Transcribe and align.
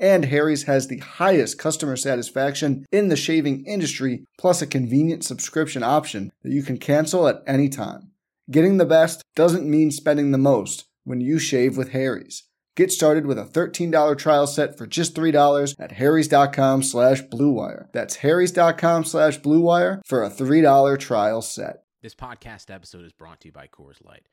And 0.00 0.24
Harry's 0.24 0.62
has 0.62 0.88
the 0.88 0.98
highest 0.98 1.58
customer 1.58 1.94
satisfaction 1.94 2.86
in 2.90 3.08
the 3.08 3.16
shaving 3.16 3.64
industry, 3.66 4.24
plus 4.38 4.62
a 4.62 4.66
convenient 4.66 5.24
subscription 5.24 5.82
option 5.82 6.32
that 6.42 6.52
you 6.52 6.62
can 6.62 6.78
cancel 6.78 7.28
at 7.28 7.42
any 7.46 7.68
time. 7.68 8.10
Getting 8.50 8.78
the 8.78 8.86
best 8.86 9.22
doesn't 9.36 9.68
mean 9.68 9.90
spending 9.90 10.30
the 10.30 10.38
most 10.38 10.86
when 11.04 11.20
you 11.20 11.38
shave 11.38 11.76
with 11.76 11.90
Harry's. 11.90 12.44
Get 12.76 12.90
started 12.90 13.26
with 13.26 13.38
a 13.38 13.44
$13 13.44 14.16
trial 14.16 14.46
set 14.46 14.78
for 14.78 14.86
just 14.86 15.14
$3 15.14 15.74
at 15.78 15.92
harrys.com 15.92 16.82
slash 16.82 17.22
bluewire. 17.24 17.92
That's 17.92 18.16
harrys.com 18.16 19.04
slash 19.04 19.38
bluewire 19.40 20.00
for 20.06 20.24
a 20.24 20.30
$3 20.30 20.98
trial 20.98 21.42
set. 21.42 21.82
This 22.02 22.14
podcast 22.14 22.74
episode 22.74 23.04
is 23.04 23.12
brought 23.12 23.40
to 23.40 23.48
you 23.48 23.52
by 23.52 23.66
Coors 23.66 24.02
Light. 24.02 24.26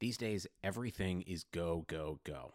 These 0.00 0.16
days, 0.16 0.48
everything 0.64 1.22
is 1.22 1.44
go, 1.52 1.84
go, 1.86 2.18
go. 2.24 2.54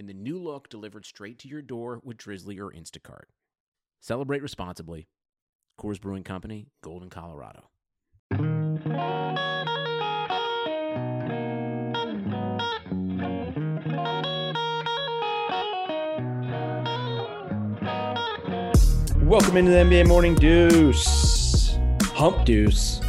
in 0.00 0.06
the 0.06 0.14
new 0.14 0.38
look 0.38 0.66
delivered 0.70 1.04
straight 1.04 1.38
to 1.38 1.46
your 1.46 1.60
door 1.60 2.00
with 2.02 2.16
Drizly 2.16 2.58
or 2.58 2.72
Instacart. 2.72 3.24
Celebrate 4.00 4.40
responsibly. 4.40 5.08
Coors 5.78 6.00
Brewing 6.00 6.24
Company, 6.24 6.68
Golden, 6.82 7.10
Colorado. 7.10 7.68
Welcome 19.22 19.58
into 19.58 19.70
the 19.70 19.84
NBA 19.84 20.08
Morning 20.08 20.34
Deuce. 20.34 21.76
Hump 22.04 22.46
Deuce. 22.46 23.02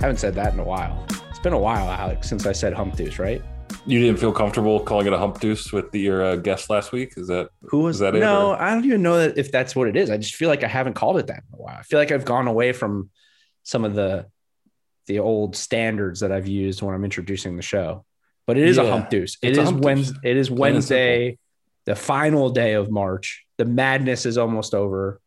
Haven't 0.00 0.18
said 0.18 0.34
that 0.36 0.54
in 0.54 0.60
a 0.60 0.64
while. 0.64 1.04
It's 1.28 1.40
been 1.40 1.52
a 1.52 1.58
while, 1.58 1.90
Alex, 1.90 2.26
since 2.26 2.46
I 2.46 2.52
said 2.52 2.72
Hump 2.72 2.96
Deuce, 2.96 3.18
right? 3.18 3.42
You 3.88 4.00
didn't 4.00 4.18
feel 4.18 4.32
comfortable 4.32 4.80
calling 4.80 5.06
it 5.06 5.14
a 5.14 5.18
hump 5.18 5.40
deuce 5.40 5.72
with 5.72 5.90
the, 5.92 6.00
your 6.00 6.22
uh, 6.22 6.36
guest 6.36 6.68
last 6.68 6.92
week? 6.92 7.14
Is 7.16 7.28
that 7.28 7.48
who 7.62 7.80
was 7.80 7.96
is 7.96 8.00
that? 8.00 8.12
No, 8.12 8.52
I 8.52 8.74
don't 8.74 8.84
even 8.84 9.02
know 9.02 9.18
that 9.18 9.38
if 9.38 9.50
that's 9.50 9.74
what 9.74 9.88
it 9.88 9.96
is. 9.96 10.10
I 10.10 10.18
just 10.18 10.34
feel 10.34 10.50
like 10.50 10.62
I 10.62 10.68
haven't 10.68 10.92
called 10.92 11.16
it 11.18 11.28
that 11.28 11.38
in 11.38 11.58
a 11.58 11.62
while. 11.62 11.76
I 11.78 11.82
feel 11.82 11.98
like 11.98 12.12
I've 12.12 12.26
gone 12.26 12.48
away 12.48 12.72
from 12.72 13.08
some 13.62 13.86
of 13.86 13.94
the 13.94 14.26
the 15.06 15.20
old 15.20 15.56
standards 15.56 16.20
that 16.20 16.30
I've 16.30 16.46
used 16.46 16.82
when 16.82 16.94
I'm 16.94 17.02
introducing 17.02 17.56
the 17.56 17.62
show. 17.62 18.04
But 18.46 18.58
it 18.58 18.68
is 18.68 18.76
yeah, 18.76 18.82
a 18.82 18.90
hump 18.90 19.08
deuce. 19.08 19.38
It 19.42 19.56
is 19.56 19.72
Wednesday. 19.72 20.18
It 20.22 20.36
is 20.36 20.50
Wednesday, 20.50 21.38
the 21.86 21.96
final 21.96 22.50
day 22.50 22.74
of 22.74 22.90
March. 22.90 23.46
The 23.56 23.64
madness 23.64 24.26
is 24.26 24.36
almost 24.36 24.74
over. 24.74 25.18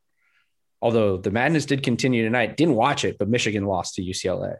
Although 0.83 1.17
the 1.17 1.31
madness 1.31 1.65
did 1.65 1.81
continue 1.81 2.23
tonight. 2.23 2.57
Didn't 2.57 2.75
watch 2.75 3.05
it, 3.05 3.17
but 3.17 3.27
Michigan 3.27 3.65
lost 3.65 3.95
to 3.95 4.03
UCLA 4.03 4.57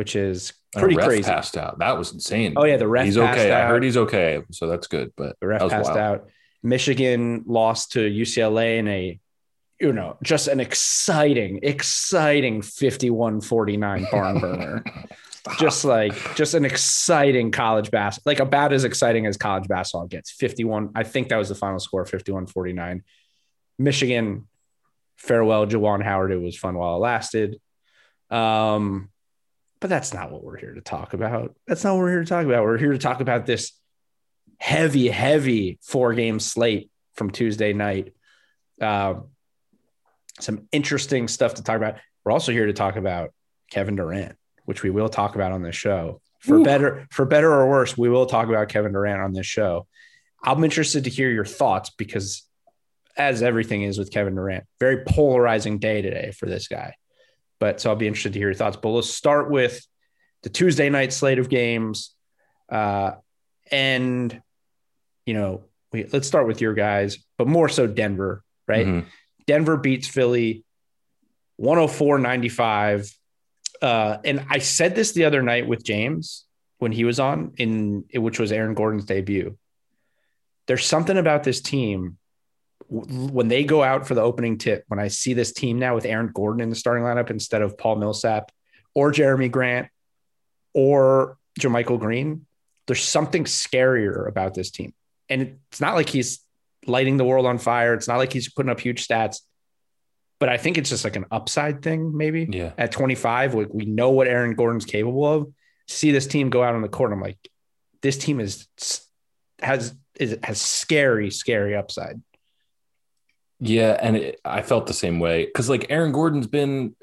which 0.00 0.16
is 0.16 0.54
pretty 0.74 0.96
crazy. 0.96 1.24
Passed 1.24 1.58
out. 1.58 1.78
That 1.80 1.98
was 1.98 2.14
insane. 2.14 2.54
Oh 2.56 2.64
yeah, 2.64 2.78
the 2.78 2.88
ref. 2.88 3.04
He's 3.04 3.18
okay. 3.18 3.52
Out. 3.52 3.64
I 3.64 3.68
heard 3.68 3.82
he's 3.82 3.98
okay, 3.98 4.40
so 4.50 4.66
that's 4.66 4.86
good. 4.86 5.12
But 5.14 5.36
the 5.40 5.46
ref 5.46 5.60
passed 5.68 5.90
wild. 5.90 5.98
out. 5.98 6.28
Michigan 6.62 7.44
lost 7.46 7.92
to 7.92 8.00
UCLA 8.00 8.78
in 8.78 8.88
a, 8.88 9.20
you 9.78 9.92
know, 9.92 10.16
just 10.22 10.48
an 10.48 10.58
exciting, 10.58 11.60
exciting 11.62 12.62
51-49 12.62 14.10
barn 14.10 14.38
burner. 14.40 14.84
just 15.58 15.84
like 15.84 16.34
just 16.34 16.54
an 16.54 16.64
exciting 16.64 17.50
college 17.50 17.90
bass, 17.90 18.18
like 18.24 18.40
about 18.40 18.72
as 18.72 18.84
exciting 18.84 19.26
as 19.26 19.36
college 19.36 19.68
basketball 19.68 20.06
gets. 20.06 20.30
51. 20.30 20.92
I 20.94 21.02
think 21.02 21.28
that 21.28 21.36
was 21.36 21.50
the 21.50 21.54
final 21.54 21.78
score, 21.78 22.06
51-49. 22.06 23.02
Michigan, 23.78 24.48
farewell, 25.18 25.66
Juwan 25.66 26.02
Howard. 26.02 26.32
It 26.32 26.40
was 26.40 26.56
fun 26.56 26.78
while 26.78 26.96
it 26.96 27.00
lasted. 27.00 27.60
Um, 28.30 29.09
but 29.80 29.88
that's 29.88 30.12
not 30.12 30.30
what 30.30 30.44
we're 30.44 30.58
here 30.58 30.74
to 30.74 30.80
talk 30.80 31.14
about. 31.14 31.54
That's 31.66 31.82
not 31.84 31.94
what 31.94 32.00
we're 32.00 32.10
here 32.10 32.24
to 32.24 32.28
talk 32.28 32.44
about. 32.44 32.64
We're 32.64 32.78
here 32.78 32.92
to 32.92 32.98
talk 32.98 33.20
about 33.20 33.46
this 33.46 33.72
heavy, 34.58 35.08
heavy 35.08 35.78
four 35.82 36.14
game 36.14 36.38
slate 36.38 36.90
from 37.14 37.30
Tuesday 37.30 37.72
night. 37.72 38.12
Um, 38.80 39.28
some 40.38 40.68
interesting 40.70 41.28
stuff 41.28 41.54
to 41.54 41.62
talk 41.62 41.76
about. 41.76 41.96
We're 42.24 42.32
also 42.32 42.52
here 42.52 42.66
to 42.66 42.72
talk 42.72 42.96
about 42.96 43.30
Kevin 43.70 43.96
Durant, 43.96 44.36
which 44.64 44.82
we 44.82 44.90
will 44.90 45.08
talk 45.08 45.34
about 45.34 45.52
on 45.52 45.62
this 45.62 45.76
show. 45.76 46.20
For 46.40 46.56
Ooh. 46.56 46.64
better, 46.64 47.06
for 47.10 47.24
better 47.24 47.52
or 47.52 47.68
worse, 47.68 47.96
we 47.96 48.08
will 48.08 48.26
talk 48.26 48.48
about 48.48 48.68
Kevin 48.68 48.92
Durant 48.92 49.20
on 49.20 49.32
this 49.32 49.46
show. 49.46 49.86
I'm 50.42 50.64
interested 50.64 51.04
to 51.04 51.10
hear 51.10 51.30
your 51.30 51.44
thoughts 51.44 51.90
because, 51.90 52.46
as 53.16 53.42
everything 53.42 53.82
is 53.82 53.98
with 53.98 54.10
Kevin 54.10 54.34
Durant, 54.34 54.64
very 54.78 55.04
polarizing 55.04 55.78
day 55.78 56.00
today 56.00 56.32
for 56.32 56.46
this 56.46 56.68
guy. 56.68 56.94
But 57.60 57.80
so 57.80 57.90
I'll 57.90 57.96
be 57.96 58.08
interested 58.08 58.32
to 58.32 58.38
hear 58.38 58.48
your 58.48 58.54
thoughts. 58.54 58.78
But 58.80 58.88
let's 58.88 59.10
start 59.10 59.50
with 59.50 59.86
the 60.42 60.48
Tuesday 60.48 60.88
night 60.88 61.12
slate 61.12 61.38
of 61.38 61.48
games. 61.48 62.14
Uh, 62.68 63.12
and, 63.70 64.42
you 65.26 65.34
know, 65.34 65.64
we, 65.92 66.04
let's 66.04 66.26
start 66.26 66.46
with 66.46 66.60
your 66.60 66.74
guys, 66.74 67.18
but 67.36 67.46
more 67.46 67.68
so 67.68 67.86
Denver, 67.86 68.42
right? 68.66 68.86
Mm-hmm. 68.86 69.08
Denver 69.46 69.76
beats 69.76 70.08
Philly 70.08 70.64
104 71.56 72.18
95. 72.18 73.14
Uh, 73.82 74.18
and 74.24 74.44
I 74.48 74.58
said 74.58 74.94
this 74.94 75.12
the 75.12 75.24
other 75.24 75.42
night 75.42 75.66
with 75.66 75.84
James 75.84 76.44
when 76.78 76.92
he 76.92 77.04
was 77.04 77.20
on, 77.20 77.52
in 77.58 78.04
which 78.14 78.38
was 78.38 78.52
Aaron 78.52 78.74
Gordon's 78.74 79.04
debut. 79.04 79.56
There's 80.66 80.86
something 80.86 81.18
about 81.18 81.44
this 81.44 81.60
team 81.60 82.16
when 82.88 83.48
they 83.48 83.64
go 83.64 83.82
out 83.82 84.06
for 84.06 84.14
the 84.14 84.22
opening 84.22 84.58
tip, 84.58 84.84
when 84.88 84.98
I 84.98 85.08
see 85.08 85.34
this 85.34 85.52
team 85.52 85.78
now 85.78 85.94
with 85.94 86.04
Aaron 86.04 86.30
Gordon 86.32 86.60
in 86.60 86.70
the 86.70 86.76
starting 86.76 87.04
lineup 87.04 87.30
instead 87.30 87.62
of 87.62 87.78
Paul 87.78 87.96
Millsap 87.96 88.50
or 88.94 89.12
Jerami 89.12 89.50
Grant 89.50 89.88
or 90.74 91.36
JaMychal 91.60 92.00
Green, 92.00 92.46
there's 92.86 93.02
something 93.02 93.44
scarier 93.44 94.28
about 94.28 94.54
this 94.54 94.70
team. 94.70 94.92
And 95.28 95.58
it's 95.70 95.80
not 95.80 95.94
like 95.94 96.08
he's 96.08 96.40
lighting 96.86 97.16
the 97.16 97.24
world 97.24 97.46
on 97.46 97.58
fire. 97.58 97.94
It's 97.94 98.08
not 98.08 98.16
like 98.16 98.32
he's 98.32 98.50
putting 98.52 98.70
up 98.70 98.80
huge 98.80 99.06
stats, 99.06 99.40
but 100.40 100.48
I 100.48 100.56
think 100.56 100.78
it's 100.78 100.90
just 100.90 101.04
like 101.04 101.16
an 101.16 101.26
upside 101.30 101.82
thing, 101.82 102.16
maybe. 102.16 102.48
Yeah. 102.50 102.72
At 102.76 102.92
25, 102.92 103.54
we, 103.54 103.66
we 103.66 103.84
know 103.84 104.10
what 104.10 104.26
Aaron 104.26 104.54
Gordon's 104.54 104.86
capable 104.86 105.26
of. 105.26 105.52
See 105.86 106.10
this 106.10 106.26
team 106.26 106.50
go 106.50 106.62
out 106.62 106.74
on 106.74 106.82
the 106.82 106.88
court. 106.88 107.12
I'm 107.12 107.20
like, 107.20 107.38
this 108.02 108.18
team 108.18 108.40
is 108.40 108.66
has 109.60 109.94
is 110.18 110.38
has 110.42 110.60
scary, 110.60 111.30
scary 111.30 111.76
upside. 111.76 112.20
Yeah, 113.60 113.96
and 114.00 114.16
it, 114.16 114.40
I 114.44 114.62
felt 114.62 114.86
the 114.86 114.94
same 114.94 115.20
way 115.20 115.44
because 115.44 115.68
like 115.68 115.86
Aaron 115.90 116.12
Gordon's 116.12 116.46
been, 116.46 116.96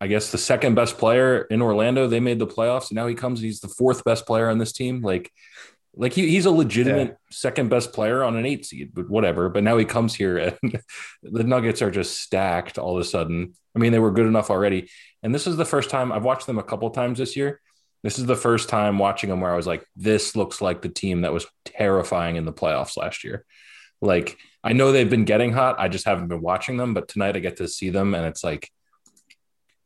I 0.00 0.08
guess, 0.08 0.32
the 0.32 0.38
second 0.38 0.74
best 0.74 0.98
player 0.98 1.42
in 1.42 1.62
Orlando. 1.62 2.08
They 2.08 2.20
made 2.20 2.40
the 2.40 2.46
playoffs, 2.46 2.90
and 2.90 2.96
now 2.96 3.06
he 3.06 3.14
comes 3.14 3.38
and 3.38 3.46
he's 3.46 3.60
the 3.60 3.68
fourth 3.68 4.04
best 4.04 4.26
player 4.26 4.48
on 4.48 4.58
this 4.58 4.72
team. 4.72 5.02
Like, 5.02 5.30
like 5.94 6.12
he, 6.12 6.28
he's 6.28 6.46
a 6.46 6.50
legitimate 6.50 7.08
yeah. 7.08 7.14
second 7.30 7.70
best 7.70 7.92
player 7.92 8.24
on 8.24 8.36
an 8.36 8.44
eight 8.44 8.66
seed, 8.66 8.90
but 8.92 9.08
whatever. 9.08 9.48
But 9.48 9.62
now 9.62 9.76
he 9.76 9.84
comes 9.84 10.14
here, 10.14 10.38
and 10.62 10.82
the 11.22 11.44
Nuggets 11.44 11.80
are 11.80 11.92
just 11.92 12.20
stacked 12.20 12.76
all 12.76 12.96
of 12.96 13.00
a 13.00 13.04
sudden. 13.04 13.54
I 13.76 13.78
mean, 13.78 13.92
they 13.92 14.00
were 14.00 14.10
good 14.10 14.26
enough 14.26 14.50
already, 14.50 14.90
and 15.22 15.32
this 15.32 15.46
is 15.46 15.56
the 15.56 15.64
first 15.64 15.90
time 15.90 16.10
I've 16.10 16.24
watched 16.24 16.48
them 16.48 16.58
a 16.58 16.64
couple 16.64 16.90
times 16.90 17.18
this 17.18 17.36
year. 17.36 17.60
This 18.02 18.18
is 18.18 18.26
the 18.26 18.36
first 18.36 18.68
time 18.68 18.98
watching 18.98 19.30
them 19.30 19.40
where 19.40 19.52
I 19.52 19.56
was 19.56 19.66
like, 19.66 19.84
this 19.96 20.36
looks 20.36 20.60
like 20.60 20.82
the 20.82 20.88
team 20.88 21.22
that 21.22 21.32
was 21.32 21.46
terrifying 21.64 22.36
in 22.36 22.44
the 22.44 22.52
playoffs 22.52 22.96
last 22.96 23.24
year. 23.24 23.44
Like, 24.00 24.36
I 24.62 24.72
know 24.72 24.92
they've 24.92 25.08
been 25.10 25.24
getting 25.24 25.52
hot. 25.52 25.76
I 25.78 25.88
just 25.88 26.04
haven't 26.04 26.28
been 26.28 26.40
watching 26.42 26.76
them, 26.76 26.94
but 26.94 27.08
tonight 27.08 27.36
I 27.36 27.40
get 27.40 27.56
to 27.56 27.68
see 27.68 27.90
them, 27.90 28.14
and 28.14 28.26
it's 28.26 28.44
like, 28.44 28.70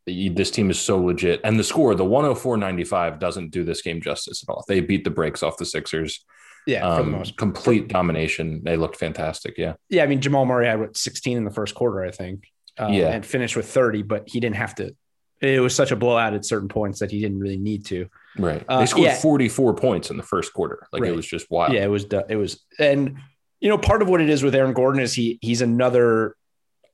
this 0.06 0.50
team 0.50 0.69
is 0.70 0.81
so 0.81 0.99
legit. 0.99 1.41
And 1.44 1.59
the 1.59 1.64
score, 1.64 1.94
the 1.94 2.05
104 2.05 2.56
95, 2.56 3.19
doesn't 3.19 3.50
do 3.50 3.62
this 3.64 3.82
game 3.82 4.00
justice 4.00 4.43
at 4.43 4.53
all. 4.53 4.64
They 4.67 4.81
beat 4.81 5.05
the 5.05 5.11
brakes 5.11 5.43
off 5.43 5.56
the 5.56 5.64
Sixers. 5.64 6.25
Yeah, 6.67 6.87
Um, 6.87 6.97
for 6.99 7.05
the 7.11 7.17
most. 7.19 7.37
complete 7.37 7.88
domination. 7.88 8.62
They 8.64 8.76
looked 8.76 8.97
fantastic. 8.97 9.55
Yeah. 9.59 9.75
Yeah, 9.88 10.05
I 10.05 10.06
mean 10.06 10.20
Jamal 10.20 10.44
Murray 10.47 10.67
had 10.67 10.79
what 10.81 10.97
16 10.97 11.37
in 11.37 11.44
the 11.44 11.50
first 11.50 11.75
quarter, 11.75 12.03
I 12.05 12.11
think. 12.12 12.44
Uh, 12.79 12.88
Yeah. 12.91 13.09
and 13.12 13.25
finished 13.26 13.56
with 13.56 13.67
30, 13.67 14.03
but 14.03 14.25
he 14.29 14.38
didn't 14.41 14.56
have 14.56 14.75
to. 14.76 14.94
It 15.41 15.61
was 15.61 15.75
such 15.75 15.91
a 15.91 15.97
blowout 15.97 16.35
at 16.35 16.44
certain 16.44 16.69
points 16.69 17.00
that 17.00 17.11
he 17.11 17.20
didn't 17.20 17.41
really 17.41 17.56
need 17.59 17.85
to. 17.87 18.06
Right. 18.38 18.64
Uh, 18.69 18.79
they 18.81 18.87
scored 18.87 19.05
yeah. 19.06 19.14
44 19.17 19.75
points 19.75 20.11
in 20.11 20.17
the 20.17 20.23
first 20.23 20.53
quarter. 20.53 20.87
Like 20.93 21.03
Right. 21.03 21.12
it 21.12 21.17
was 21.17 21.26
just 21.26 21.50
wild. 21.50 21.73
Yeah, 21.75 21.82
it 21.85 21.88
was. 21.91 22.06
It 22.29 22.37
was, 22.37 22.64
and 22.79 23.19
you 23.62 23.69
know, 23.69 23.79
part 23.79 24.03
of 24.03 24.09
what 24.09 24.20
it 24.20 24.29
is 24.29 24.43
with 24.43 24.56
Aaron 24.56 24.75
Gordon 24.75 25.00
is 25.00 25.14
he 25.14 25.38
he's 25.41 25.62
another 25.62 26.35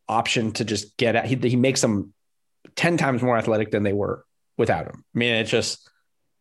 option 0.06 0.52
to 0.52 0.64
just 0.66 0.96
get 0.98 1.16
at. 1.16 1.24
He, 1.24 1.34
he 1.36 1.56
makes 1.56 1.80
them 1.80 2.12
ten 2.76 2.98
times 2.98 3.22
more 3.22 3.38
athletic 3.38 3.70
than 3.70 3.84
they 3.84 3.94
were 3.94 4.22
without 4.58 4.84
him. 4.86 5.02
I 5.14 5.18
mean, 5.18 5.34
it's 5.36 5.50
just 5.50 5.88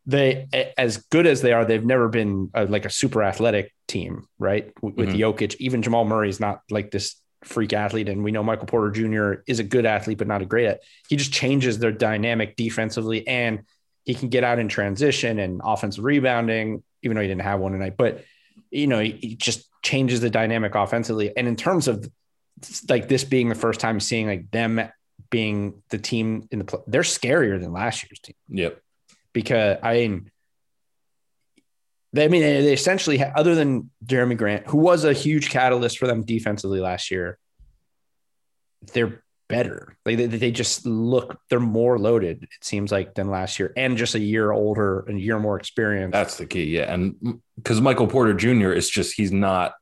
they 0.05 0.73
as 0.77 0.97
good 0.97 1.25
as 1.27 1.41
they 1.41 1.53
are, 1.53 1.63
they've 1.63 1.83
never 1.83 2.09
been 2.09 2.51
a, 2.53 2.65
like 2.65 2.83
a 2.83 2.89
super 2.89 3.23
athletic 3.23 3.73
team, 3.87 4.27
right? 4.37 4.73
With, 4.81 4.97
Mhm. 4.97 5.17
Jokic, 5.17 5.55
even 5.59 5.81
Jamal 5.81 6.03
Murray 6.03 6.29
is 6.29 6.41
not 6.41 6.59
like 6.69 6.91
this 6.91 7.15
freak 7.45 7.71
athlete, 7.71 8.09
and 8.09 8.21
we 8.21 8.31
know 8.33 8.43
Michael 8.43 8.67
Porter 8.67 8.91
Jr. 8.91 9.41
is 9.47 9.59
a 9.59 9.63
good 9.63 9.85
athlete, 9.85 10.17
but 10.17 10.27
not 10.27 10.41
a 10.41 10.45
great. 10.45 10.65
At, 10.65 10.81
he 11.07 11.15
just 11.15 11.31
changes 11.31 11.79
their 11.79 11.93
dynamic 11.93 12.57
defensively, 12.57 13.25
and 13.25 13.61
he 14.03 14.13
can 14.13 14.27
get 14.27 14.43
out 14.43 14.59
in 14.59 14.67
transition 14.67 15.39
and 15.39 15.61
offensive 15.63 16.03
rebounding, 16.03 16.83
even 17.01 17.15
though 17.15 17.21
he 17.21 17.29
didn't 17.29 17.43
have 17.43 17.61
one 17.61 17.71
tonight. 17.71 17.95
But 17.95 18.25
you 18.71 18.87
know, 18.87 18.99
he, 18.99 19.11
he 19.11 19.35
just 19.35 19.69
changes 19.87 20.19
the 20.19 20.29
dynamic 20.29 20.75
offensively. 20.75 21.27
And 21.37 21.47
in 21.47 21.55
terms 21.55 21.87
of 21.87 21.95
like 22.89 23.07
this 23.07 23.23
being 23.23 23.47
the 23.47 23.55
first 23.55 23.79
time 23.79 23.99
seeing 23.99 24.27
like 24.27 24.51
them 24.51 24.81
being 25.29 25.81
the 25.89 25.97
team 25.97 26.47
in 26.51 26.59
the 26.59 26.65
play, 26.65 26.81
they're 26.87 27.03
scarier 27.03 27.59
than 27.61 27.71
last 27.71 28.03
year's 28.03 28.19
team 28.19 28.35
Yep. 28.49 28.81
because 29.31 29.77
I 29.81 29.93
mean, 29.93 30.31
they, 32.13 32.25
I 32.25 32.27
mean, 32.27 32.41
they 32.41 32.61
they 32.61 32.73
essentially, 32.73 33.23
other 33.23 33.55
than 33.55 33.89
Jerami 34.05 34.37
Grant, 34.37 34.67
who 34.67 34.77
was 34.77 35.05
a 35.05 35.13
huge 35.13 35.49
catalyst 35.49 35.97
for 35.99 36.07
them 36.07 36.23
defensively 36.23 36.79
last 36.79 37.11
year, 37.11 37.37
they're 38.93 39.23
better. 39.47 39.97
Like 40.05 40.17
they, 40.17 40.25
they 40.27 40.51
just 40.51 40.85
look, 40.85 41.39
they're 41.49 41.59
more 41.59 41.97
loaded. 41.97 42.43
It 42.43 42.49
seems 42.61 42.91
like 42.91 43.15
than 43.15 43.29
last 43.29 43.59
year, 43.59 43.73
and 43.77 43.97
just 43.97 44.15
a 44.15 44.19
year 44.19 44.51
older 44.51 45.01
and 45.01 45.17
a 45.17 45.21
year 45.21 45.39
more 45.39 45.57
experience. 45.57 46.13
That's 46.13 46.37
the 46.37 46.45
key. 46.45 46.65
Yeah. 46.65 46.93
And 46.93 47.41
because 47.55 47.81
Michael 47.81 48.07
Porter 48.07 48.33
Jr. 48.33 48.71
is 48.71 48.89
just, 48.89 49.15
he's 49.15 49.31
not, 49.31 49.73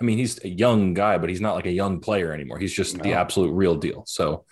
I 0.00 0.04
mean, 0.04 0.18
he's 0.18 0.42
a 0.44 0.48
young 0.48 0.94
guy, 0.94 1.18
but 1.18 1.30
he's 1.30 1.40
not 1.40 1.54
like 1.54 1.66
a 1.66 1.72
young 1.72 2.00
player 2.00 2.32
anymore. 2.32 2.58
He's 2.58 2.74
just 2.74 3.00
the 3.00 3.12
absolute 3.12 3.52
real 3.52 3.76
deal. 3.76 4.04
So 4.06 4.44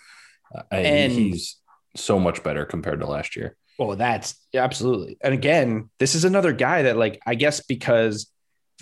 uh, 0.55 0.63
and 0.71 1.11
he's 1.11 1.57
so 1.95 2.19
much 2.19 2.43
better 2.43 2.65
compared 2.65 3.01
to 3.01 3.05
last 3.05 3.35
year. 3.35 3.55
Well, 3.77 3.95
that's 3.95 4.35
absolutely. 4.53 5.17
And 5.21 5.33
again, 5.33 5.89
this 5.99 6.15
is 6.15 6.25
another 6.25 6.53
guy 6.53 6.83
that, 6.83 6.97
like, 6.97 7.19
I 7.25 7.35
guess 7.35 7.61
because 7.61 8.31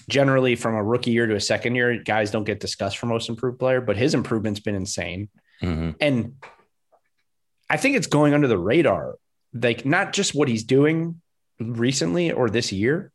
generally 0.09 0.55
from 0.55 0.75
a 0.75 0.83
rookie 0.83 1.11
year 1.11 1.27
to 1.27 1.35
a 1.35 1.41
second 1.41 1.75
year, 1.75 2.01
guys 2.03 2.31
don't 2.31 2.43
get 2.43 2.59
discussed 2.59 2.97
for 2.97 3.05
most 3.05 3.29
improved 3.29 3.59
player, 3.59 3.81
but 3.81 3.97
his 3.97 4.13
improvement's 4.13 4.59
been 4.59 4.75
insane. 4.75 5.29
Mhm. 5.61 5.95
And 5.99 6.33
I 7.69 7.77
think 7.77 7.95
it's 7.95 8.07
going 8.07 8.33
under 8.33 8.47
the 8.47 8.57
radar, 8.57 9.15
like 9.53 9.85
not 9.85 10.13
just 10.13 10.35
what 10.35 10.47
he's 10.47 10.63
doing 10.63 11.21
recently 11.59 12.31
or 12.31 12.49
this 12.49 12.71
year, 12.71 13.11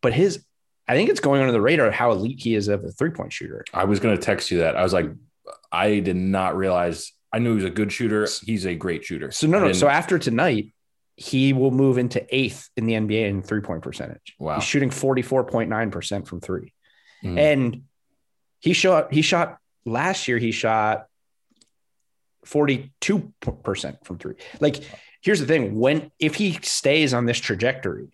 but 0.00 0.12
his. 0.12 0.44
I 0.88 0.94
think 0.94 1.10
it's 1.10 1.20
going 1.20 1.40
under 1.40 1.52
the 1.52 1.60
radar 1.60 1.90
how 1.92 2.10
elite 2.10 2.40
he 2.40 2.54
is 2.56 2.66
of 2.68 2.84
a 2.84 2.90
three 2.90 3.10
point 3.10 3.32
shooter. 3.32 3.64
I 3.72 3.84
was 3.84 4.00
going 4.00 4.16
to 4.16 4.22
text 4.22 4.50
you 4.50 4.58
that. 4.58 4.76
I 4.76 4.82
was 4.82 4.92
like, 4.92 5.06
I 5.70 6.00
did 6.00 6.16
not 6.16 6.56
realize. 6.56 7.12
I 7.32 7.38
knew 7.38 7.50
he 7.50 7.54
was 7.56 7.64
a 7.64 7.70
good 7.70 7.92
shooter. 7.92 8.26
He's 8.44 8.66
a 8.66 8.74
great 8.74 9.04
shooter. 9.04 9.30
So 9.30 9.46
no, 9.46 9.60
no. 9.60 9.72
So 9.72 9.88
after 9.88 10.18
tonight, 10.18 10.74
he 11.16 11.52
will 11.52 11.70
move 11.70 11.98
into 11.98 12.26
eighth 12.34 12.68
in 12.76 12.86
the 12.86 12.94
NBA 12.94 13.28
in 13.28 13.42
three 13.42 13.60
point 13.60 13.82
percentage. 13.82 14.34
Wow. 14.38 14.56
He's 14.56 14.64
shooting 14.64 14.90
forty 14.90 15.22
four 15.22 15.44
point 15.44 15.70
nine 15.70 15.90
percent 15.92 16.26
from 16.26 16.40
three. 16.40 16.72
Mhm. 17.24 17.38
And 17.38 17.82
he 18.58 18.72
shot 18.72 19.14
he 19.14 19.22
shot 19.22 19.58
last 19.86 20.26
year 20.28 20.38
he 20.38 20.50
shot 20.50 21.06
42% 22.46 24.04
from 24.04 24.18
3. 24.18 24.34
Like 24.60 24.82
here's 25.20 25.40
the 25.40 25.46
thing, 25.46 25.78
when 25.78 26.10
if 26.18 26.34
he 26.34 26.58
stays 26.62 27.14
on 27.14 27.26
this 27.26 27.38
trajectory 27.38 28.08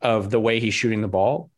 of 0.00 0.30
the 0.30 0.40
way 0.40 0.60
he's 0.60 0.74
shooting 0.74 1.02
the 1.02 1.08
ball, 1.08 1.50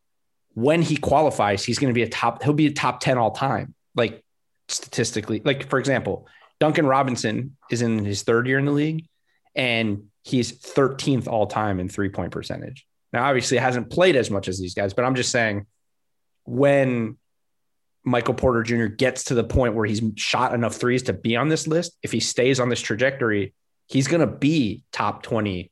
when 0.55 0.83
he 0.83 0.97
qualifies, 0.97 1.65
he's 1.65 1.79
going 1.79 1.93
to 1.93 1.95
be 1.95 2.03
a 2.03 2.09
top 2.09 2.43
he'll 2.43 2.53
be 2.53 2.67
a 2.67 2.73
top 2.73 3.01
10 3.01 3.19
all 3.19 3.31
time. 3.31 3.75
Like 3.95 4.23
statistically, 4.69 5.41
like 5.45 5.69
for 5.69 5.79
example, 5.79 6.27
Duncan 6.61 6.87
Robinson 6.87 7.57
is 7.71 7.83
in 7.83 8.05
his 8.05 8.23
third 8.23 8.47
year 8.47 8.59
in 8.59 8.67
the 8.67 8.73
league 8.73 9.07
and 9.55 10.05
he's 10.23 10.53
13th 10.53 11.27
all 11.27 11.47
time 11.47 11.81
in 11.81 11.89
three-point 11.89 12.33
percentage. 12.33 12.87
Now 13.13 13.25
obviously 13.25 13.59
hasn't 13.59 13.91
played 13.91 14.17
as 14.17 14.31
much 14.31 14.49
as 14.49 14.59
these 14.59 14.75
guys, 14.75 14.95
but 14.95 15.05
I'm 15.05 15.15
just 15.15 15.31
saying 15.31 15.67
when 16.45 17.17
Michael 18.05 18.35
Porter 18.35 18.63
Jr. 18.63 18.87
gets 18.87 19.25
to 19.25 19.35
the 19.35 19.45
point 19.45 19.75
where 19.75 19.87
he's 19.87 20.03
shot 20.17 20.55
enough 20.55 20.75
threes 20.75 21.05
to 21.05 21.13
be 21.13 21.37
on 21.37 21.49
this 21.49 21.67
list, 21.67 21.97
if 22.03 22.11
he 22.13 22.21
stays 22.21 22.59
on 22.61 22.69
this 22.69 22.81
trajectory, 22.81 23.55
he's 23.87 24.09
going 24.09 24.21
to 24.21 24.27
be 24.27 24.83
top 24.93 25.23
20, 25.23 25.71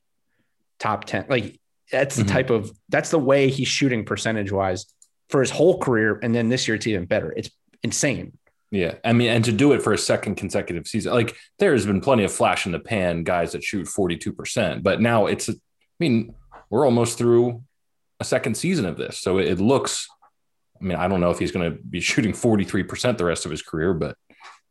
top 0.79 1.05
10. 1.05 1.25
Like 1.29 1.59
that's 1.91 2.15
the 2.15 2.23
Mhm. 2.23 2.27
type 2.29 2.49
of, 2.49 2.71
that's 2.89 3.09
the 3.09 3.19
way 3.19 3.49
he's 3.49 3.67
shooting 3.67 4.05
percentage 4.05 4.51
wise 4.51 4.85
for 5.29 5.41
his 5.41 5.49
whole 5.49 5.77
career. 5.79 6.19
And 6.23 6.33
then 6.33 6.47
this 6.49 6.67
year 6.67 6.75
it's 6.75 6.87
even 6.87 7.05
better. 7.05 7.33
It's 7.35 7.49
insane. 7.83 8.37
Yeah, 8.73 8.95
I 9.03 9.11
mean, 9.11 9.29
and 9.29 9.43
to 9.43 9.51
do 9.51 9.73
it 9.73 9.81
for 9.81 9.91
a 9.91 9.97
second 9.97 10.35
consecutive 10.35 10.87
season, 10.87 11.11
like 11.13 11.35
there 11.59 11.73
has 11.73 11.85
been 11.85 11.99
plenty 11.99 12.23
of 12.23 12.31
flash 12.31 12.65
in 12.65 12.71
the 12.71 12.79
pan 12.79 13.25
guys 13.25 13.51
that 13.51 13.65
shoot 13.65 13.85
forty 13.85 14.15
two 14.15 14.31
percent, 14.31 14.81
but 14.81 15.01
now 15.01 15.25
it's, 15.25 15.49
I 15.49 15.53
mean, 15.99 16.33
we're 16.69 16.85
almost 16.85 17.17
through 17.17 17.63
a 18.21 18.23
second 18.23 18.55
season 18.55 18.85
of 18.85 18.95
this, 18.95 19.17
so 19.19 19.39
it 19.39 19.59
looks. 19.59 20.07
I 20.81 20.83
mean, 20.83 20.97
I 20.97 21.07
don't 21.07 21.19
know 21.21 21.29
if 21.29 21.37
he's 21.39 21.51
going 21.51 21.71
to 21.71 21.77
be 21.83 22.01
shooting 22.11 22.33
forty 22.33 22.63
three 22.63 22.83
percent 22.83 23.17
the 23.17 23.25
rest 23.25 23.45
of 23.45 23.51
his 23.51 23.61
career, 23.61 23.93
but 23.93 24.17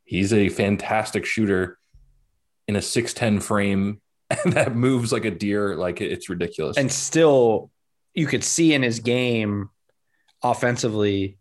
he's 0.05 0.33
a 0.33 0.49
fantastic 0.49 1.25
shooter 1.25 1.79
in 2.69 2.77
a 2.77 2.83
six 2.83 3.15
ten 3.15 3.39
frame 3.41 4.01
that 4.47 4.75
moves 4.75 5.13
like 5.13 5.25
a 5.25 5.31
deer. 5.31 5.77
Like 5.77 6.01
it's 6.01 6.29
ridiculous. 6.29 6.77
And 6.77 6.91
still, 6.91 7.71
you 8.15 8.27
could 8.27 8.45
see 8.45 8.75
in 8.75 8.83
his 8.83 9.01
game 9.01 9.71
offensively 10.43 11.39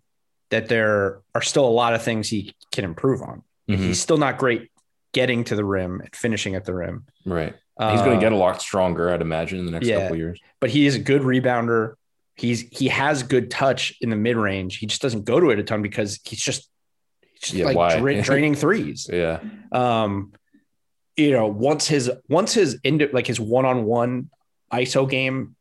that 0.49 0.67
there 0.67 1.21
are 1.35 1.41
still 1.41 1.65
a 1.65 1.69
lot 1.69 1.93
of 1.93 2.01
things 2.01 2.27
he 2.29 2.53
can 2.71 2.83
improve 2.83 3.21
on. 3.21 3.43
Mhm. 3.69 3.77
He's 3.77 4.01
still 4.01 4.17
not 4.17 4.37
great 4.37 4.69
getting 5.13 5.43
to 5.45 5.55
the 5.55 5.63
rim 5.65 6.01
and 6.01 6.15
finishing 6.15 6.55
at 6.55 6.65
the 6.65 6.73
rim. 6.73 7.05
right, 7.25 7.53
he's 7.79 8.01
going 8.01 8.11
Uh, 8.11 8.15
to 8.15 8.19
get 8.19 8.31
a 8.31 8.35
lot 8.35 8.61
stronger, 8.61 9.11
I'd 9.11 9.21
imagine, 9.21 9.59
in 9.59 9.65
the 9.65 9.71
next 9.71 9.87
yeah. 9.87 10.01
couple 10.01 10.13
of 10.13 10.19
years. 10.19 10.39
but 10.59 10.69
he 10.69 10.85
is 10.85 10.95
a 10.95 10.99
good 10.99 11.21
rebounder. 11.23 11.93
He's 12.39 12.61
he 12.71 12.87
has 12.87 13.21
good 13.23 13.51
touch 13.51 13.93
in 14.01 14.09
the 14.09 14.15
mid 14.15 14.37
range. 14.37 14.77
He 14.77 14.85
just 14.85 15.01
doesn't 15.01 15.25
go 15.25 15.39
to 15.39 15.49
it 15.49 15.59
a 15.59 15.63
ton 15.63 15.81
because 15.81 16.19
he's 16.23 16.39
just, 16.39 16.69
he's 17.33 17.39
just 17.41 17.53
Yeah, 17.53 17.65
like 17.65 17.99
dra- 17.99 18.21
draining 18.29 18.55
threes. 18.55 19.09
Yeah, 19.11 19.39
Um, 19.73 20.31
you 21.17 21.31
know, 21.31 21.47
once 21.47 21.85
his 21.87 22.09
once 22.29 22.53
his 22.53 22.79
into 22.83 23.09
like 23.11 23.27
his 23.27 23.39
one 23.41 23.65
on 23.65 23.83
one 23.83 24.29
ISO 24.71 25.09
game 25.09 25.55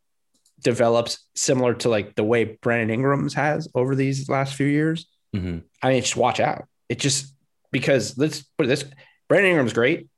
develops 0.60 1.26
similar 1.34 1.74
to 1.74 1.88
like 1.88 2.14
the 2.14 2.24
way 2.24 2.44
Brandon 2.62 2.90
Ingram's 2.90 3.34
has 3.34 3.68
over 3.74 3.94
these 3.94 4.28
last 4.28 4.54
few 4.54 4.66
years. 4.66 5.06
Mhm. 5.34 5.62
I 5.82 5.88
mean, 5.90 6.00
just 6.00 6.16
watch 6.16 6.40
out. 6.40 6.66
It 6.88 6.98
just 7.00 7.34
because 7.72 8.16
let's 8.16 8.42
put 8.56 8.66
it 8.66 8.68
this: 8.68 8.84
Brandon 9.28 9.50
Ingram's 9.50 9.72
great. 9.72 10.08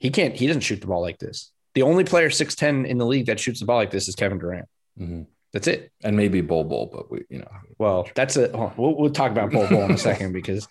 He 0.00 0.10
can't. 0.10 0.34
He 0.34 0.46
doesn't 0.46 0.62
shoot 0.62 0.80
the 0.80 0.86
ball 0.88 1.00
like 1.00 1.18
this. 1.18 1.52
The 1.74 1.82
only 1.82 2.02
player 2.04 2.28
six 2.30 2.54
ten 2.56 2.86
in 2.86 2.98
the 2.98 3.06
league 3.06 3.26
that 3.26 3.38
shoots 3.38 3.60
the 3.60 3.66
ball 3.66 3.76
like 3.76 3.90
this 3.92 4.08
is 4.08 4.14
Kevin 4.16 4.38
Durant. 4.38 4.66
Mhm. 5.00 5.26
That's 5.52 5.66
it. 5.66 5.90
and 6.04 6.16
maybe 6.16 6.40
Bol 6.40 6.64
Bol, 6.64 6.90
but 6.92 7.10
we, 7.10 7.24
you 7.30 7.38
know, 7.38 7.50
Well, 7.78 8.08
that's 8.14 8.36
a. 8.36 8.54
oh, 8.54 8.72
we'll, 8.76 8.94
we'll 8.96 9.10
talk 9.10 9.30
about 9.30 9.50
Bol 9.50 9.66
Bol 9.68 9.82
in 9.84 9.92
a 9.92 9.98
second 9.98 10.32
because 10.40 10.68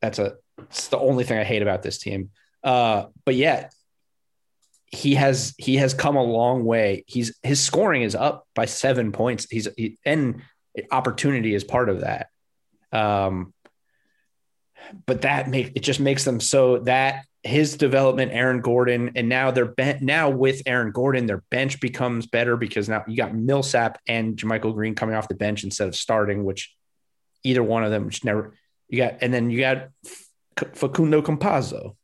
that's 0.00 0.18
a. 0.18 0.34
It's 0.58 0.88
the 0.88 0.98
only 0.98 1.24
thing 1.24 1.38
I 1.38 1.44
hate 1.44 1.62
about 1.62 1.82
this 1.82 1.98
team. 1.98 2.30
Uh, 2.62 3.06
but 3.24 3.34
yeah, 3.34 3.68
he 4.86 5.14
has 5.16 5.54
he 5.58 5.76
has 5.76 5.92
come 5.92 6.16
a 6.16 6.22
long 6.22 6.64
way. 6.64 7.04
He's 7.06 7.36
his 7.42 7.62
scoring 7.62 8.02
is 8.02 8.14
up 8.14 8.46
by 8.54 8.66
seven 8.66 9.12
points. 9.12 9.46
He's 9.50 9.68
he, 9.76 9.98
and 10.04 10.42
opportunity 10.90 11.54
is 11.54 11.64
part 11.64 11.88
of 11.88 12.00
that. 12.00 12.28
Um, 12.92 13.52
but 15.04 15.22
that 15.22 15.48
make 15.48 15.72
it 15.74 15.80
just 15.80 16.00
makes 16.00 16.24
them 16.24 16.40
so 16.40 16.78
that 16.80 17.24
his 17.46 17.76
development, 17.76 18.32
Aaron 18.32 18.60
Gordon, 18.60 19.12
and 19.14 19.28
now 19.28 19.50
they're 19.50 19.64
ben- 19.64 19.98
now 20.02 20.30
with 20.30 20.62
Aaron 20.66 20.92
Gordon, 20.92 21.26
their 21.26 21.42
bench 21.50 21.80
becomes 21.80 22.26
better 22.26 22.56
because 22.56 22.88
now 22.88 23.04
you 23.06 23.16
got 23.16 23.34
Millsap 23.34 24.00
and 24.06 24.36
JaMychal 24.36 24.74
Green 24.74 24.94
coming 24.94 25.14
off 25.14 25.28
the 25.28 25.34
bench 25.34 25.64
instead 25.64 25.88
of 25.88 25.96
starting, 25.96 26.44
which 26.44 26.74
either 27.44 27.62
one 27.62 27.84
of 27.84 27.90
them 27.90 28.06
which 28.06 28.24
never 28.24 28.54
you 28.88 28.98
got, 28.98 29.18
and 29.20 29.32
then 29.32 29.50
you 29.50 29.60
got 29.60 29.88
Facundo 30.74 31.22
Campazzo. 31.22 31.96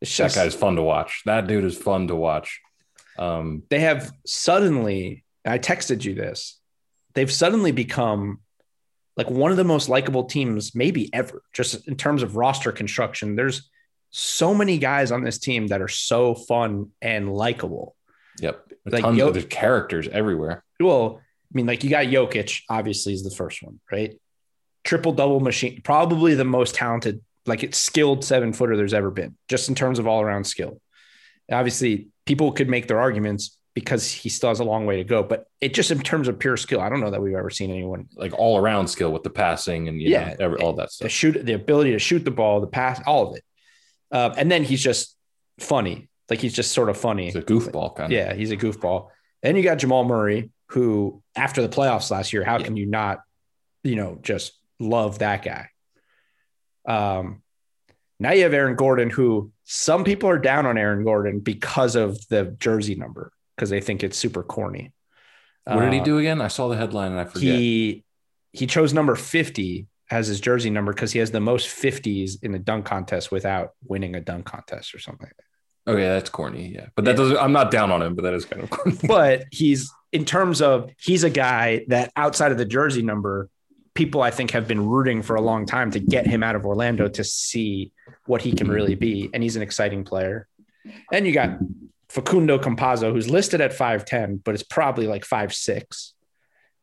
It's 0.00 0.16
that 0.16 0.24
just 0.24 0.36
guy's 0.36 0.54
fun 0.54 0.76
to 0.76 0.82
watch. 0.82 1.22
That 1.24 1.46
dude 1.46 1.64
is 1.64 1.76
fun 1.76 2.08
to 2.08 2.16
watch. 2.16 2.60
Um, 3.18 3.62
they 3.70 3.80
have 3.80 4.12
suddenly, 4.26 5.24
I 5.44 5.58
texted 5.58 6.04
you 6.04 6.14
this, 6.14 6.60
they've 7.14 7.32
suddenly 7.32 7.72
become 7.72 8.40
like 9.16 9.30
one 9.30 9.50
of 9.50 9.56
the 9.56 9.64
most 9.64 9.88
likable 9.88 10.24
teams, 10.24 10.74
maybe 10.74 11.12
ever, 11.14 11.42
just 11.54 11.88
in 11.88 11.96
terms 11.96 12.22
of 12.22 12.36
roster 12.36 12.72
construction. 12.72 13.34
There's 13.34 13.70
so 14.10 14.54
many 14.54 14.78
guys 14.78 15.12
on 15.12 15.22
this 15.24 15.38
team 15.38 15.66
that 15.68 15.80
are 15.82 15.88
so 15.88 16.34
fun 16.34 16.90
and 17.02 17.32
likable. 17.32 17.94
yep. 18.40 18.62
Like, 18.84 19.02
Tons 19.02 19.18
yo- 19.18 19.28
of 19.28 19.48
characters 19.48 20.06
everywhere. 20.08 20.62
Well, 20.78 21.20
I 21.20 21.50
mean, 21.52 21.66
like 21.66 21.82
you 21.84 21.90
got 21.90 22.06
Jokic, 22.06 22.62
obviously, 22.68 23.12
is 23.14 23.24
the 23.24 23.30
first 23.34 23.62
one, 23.62 23.80
right? 23.90 24.14
Triple 24.84 25.12
double 25.12 25.40
machine, 25.40 25.80
probably 25.82 26.34
the 26.34 26.44
most 26.44 26.74
talented, 26.76 27.20
like 27.46 27.64
it's 27.64 27.78
skilled 27.78 28.24
seven 28.24 28.52
footer 28.52 28.76
there's 28.76 28.94
ever 28.94 29.10
been, 29.10 29.36
just 29.48 29.68
in 29.68 29.74
terms 29.74 29.98
of 29.98 30.06
all 30.06 30.20
around 30.22 30.44
skill. 30.44 30.80
Obviously, 31.50 32.08
people 32.26 32.52
could 32.52 32.68
make 32.68 32.86
their 32.88 33.00
arguments 33.00 33.56
because 33.74 34.10
he 34.10 34.28
still 34.28 34.48
has 34.50 34.60
a 34.60 34.64
long 34.64 34.86
way 34.86 34.96
to 34.96 35.04
go, 35.04 35.22
but 35.22 35.46
it 35.60 35.74
just 35.74 35.90
in 35.90 35.98
terms 36.00 36.28
of 36.28 36.38
pure 36.38 36.56
skill, 36.56 36.80
I 36.80 36.88
don't 36.88 37.00
know 37.00 37.10
that 37.10 37.20
we've 37.20 37.34
ever 37.34 37.50
seen 37.50 37.70
anyone 37.70 38.08
Like 38.16 38.32
all 38.38 38.56
around 38.58 38.88
skill 38.88 39.12
with 39.12 39.22
the 39.22 39.30
passing 39.30 39.88
and 39.88 40.00
you 40.00 40.10
Yeah. 40.10 40.28
know, 40.30 40.36
every, 40.40 40.58
all 40.58 40.72
that 40.74 40.86
the 40.86 40.92
stuff. 40.92 41.10
shoot, 41.10 41.44
the 41.44 41.52
ability 41.52 41.92
to 41.92 41.98
shoot 41.98 42.24
the 42.24 42.30
ball, 42.30 42.60
the 42.60 42.66
pass, 42.66 43.00
all 43.06 43.30
of 43.30 43.36
it. 43.36 43.44
Uh, 44.10 44.32
and 44.36 44.50
then 44.50 44.64
he's 44.64 44.82
just 44.82 45.16
funny. 45.58 46.08
Like 46.28 46.40
he's 46.40 46.54
just 46.54 46.72
sort 46.72 46.88
of 46.88 46.96
funny. 46.96 47.26
He's 47.26 47.36
a 47.36 47.42
goofball 47.42 47.96
kind 47.96 48.12
Yeah, 48.12 48.32
of. 48.32 48.38
he's 48.38 48.50
a 48.50 48.56
goofball. 48.56 49.08
Then 49.42 49.56
you 49.56 49.62
got 49.62 49.78
Jamal 49.78 50.04
Murray, 50.04 50.50
who 50.68 51.22
after 51.36 51.62
the 51.62 51.68
playoffs 51.68 52.10
last 52.10 52.32
year, 52.32 52.44
how 52.44 52.58
yeah. 52.58 52.64
can 52.64 52.76
you 52.76 52.86
not, 52.86 53.20
you 53.84 53.96
know, 53.96 54.18
just 54.22 54.52
love 54.80 55.20
that 55.20 55.44
guy? 55.44 55.68
Um, 56.86 57.42
now 58.18 58.32
you 58.32 58.44
have 58.44 58.54
Aaron 58.54 58.76
Gordon, 58.76 59.10
who 59.10 59.52
some 59.64 60.04
people 60.04 60.28
are 60.28 60.38
down 60.38 60.66
on 60.66 60.78
Aaron 60.78 61.04
Gordon 61.04 61.40
because 61.40 61.96
of 61.96 62.26
the 62.28 62.56
jersey 62.58 62.94
number, 62.94 63.30
because 63.54 63.70
they 63.70 63.80
think 63.80 64.02
it's 64.02 64.16
super 64.16 64.42
corny. 64.42 64.92
What 65.64 65.80
did 65.80 65.92
he 65.92 66.00
uh, 66.00 66.04
do 66.04 66.18
again? 66.18 66.40
I 66.40 66.48
saw 66.48 66.68
the 66.68 66.76
headline 66.76 67.12
and 67.12 67.20
I 67.20 67.24
forget. 67.24 67.42
He 67.42 68.04
he 68.52 68.66
chose 68.66 68.94
number 68.94 69.16
50 69.16 69.86
has 70.08 70.26
his 70.26 70.40
jersey 70.40 70.70
number 70.70 70.92
because 70.92 71.12
he 71.12 71.18
has 71.18 71.30
the 71.30 71.40
most 71.40 71.68
50s 71.68 72.42
in 72.42 72.54
a 72.54 72.58
dunk 72.58 72.84
contest 72.84 73.32
without 73.32 73.70
winning 73.84 74.14
a 74.14 74.20
dunk 74.20 74.46
contest 74.46 74.94
or 74.94 74.98
something 74.98 75.26
like 75.26 75.36
that. 75.36 75.42
Oh, 75.88 75.92
okay, 75.92 76.02
that's 76.02 76.30
corny. 76.30 76.72
Yeah. 76.74 76.86
But 76.94 77.04
that 77.04 77.12
yeah. 77.12 77.16
doesn't 77.16 77.38
I'm 77.38 77.52
not 77.52 77.70
down 77.70 77.90
on 77.92 78.02
him, 78.02 78.14
but 78.14 78.22
that 78.22 78.34
is 78.34 78.44
kind 78.44 78.62
of 78.62 78.70
corny. 78.70 78.98
But 79.06 79.44
he's 79.50 79.90
in 80.12 80.24
terms 80.24 80.60
of 80.62 80.90
he's 81.00 81.24
a 81.24 81.30
guy 81.30 81.84
that 81.88 82.12
outside 82.16 82.52
of 82.52 82.58
the 82.58 82.64
jersey 82.64 83.02
number, 83.02 83.48
people 83.94 84.22
I 84.22 84.30
think 84.30 84.50
have 84.52 84.68
been 84.68 84.86
rooting 84.86 85.22
for 85.22 85.36
a 85.36 85.40
long 85.40 85.66
time 85.66 85.90
to 85.92 86.00
get 86.00 86.26
him 86.26 86.42
out 86.42 86.56
of 86.56 86.66
Orlando 86.66 87.08
to 87.08 87.24
see 87.24 87.92
what 88.26 88.42
he 88.42 88.52
can 88.52 88.66
mm-hmm. 88.66 88.74
really 88.74 88.94
be. 88.94 89.30
And 89.32 89.42
he's 89.42 89.56
an 89.56 89.62
exciting 89.62 90.04
player. 90.04 90.48
And 91.12 91.26
you 91.26 91.32
got 91.32 91.58
Facundo 92.08 92.58
Campazzo, 92.58 93.12
who's 93.12 93.28
listed 93.28 93.60
at 93.60 93.72
5'10, 93.72 94.42
but 94.44 94.54
it's 94.54 94.62
probably 94.62 95.06
like 95.06 95.24
five 95.24 95.52
six. 95.52 96.14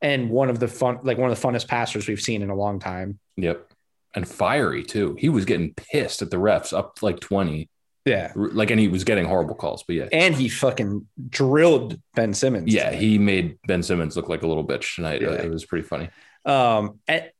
And 0.03 0.29
one 0.29 0.49
of 0.49 0.59
the 0.59 0.67
fun, 0.67 0.99
like 1.03 1.17
one 1.17 1.31
of 1.31 1.39
the 1.41 1.47
funnest 1.47 1.67
passers 1.67 2.07
we've 2.07 2.21
seen 2.21 2.41
in 2.43 2.49
a 2.51 2.55
long 2.55 2.79
time. 2.79 3.17
Yep, 3.37 3.67
and 4.13 4.27
fiery 4.27 4.83
too. 4.83 5.15
He 5.17 5.29
was 5.29 5.45
getting 5.45 5.73
pissed 5.73 6.21
at 6.21 6.29
the 6.29 6.37
refs 6.37 6.71
up 6.77 7.01
like 7.01 7.19
20, 7.19 7.69
Yeah. 8.05 8.31
like, 8.35 8.69
and 8.69 8.79
he 8.79 8.89
was 8.89 9.03
getting 9.05 9.25
horrible 9.25 9.55
calls. 9.55 9.83
But 9.87 9.95
yeah, 9.95 10.09
And 10.11 10.35
he 10.35 10.49
fucking 10.49 11.07
drilled 11.29 11.99
Ben 12.15 12.33
Simmons. 12.33 12.71
yeah, 12.71 12.91
he 12.91 13.17
made 13.17 13.57
Ben 13.65 13.81
Simmons 13.81 14.15
look 14.15 14.29
like 14.29 14.43
a 14.43 14.47
little 14.47 14.65
bitch 14.67 14.95
tonight. 14.95 15.21
Yeah. 15.21 15.29
It 15.31 15.49
was 15.49 15.65
pretty 15.65 15.87
funny. 15.87 16.09
Um, 16.45 16.99
and, 17.07 17.31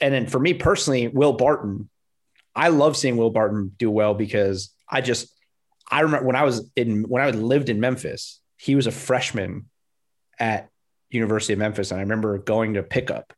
and 0.00 0.14
then 0.14 0.26
for 0.28 0.38
me 0.38 0.54
personally, 0.54 1.08
Will 1.08 1.32
Barton, 1.32 1.88
I 2.54 2.68
love 2.68 2.96
seeing 2.96 3.16
Will 3.16 3.30
Barton 3.30 3.72
do 3.78 3.90
well 3.90 4.14
because 4.14 4.72
I 4.88 5.00
just, 5.00 5.32
I 5.90 6.02
remember 6.02 6.26
when 6.26 6.36
I 6.36 6.44
was 6.44 6.70
in, 6.76 7.02
when 7.04 7.22
I 7.22 7.30
lived 7.30 7.68
in 7.68 7.80
Memphis, 7.80 8.40
he 8.58 8.74
was 8.76 8.86
a 8.86 8.92
freshman 8.92 9.68
at 10.38 10.68
University 11.10 11.52
of 11.52 11.58
Memphis. 11.58 11.90
And 11.90 11.98
I 11.98 12.02
remember 12.02 12.38
going 12.38 12.74
to 12.74 12.82
pickup 12.82 13.32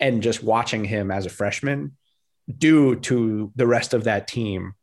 and 0.00 0.22
just 0.22 0.42
watching 0.42 0.84
him 0.84 1.10
as 1.10 1.26
a 1.26 1.30
freshman 1.30 1.96
do 2.56 2.96
to 2.96 3.52
the 3.56 3.66
rest 3.66 3.94
of 3.94 4.04
that 4.04 4.28
team 4.28 4.74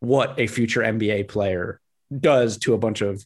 what 0.00 0.38
a 0.38 0.46
future 0.46 0.80
NBA 0.80 1.28
player 1.28 1.80
does 2.16 2.58
to 2.58 2.74
a 2.74 2.78
bunch 2.78 3.00
of 3.00 3.24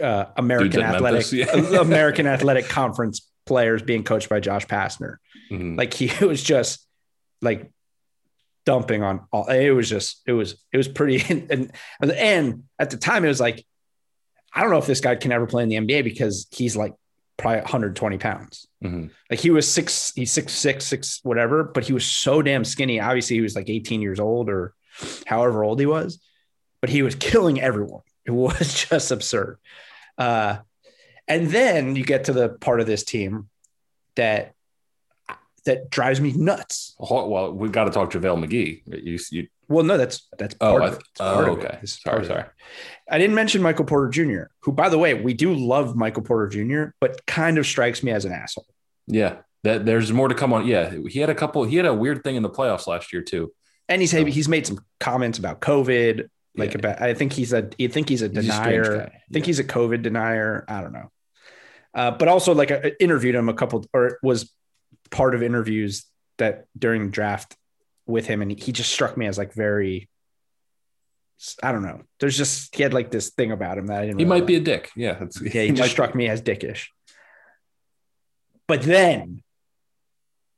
uh, 0.00 0.26
American 0.36 0.82
athletic, 0.82 1.32
yeah. 1.32 1.46
American 1.80 2.26
athletic 2.28 2.68
conference 2.68 3.28
players 3.46 3.82
being 3.82 4.04
coached 4.04 4.28
by 4.28 4.40
Josh 4.40 4.66
Pastner. 4.66 5.16
Mhm. 5.50 5.76
Like 5.76 5.92
he 5.92 6.12
was 6.24 6.42
just 6.42 6.86
like 7.42 7.72
dumping 8.64 9.02
on 9.02 9.26
all. 9.32 9.46
It 9.48 9.70
was 9.70 9.88
just 9.88 10.22
it 10.26 10.32
was 10.32 10.62
it 10.72 10.76
was 10.76 10.86
pretty 10.86 11.22
and 11.28 11.72
and, 12.00 12.12
and 12.12 12.62
at 12.78 12.90
the 12.90 12.96
time 12.96 13.24
it 13.24 13.28
was 13.28 13.40
like 13.40 13.66
I 14.54 14.62
don't 14.62 14.70
know 14.70 14.78
if 14.78 14.86
this 14.86 15.00
guy 15.00 15.16
can 15.16 15.32
ever 15.32 15.46
play 15.46 15.62
in 15.62 15.68
the 15.68 15.76
NBA 15.76 16.04
because 16.04 16.46
he's 16.50 16.76
like 16.76 16.94
probably 17.40 17.60
120 17.60 18.18
pounds. 18.18 18.66
Mhm. 18.84 19.10
Like 19.30 19.40
he 19.40 19.50
was 19.50 19.70
six, 19.72 20.12
he's 20.14 20.30
six, 20.32 20.52
six, 20.52 20.86
six, 20.86 21.20
whatever, 21.22 21.64
but 21.64 21.84
he 21.84 21.92
was 21.92 22.04
so 22.06 22.42
damn 22.42 22.64
skinny. 22.64 23.00
Obviously, 23.00 23.36
he 23.36 23.42
was 23.42 23.56
like 23.56 23.68
18 23.68 24.00
years 24.02 24.20
old 24.20 24.48
or 24.48 24.74
however 25.26 25.64
old 25.64 25.80
he 25.80 25.86
was, 25.86 26.20
but 26.80 26.90
he 26.90 27.02
was 27.02 27.14
killing 27.14 27.60
everyone. 27.60 28.02
It 28.26 28.32
was 28.32 28.74
just 28.74 29.10
absurd. 29.10 29.58
Uh, 30.18 30.58
and 31.26 31.48
then 31.48 31.96
you 31.96 32.04
get 32.04 32.24
to 32.24 32.32
the 32.34 32.50
part 32.50 32.80
of 32.80 32.86
this 32.86 33.02
team 33.02 33.48
that 34.14 34.54
that 35.66 35.90
drives 35.90 36.20
me 36.20 36.32
nuts. 36.32 36.94
Well, 36.98 37.52
we 37.52 37.68
got 37.68 37.84
to 37.84 37.90
talk 37.90 38.12
JaVale 38.12 38.44
McGee. 38.44 38.82
You, 38.86 39.18
you, 39.30 39.48
Well, 39.68 39.84
no, 39.84 39.96
that's 39.96 40.28
that's 40.38 40.54
oh, 40.60 40.70
part 40.78 40.82
I, 40.82 40.86
of 40.88 40.94
it. 40.94 41.02
Oh, 41.20 41.40
of 41.40 41.46
it. 41.46 41.50
okay. 41.64 41.78
Sorry, 41.86 42.14
part 42.14 42.18
of 42.18 42.30
it. 42.30 42.34
sorry. 42.34 42.44
I 43.10 43.18
didn't 43.18 43.34
mention 43.34 43.62
Michael 43.62 43.84
Porter 43.84 44.08
Jr., 44.08 44.44
who, 44.60 44.72
by 44.72 44.88
the 44.88 44.98
way, 44.98 45.14
we 45.14 45.34
do 45.34 45.54
love 45.54 45.96
Michael 45.96 46.22
Porter 46.22 46.48
Jr., 46.48 46.90
but 47.00 47.24
kind 47.26 47.58
of 47.58 47.66
strikes 47.66 48.02
me 48.02 48.12
as 48.12 48.24
an 48.24 48.32
asshole. 48.32 48.66
Yeah, 49.06 49.38
that 49.64 49.84
there's 49.84 50.12
more 50.12 50.28
to 50.28 50.34
come 50.34 50.52
on. 50.52 50.66
Yeah, 50.66 50.94
he 51.08 51.20
had 51.20 51.30
a 51.30 51.34
couple. 51.34 51.64
He 51.64 51.76
had 51.76 51.86
a 51.86 51.94
weird 51.94 52.22
thing 52.24 52.36
in 52.36 52.42
the 52.42 52.50
playoffs 52.50 52.86
last 52.86 53.12
year 53.12 53.22
too. 53.22 53.52
And 53.88 54.00
he's 54.00 54.12
he's 54.12 54.48
made 54.48 54.66
some 54.66 54.78
comments 55.00 55.38
about 55.38 55.60
COVID. 55.60 56.28
Like 56.56 56.72
Yeah. 56.72 56.78
about, 56.78 57.00
I 57.02 57.14
think 57.14 57.32
he's 57.32 57.52
a, 57.52 57.68
I 57.80 57.86
think 57.86 58.08
he's 58.08 58.22
a 58.22 58.28
He's 58.28 58.38
a 58.38 58.42
denier. 58.42 59.02
I 59.14 59.32
think 59.32 59.46
he's 59.46 59.60
a 59.60 59.64
COVID 59.64 60.02
denier. 60.02 60.64
I 60.68 60.80
don't 60.80 60.92
know. 60.92 61.10
Uh, 61.94 62.10
but 62.12 62.28
also, 62.28 62.54
like, 62.54 62.70
I 62.70 62.92
interviewed 63.00 63.34
him 63.34 63.48
a 63.48 63.54
couple, 63.54 63.84
or 63.92 64.18
was 64.22 64.52
part 65.10 65.34
of 65.34 65.42
interviews 65.42 66.04
that 66.38 66.66
during 66.78 67.04
the 67.06 67.10
draft 67.10 67.56
with 68.06 68.26
him, 68.26 68.42
and 68.42 68.50
he 68.50 68.72
just 68.72 68.90
struck 68.92 69.16
me 69.16 69.26
as 69.26 69.38
like 69.38 69.52
very. 69.52 70.08
I 71.62 71.72
don't 71.72 71.82
know. 71.82 72.02
There's 72.18 72.36
just 72.36 72.74
he 72.76 72.82
had 72.82 72.92
like 72.92 73.10
this 73.10 73.30
thing 73.30 73.50
about 73.50 73.78
him 73.78 73.86
that 73.86 74.00
I 74.02 74.06
didn't. 74.06 74.18
He 74.18 74.26
might 74.26 74.46
be 74.46 74.56
a 74.56 74.60
dick. 74.60 74.90
Yeah, 74.94 75.14
that's, 75.14 75.40
Yeah, 75.40 75.62
he 75.62 75.68
just 75.70 75.80
might- 75.80 75.90
struck 75.90 76.14
me 76.14 76.28
as 76.28 76.42
dickish. 76.42 76.88
But 78.68 78.82
then 78.82 79.42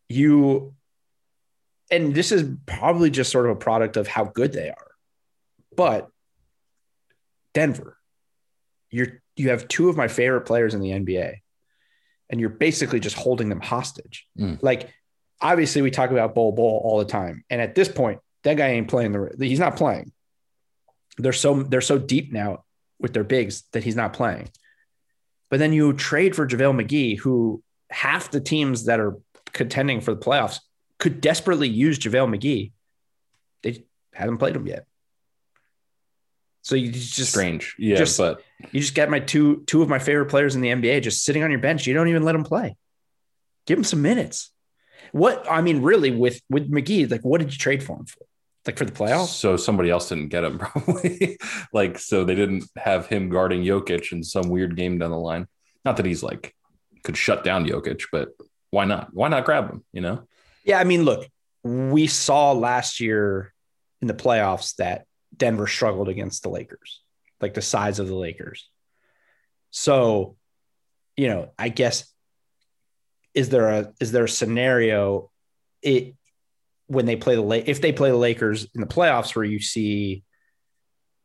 you, 0.09 0.75
and 1.91 2.15
this 2.15 2.33
is 2.33 2.51
probably 2.67 3.11
just 3.11 3.31
sort 3.31 3.47
of 3.47 3.53
a 3.53 3.59
product 3.61 3.97
of 3.97 4.07
how 4.09 4.25
good 4.25 4.53
they 4.53 4.71
are. 4.71 4.91
But 5.77 6.09
Denver, 7.55 7.97
you're 8.91 9.23
you 9.37 9.51
have 9.51 9.69
two 9.69 9.89
of 9.89 9.97
my 9.97 10.09
favorite 10.09 10.43
players 10.43 10.75
in 10.75 10.81
the 10.81 10.91
NBA, 10.91 11.37
and 12.33 12.41
you're 12.41 12.51
basically 12.51 12.99
just 12.99 13.15
holding 13.15 13.49
them 13.51 13.61
hostage. 13.61 14.27
Mm. 14.39 14.59
Like, 14.63 14.89
obviously, 15.41 15.83
we 15.83 15.91
talk 15.93 16.11
about 16.11 16.35
Bol 16.35 16.53
Bol 16.53 16.81
all 16.83 16.99
the 16.99 17.05
time, 17.05 17.45
and 17.51 17.61
at 17.61 17.77
this 17.77 17.89
point, 17.89 18.19
that 18.43 18.57
guy 18.57 18.69
ain't 18.69 18.89
playing 18.89 19.13
the. 19.13 19.47
He's 19.47 19.61
not 19.61 19.77
playing. 19.77 20.11
They're 21.19 21.33
so 21.33 21.63
they're 21.63 21.83
so 21.83 21.99
deep 21.99 22.33
now 22.33 22.65
with 22.99 23.13
their 23.13 23.25
bigs 23.25 23.65
that 23.73 23.85
he's 23.85 23.97
not 23.97 24.15
playing. 24.15 24.49
But 25.51 25.59
then 25.59 25.75
you 25.75 25.93
trade 25.93 26.35
for 26.35 26.47
JaVale 26.47 26.83
McGee, 26.83 27.19
who 27.19 27.63
half 27.91 28.31
the 28.31 28.41
teams 28.41 28.87
that 28.87 28.99
are 28.99 29.19
contending 29.53 30.01
for 30.01 30.15
the 30.15 30.21
playoffs 30.21 30.61
could 30.99 31.21
desperately 31.21 31.69
use 31.69 31.99
JaVale 31.99 32.35
McGee. 32.35 32.73
They 33.63 33.85
haven't 34.15 34.39
played 34.39 34.57
him 34.57 34.67
yet. 34.67 34.87
So 36.63 36.75
you 36.77 36.91
just 36.93 37.31
strange. 37.31 37.75
Yeah, 37.79 37.97
just- 37.97 38.19
but 38.19 38.43
you 38.71 38.81
just 38.81 38.95
get 38.95 39.11
my 39.11 39.19
two 39.21 39.65
two 39.67 39.83
of 39.83 39.89
my 39.89 39.99
favorite 39.99 40.27
players 40.31 40.55
in 40.55 40.61
the 40.61 40.69
NBA 40.71 41.03
just 41.03 41.25
sitting 41.25 41.43
on 41.43 41.51
your 41.51 41.61
bench. 41.61 41.87
You 41.87 41.95
don't 41.95 42.09
even 42.09 42.23
let 42.23 42.33
them 42.33 42.45
play. 42.45 42.77
Give 43.67 43.77
them 43.77 43.85
some 43.85 44.03
minutes. 44.03 44.53
What 45.13 45.45
I 45.51 45.61
mean, 45.61 45.83
really, 45.83 46.11
with 46.11 46.41
with 46.49 46.71
McGee, 46.71 47.11
like, 47.11 47.23
what 47.23 47.41
did 47.41 47.53
you 47.53 47.59
trade 47.59 47.83
for 47.83 47.97
him 47.99 48.07
for? 48.07 48.21
Like 48.65 48.79
for 48.79 48.85
the 48.85 48.93
playoffs? 48.93 49.27
so 49.35 49.57
somebody 49.57 49.91
else 49.91 50.09
didn't 50.09 50.29
get 50.29 50.45
him 50.45 50.59
probably. 50.61 51.37
like 51.73 51.99
so 51.99 52.25
they 52.25 52.37
didn't 52.37 52.65
have 52.77 53.09
him 53.09 53.29
guarding 53.29 53.63
Jokic 53.65 54.13
in 54.13 54.23
some 54.23 54.49
weird 54.49 54.77
game 54.77 54.99
down 54.99 55.11
the 55.11 55.19
line. 55.19 55.49
Not 55.85 55.97
that 55.97 56.07
he's 56.07 56.23
like 56.23 56.55
could 57.03 57.17
shut 57.17 57.43
down 57.43 57.67
Jokic, 57.67 58.05
but 58.13 58.29
why 58.71 58.85
not? 58.85 59.13
Why 59.13 59.27
not 59.27 59.45
grab 59.45 59.69
him? 59.69 59.85
You 59.93 60.03
know? 60.03 60.29
Yeah, 60.65 60.79
I 60.79 60.85
mean, 60.85 61.03
look, 61.03 61.27
we 61.65 62.07
saw 62.07 62.53
last 62.53 63.01
year 63.01 63.53
in 64.01 64.07
the 64.07 64.15
playoffs 64.15 64.77
that 64.77 65.07
Denver 65.37 65.67
struggled 65.67 66.09
against 66.09 66.43
the 66.43 66.49
Lakers, 66.51 67.01
like 67.41 67.55
the 67.55 67.63
size 67.63 67.99
of 67.99 68.09
the 68.09 68.15
Lakers. 68.15 68.69
So, 69.71 70.37
you 71.17 71.29
know, 71.29 71.51
I 71.59 71.69
guess 71.69 72.05
is 73.35 73.49
there 73.49 73.69
a 73.69 73.93
is 74.01 74.13
there 74.13 74.25
a 74.25 74.29
scenario 74.29 75.31
it 75.83 76.15
when 76.87 77.07
they 77.07 77.17
play 77.17 77.35
the 77.35 77.71
if 77.71 77.81
they 77.81 77.93
play 77.93 78.11
the 78.11 78.17
Lakers 78.17 78.67
in 78.75 78.81
the 78.83 78.87
playoffs 78.87 79.35
where 79.35 79.45
you 79.45 79.59
see 79.59 80.23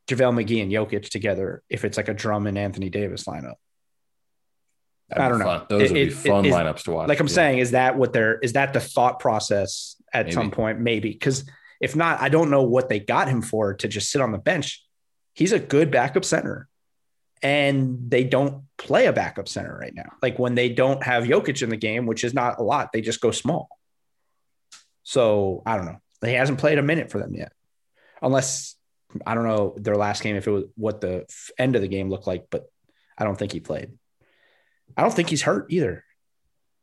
JaVale 0.08 0.46
McGee 0.46 0.64
and 0.64 0.72
Jokic 0.72 1.10
together 1.10 1.64
if 1.70 1.84
it's 1.84 1.98
like 1.98 2.08
a 2.08 2.14
Drummond 2.14 2.58
Anthony 2.58 2.90
Davis 2.90 3.26
lineup. 3.26 3.56
That'd 5.10 5.24
I 5.24 5.30
don't 5.30 5.40
know. 5.40 5.66
Those 5.70 5.92
It- 5.92 5.94
would 5.94 6.08
be 6.08 6.10
fun 6.10 6.46
it- 6.46 6.54
lineups 6.54 6.84
to 6.84 6.92
watch. 6.92 7.10
Like 7.10 7.20
I'm 7.20 7.28
Yeah. 7.28 7.34
saying, 7.34 7.60
is 7.60 7.72
that 7.72 7.98
what 7.98 8.14
they're 8.14 8.40
is 8.40 8.54
that 8.54 8.72
the 8.74 8.80
thought 8.80 9.20
process 9.20 9.96
at 10.14 10.28
Maybe. 10.28 10.34
some 10.36 10.52
point? 10.52 10.80
Maybe 10.80 11.12
because 11.12 11.44
if 11.80 11.96
not, 11.96 12.22
I 12.22 12.30
don't 12.30 12.50
know 12.50 12.64
what 12.64 12.90
they 12.90 13.00
got 13.00 13.28
him 13.28 13.42
for 13.42 13.74
to 13.76 13.88
just 13.88 14.12
sit 14.12 14.22
on 14.22 14.32
the 14.32 14.38
bench. 14.38 14.84
He's 15.34 15.52
a 15.52 15.60
good 15.60 15.92
backup 15.92 16.26
center, 16.26 16.68
and 17.42 18.10
they 18.10 18.24
don't 18.24 18.64
play 18.78 19.06
a 19.06 19.14
backup 19.14 19.48
center 19.48 19.78
right 19.78 19.94
now. 19.94 20.10
Like 20.22 20.40
when 20.40 20.56
they 20.56 20.70
don't 20.70 21.04
have 21.04 21.26
Jokic 21.26 21.62
in 21.62 21.70
the 21.70 21.78
game, 21.78 22.06
which 22.06 22.24
is 22.24 22.34
not 22.34 22.60
a 22.60 22.64
lot, 22.64 22.92
they 22.92 23.02
just 23.02 23.22
go 23.22 23.32
small. 23.32 23.70
So 25.04 25.62
I 25.66 25.78
don't 25.78 25.86
know. 25.86 26.00
He 26.26 26.34
hasn't 26.34 26.60
played 26.60 26.80
a 26.80 26.84
minute 26.84 27.12
for 27.12 27.20
them 27.20 27.36
yet, 27.36 27.52
unless 28.22 28.76
I 29.26 29.36
don't 29.36 29.48
know 29.48 29.76
their 29.78 29.96
last 29.96 30.24
game 30.24 30.36
if 30.36 30.48
it 30.48 30.52
was 30.52 30.66
what 30.76 31.02
the 31.02 31.26
end 31.58 31.76
of 31.76 31.82
the 31.82 31.88
game 31.88 32.10
looked 32.10 32.28
like, 32.28 32.48
but 32.50 32.66
I 33.18 33.24
don't 33.24 33.38
think 33.38 33.52
he 33.52 33.60
played. 33.60 33.92
I 34.96 35.02
don't 35.04 35.14
think 35.14 35.30
he's 35.30 35.44
hurt 35.44 35.68
either. 35.70 36.04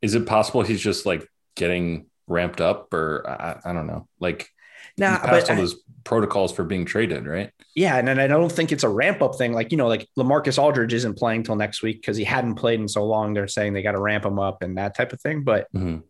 Is 0.01 0.15
it 0.15 0.25
possible 0.25 0.61
he's 0.61 0.81
just 0.81 1.05
like 1.05 1.27
getting 1.55 2.07
ramped 2.27 2.61
up, 2.61 2.93
or 2.93 3.29
I, 3.29 3.59
I 3.69 3.73
don't 3.73 3.87
know? 3.87 4.07
Like 4.19 4.49
Nah, 4.97 5.13
he 5.13 5.17
passed 5.27 5.47
but 5.47 5.49
all 5.51 5.57
I- 5.57 5.61
those 5.61 5.75
protocols 6.03 6.51
for 6.51 6.63
being 6.63 6.85
traded, 6.85 7.25
right? 7.25 7.51
yeah, 7.75 7.97
and 7.97 8.07
then 8.07 8.19
I 8.19 8.27
don't 8.27 8.51
think 8.51 8.71
it's 8.71 8.83
a 8.83 8.89
ramp 8.89 9.21
up 9.21 9.35
thing. 9.35 9.53
Like 9.53 9.71
you 9.71 9.77
know, 9.77 9.87
like 9.87 10.07
LaMarcus 10.17 10.57
Aldridge 10.61 10.93
isn't 10.93 11.17
playing 11.17 11.43
till 11.43 11.55
next 11.55 11.81
week 11.81 12.01
because 12.01 12.15
he 12.17 12.23
hadn't 12.23 12.55
played 12.55 12.79
in 12.79 12.87
so 12.87 13.03
long. 13.05 13.33
They're 13.33 13.47
saying 13.47 13.73
they 13.73 13.81
got 13.81 13.93
to 13.93 13.99
ramp 13.99 14.23
him 14.25 14.37
up 14.39 14.61
and 14.61 14.77
that 14.77 14.95
type 14.95 15.13
of 15.13 15.19
thing. 15.21 15.43
But 15.43 15.67
Mhm. 15.73 16.03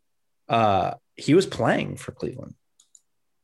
uh, 0.49 0.95
he 1.15 1.33
was 1.33 1.45
playing 1.45 1.95
for 1.97 2.11
Cleveland. 2.11 2.55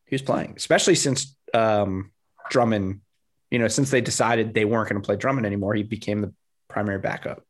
He 0.08 0.16
was 0.16 0.22
playing, 0.22 0.54
especially 0.58 0.96
since 0.96 1.36
um, 1.54 2.12
Drummond. 2.50 3.02
You 3.50 3.60
know, 3.60 3.68
since 3.68 3.92
they 3.92 4.02
decided 4.02 4.54
they 4.54 4.66
weren't 4.66 4.90
going 4.90 5.02
to 5.02 5.06
play 5.06 5.16
Drummond 5.18 5.46
anymore, 5.46 5.74
he 5.74 5.84
became 5.84 6.22
the 6.22 6.34
primary 6.70 7.00
backup. 7.00 7.44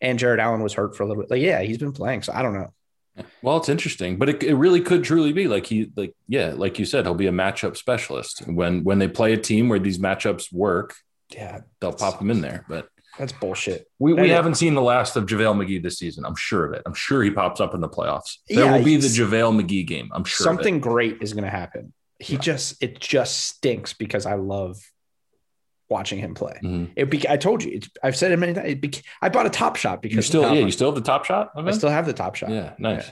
And 0.00 0.18
Jarrett 0.18 0.38
Allen 0.38 0.62
was 0.62 0.74
hurt 0.74 0.96
for 0.96 1.02
a 1.02 1.06
little 1.06 1.22
bit. 1.22 1.30
Like, 1.30 1.40
yeah, 1.42 1.60
he's 1.62 1.78
been 1.78 1.92
playing. 1.92 2.22
So 2.22 2.32
I 2.32 2.42
don't 2.42 2.54
know. 2.54 2.72
Well, 3.42 3.56
it's 3.56 3.68
interesting, 3.68 4.16
but 4.18 4.28
it, 4.28 4.42
it 4.42 4.54
really 4.54 4.80
could 4.80 5.04
truly 5.04 5.32
be 5.32 5.46
like 5.48 5.66
he, 5.66 5.90
like 5.96 6.14
yeah, 6.26 6.54
like 6.56 6.78
you 6.78 6.84
said, 6.84 7.04
he'll 7.04 7.14
be 7.14 7.26
a 7.28 7.32
matchup 7.32 7.76
specialist. 7.76 8.42
When 8.46 8.84
when 8.84 8.98
they 8.98 9.08
play 9.08 9.32
a 9.32 9.36
team 9.38 9.68
where 9.68 9.78
these 9.78 9.98
matchups 9.98 10.52
work, 10.52 10.94
Yeah, 11.32 11.60
they'll 11.80 11.92
pop 11.92 12.20
him 12.20 12.30
in 12.30 12.40
there. 12.40 12.64
But 12.68 12.88
that's 13.18 13.32
bullshit. 13.32 13.86
we, 13.98 14.12
we 14.14 14.28
haven't 14.30 14.54
seen 14.54 14.74
the 14.74 14.82
last 14.82 15.16
of 15.16 15.26
JaVale 15.26 15.56
McGee 15.64 15.82
this 15.82 15.98
season. 15.98 16.24
I'm 16.24 16.36
sure 16.36 16.64
of 16.66 16.72
it. 16.74 16.82
I'm 16.86 16.94
sure 16.94 17.22
he 17.22 17.30
pops 17.30 17.60
up 17.60 17.74
in 17.74 17.80
the 17.80 17.88
playoffs. 17.88 18.36
There 18.48 18.64
Yeah, 18.64 18.76
will 18.76 18.84
be 18.84 18.96
the 18.96 19.08
JaVale 19.08 19.60
McGee 19.60 19.86
game. 19.86 20.08
I'm 20.12 20.24
sure. 20.24 20.46
of 20.46 20.54
it. 20.54 20.56
something 20.56 20.80
great 20.80 21.18
is 21.20 21.32
going 21.32 21.44
to 21.44 21.50
happen. 21.50 21.92
He 22.20 22.34
Yeah. 22.34 22.40
just 22.40 22.82
it 22.82 22.98
just 23.00 23.38
stinks 23.46 23.92
because 23.92 24.24
I 24.26 24.34
love 24.34 24.76
watching 25.88 26.18
him 26.18 26.34
play. 26.34 26.58
Mhm. 26.62 26.90
It 26.96 27.10
be, 27.10 27.28
I 27.28 27.36
told 27.36 27.62
you, 27.62 27.72
it's, 27.76 27.88
I've 28.02 28.16
said 28.16 28.32
it 28.32 28.36
many 28.38 28.52
times. 28.54 28.68
It 28.68 28.80
be, 28.80 28.92
I 29.22 29.28
bought 29.28 29.46
a 29.46 29.50
top 29.50 29.76
shot 29.76 30.02
because 30.02 30.16
You 30.16 30.22
still, 30.22 30.42
yeah, 30.54 30.60
you 30.64 30.70
still 30.70 30.88
have 30.88 30.94
the 30.94 31.00
top 31.06 31.24
shot. 31.24 31.50
I 31.56 31.70
still 31.72 31.90
have 31.90 32.06
the 32.06 32.12
top 32.12 32.34
shot. 32.34 32.50
yeah, 32.50 32.74
nice. 32.78 33.10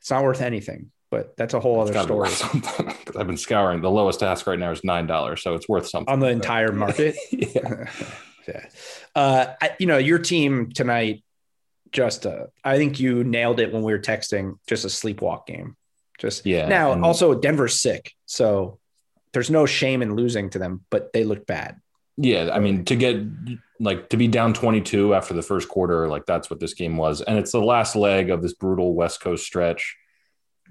It's 0.00 0.10
not 0.10 0.22
worth 0.22 0.40
anything, 0.42 0.90
but 1.10 1.36
that's 1.36 1.54
a 1.54 1.60
whole 1.60 1.80
other 1.80 1.98
story 2.02 2.28
I've 3.18 3.26
been 3.26 3.36
scouring. 3.36 3.80
The 3.80 3.90
lowest 3.90 4.22
ask 4.22 4.46
right 4.46 4.58
now 4.58 4.70
is 4.70 4.84
nine 4.84 5.06
dollars, 5.06 5.42
so 5.42 5.54
it's 5.54 5.68
worth 5.68 5.88
something 5.88 6.12
on 6.12 6.20
the 6.20 6.28
entire 6.28 6.72
market. 6.72 7.16
yeah. 7.32 7.90
yeah. 8.48 8.66
Uh, 9.14 9.46
I, 9.60 9.70
you 9.80 9.86
know, 9.86 9.98
your 9.98 10.18
team 10.18 10.70
tonight, 10.72 11.24
just 11.90 12.26
uh, 12.26 12.46
I 12.62 12.76
think 12.76 13.00
you 13.00 13.24
nailed 13.24 13.58
it 13.60 13.72
when 13.72 13.82
we 13.82 13.92
were 13.92 13.98
texting. 13.98 14.58
Just 14.68 14.84
a 14.84 14.88
sleepwalk 14.88 15.46
game. 15.46 15.76
Just 16.18 16.44
Yeah, 16.46 16.68
Now, 16.68 16.92
and- 16.92 17.04
also 17.04 17.34
Denver's 17.34 17.80
sick, 17.80 18.12
so 18.26 18.77
there's 19.38 19.50
no 19.50 19.66
shame 19.66 20.02
in 20.02 20.16
losing 20.16 20.50
to 20.50 20.58
them, 20.58 20.84
but 20.90 21.12
they 21.12 21.22
look 21.22 21.46
bad. 21.46 21.80
Yeah, 22.16 22.50
I 22.52 22.58
mean 22.58 22.84
to 22.86 22.96
get 22.96 23.22
like 23.78 24.08
to 24.08 24.16
be 24.16 24.26
down 24.26 24.52
22 24.52 25.14
after 25.14 25.32
the 25.32 25.42
first 25.42 25.68
quarter, 25.68 26.08
like 26.08 26.26
that's 26.26 26.50
what 26.50 26.58
this 26.58 26.74
game 26.74 26.96
was. 26.96 27.20
And 27.20 27.38
it's 27.38 27.52
the 27.52 27.62
last 27.62 27.94
leg 27.94 28.30
of 28.30 28.42
this 28.42 28.54
brutal 28.54 28.96
West 28.96 29.20
Coast 29.20 29.46
stretch. 29.46 29.96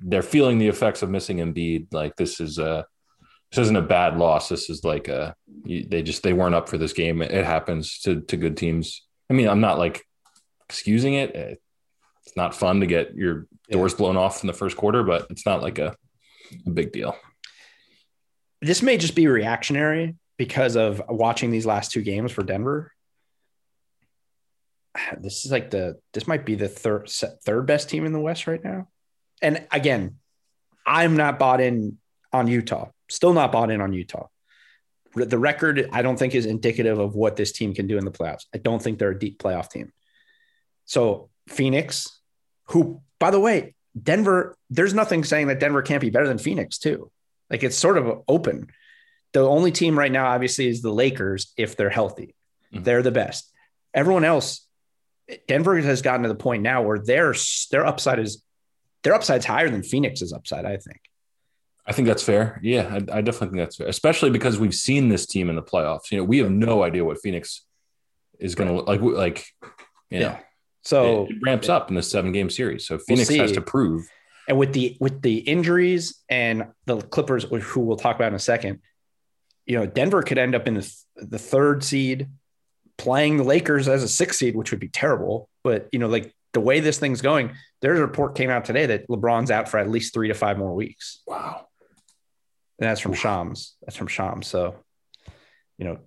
They're 0.04 0.22
feeling 0.22 0.58
the 0.58 0.68
effects 0.68 1.02
of 1.02 1.10
missing 1.10 1.38
Embiid. 1.38 1.94
Like 1.94 2.18
this 2.18 2.42
is 2.42 2.58
a 2.58 2.86
this 3.54 3.60
isn't 3.60 3.78
a 3.78 3.82
bad 3.82 4.18
loss. 4.18 4.50
This 4.50 4.70
is 4.70 4.84
like 4.84 5.08
a 5.08 5.34
they 5.64 6.02
just 6.02 6.24
they 6.24 6.34
weren't 6.34 6.56
up 6.56 6.68
for 6.68 6.78
this 6.78 6.92
game. 6.92 7.22
It 7.22 7.46
happens 7.46 8.00
to 8.00 8.20
to 8.20 8.36
good 8.36 8.58
teams. 8.58 9.08
I 9.30 9.34
mean, 9.34 9.48
I'm 9.48 9.62
not 9.62 9.80
like 9.80 10.04
excusing 10.68 11.14
it. 11.14 11.34
Eh, 11.34 11.56
it's 12.26 12.36
not 12.36 12.54
fun 12.54 12.82
to 12.82 12.86
get 12.86 13.16
your 13.16 13.48
doors 13.72 13.94
blown 13.94 14.18
off 14.18 14.44
in 14.44 14.48
the 14.48 14.54
first 14.54 14.76
quarter, 14.76 15.04
but 15.04 15.28
it's 15.30 15.46
not 15.46 15.62
like 15.62 15.80
a, 15.80 15.96
a 16.66 16.70
big 16.70 16.92
deal. 16.92 17.16
This 18.62 18.82
may 18.82 18.98
just 18.98 19.16
be 19.16 19.28
reactionary 19.28 20.16
because 20.38 20.76
of 20.76 21.02
watching 21.10 21.52
these 21.52 21.66
last 21.66 21.92
two 21.92 22.02
games 22.02 22.32
for 22.32 22.44
Denver. 22.44 22.94
This 25.20 25.46
is 25.46 25.52
like 25.52 25.70
the 25.70 26.00
this 26.14 26.28
might 26.28 26.44
be 26.44 26.56
the 26.56 26.68
third 26.68 27.08
third 27.46 27.68
best 27.68 27.88
team 27.88 28.06
in 28.06 28.14
the 28.14 28.20
West 28.20 28.48
right 28.48 28.64
now. 28.64 28.88
And 29.44 29.68
again, 29.72 30.16
I'm 30.88 31.16
not 31.16 31.38
bought 31.38 31.62
in 31.62 32.00
on 32.34 32.48
Utah. 32.48 32.90
Still 33.08 33.34
not 33.34 33.52
bought 33.52 33.70
in 33.70 33.80
on 33.80 33.94
Utah. 33.94 34.28
The 35.14 35.38
record 35.38 35.88
I 35.92 36.02
don't 36.02 36.18
think 36.18 36.34
is 36.34 36.48
indicative 36.48 36.98
of 36.98 37.16
what 37.16 37.36
this 37.36 37.52
team 37.52 37.76
can 37.76 37.86
do 37.86 37.98
in 37.98 38.06
the 38.06 38.12
playoffs. 38.12 38.46
I 38.54 38.58
don't 38.58 38.82
think 38.82 38.98
they're 38.98 39.12
a 39.12 39.20
deep 39.20 39.38
playoff 39.38 39.70
team. 39.70 39.92
So 40.86 41.30
Phoenix, 41.48 42.20
who 42.70 43.02
by 43.20 43.32
the 43.32 43.40
way, 43.40 43.76
Denver, 44.02 44.56
there's 44.70 44.94
nothing 44.94 45.24
saying 45.24 45.48
that 45.48 45.60
Denver 45.60 45.82
can't 45.82 46.02
be 46.02 46.10
better 46.10 46.28
than 46.28 46.38
Phoenix 46.38 46.78
too. 46.78 47.12
Like 47.50 47.64
it's 47.64 47.78
sort 47.78 47.98
of 47.98 48.24
open. 48.28 48.68
The 49.34 49.42
only 49.42 49.72
team 49.72 49.98
right 49.98 50.12
now, 50.12 50.28
obviously, 50.28 50.68
is 50.68 50.82
the 50.82 50.92
Lakers 50.92 51.54
if 51.58 51.76
they're 51.76 51.90
healthy. 51.90 52.36
Mhm. 52.74 52.84
They're 52.84 53.04
the 53.04 53.12
best. 53.12 53.52
Everyone 53.94 54.24
else, 54.24 54.66
Denver 55.48 55.78
has 55.80 56.02
gotten 56.02 56.24
to 56.24 56.30
the 56.30 56.36
point 56.36 56.64
now 56.64 56.82
where 56.84 57.00
their 57.00 57.34
their 57.72 57.86
upside 57.86 58.20
is 58.20 58.44
their 59.04 59.14
upside's 59.14 59.46
higher 59.46 59.70
than 59.70 59.84
Phoenix's 59.84 60.34
upside. 60.34 60.66
I 60.66 60.78
think. 60.78 61.00
I 61.86 61.94
think 61.94 62.08
that's 62.08 62.24
fair. 62.24 62.60
Yeah, 62.62 62.88
I, 62.92 62.96
I 62.96 63.22
definitely 63.22 63.48
think 63.50 63.58
that's 63.60 63.78
fair, 63.78 63.88
especially 63.88 64.30
because 64.30 64.60
we've 64.60 64.76
seen 64.76 65.08
this 65.08 65.26
team 65.26 65.50
in 65.50 65.56
the 65.56 65.64
playoffs. 65.64 66.12
You 66.12 66.18
know, 66.18 66.26
we 66.26 66.40
have 66.40 66.52
no 66.52 66.84
idea 66.84 67.06
what 67.06 67.22
Phoenix 67.22 67.64
is 68.40 68.56
going 68.56 68.70
to 68.70 68.76
look 68.76 68.88
like. 68.88 69.00
Like, 69.02 69.46
you 70.10 70.20
know, 70.20 70.38
So 70.82 71.26
it, 71.26 71.32
it 71.32 71.38
ramps 71.46 71.70
up 71.70 71.88
in 71.90 71.96
the 71.96 72.04
seven 72.04 72.34
game 72.34 72.50
series. 72.50 72.86
So 72.86 72.98
Phoenix 72.98 73.30
has 73.30 73.54
to 73.54 73.62
prove. 73.62 74.10
And 74.48 74.58
with 74.58 74.74
the 74.74 74.98
with 75.00 75.22
the 75.22 75.38
injuries 75.40 76.24
and 76.30 76.68
the 76.86 77.02
Clippers, 77.02 77.44
who 77.44 77.82
we'll 77.82 77.98
talk 77.98 78.16
about 78.16 78.30
in 78.30 78.36
a 78.36 78.40
second, 78.40 78.80
you 79.66 79.78
know, 79.78 79.86
Denver 79.86 80.24
could 80.24 80.38
end 80.38 80.56
up 80.56 80.68
in 80.68 80.76
the, 80.76 80.96
the 81.18 81.40
third 81.40 81.84
seed, 81.84 82.28
playing 82.98 83.38
the 83.38 83.44
Lakers 83.44 83.88
as 83.88 84.04
a 84.04 84.08
sixth 84.08 84.40
seed, 84.40 84.56
which 84.56 84.72
would 84.72 84.80
be 84.80 84.88
terrible. 84.88 85.50
But 85.64 85.90
you 85.92 86.00
know, 86.00 86.08
like 86.08 86.34
the 86.54 86.62
way 86.62 86.80
this 86.80 86.98
thing's 86.98 87.22
going, 87.22 87.52
there's 87.82 88.00
a 88.00 88.02
report 88.02 88.36
came 88.36 88.50
out 88.50 88.64
today 88.66 88.86
that 88.86 89.08
LeBron's 89.10 89.52
out 89.52 89.68
for 89.68 89.78
at 89.78 89.90
least 89.90 90.14
three 90.14 90.30
to 90.30 90.34
five 90.34 90.58
more 90.58 90.74
weeks, 90.74 91.22
Wow. 91.28 91.68
and 92.80 92.88
that's 92.90 93.02
from 93.02 93.14
Shams. 93.14 93.76
That's 93.82 93.98
from 93.98 94.08
Shams. 94.08 94.48
So, 94.48 94.76
you 95.78 95.86
know, 95.86 96.00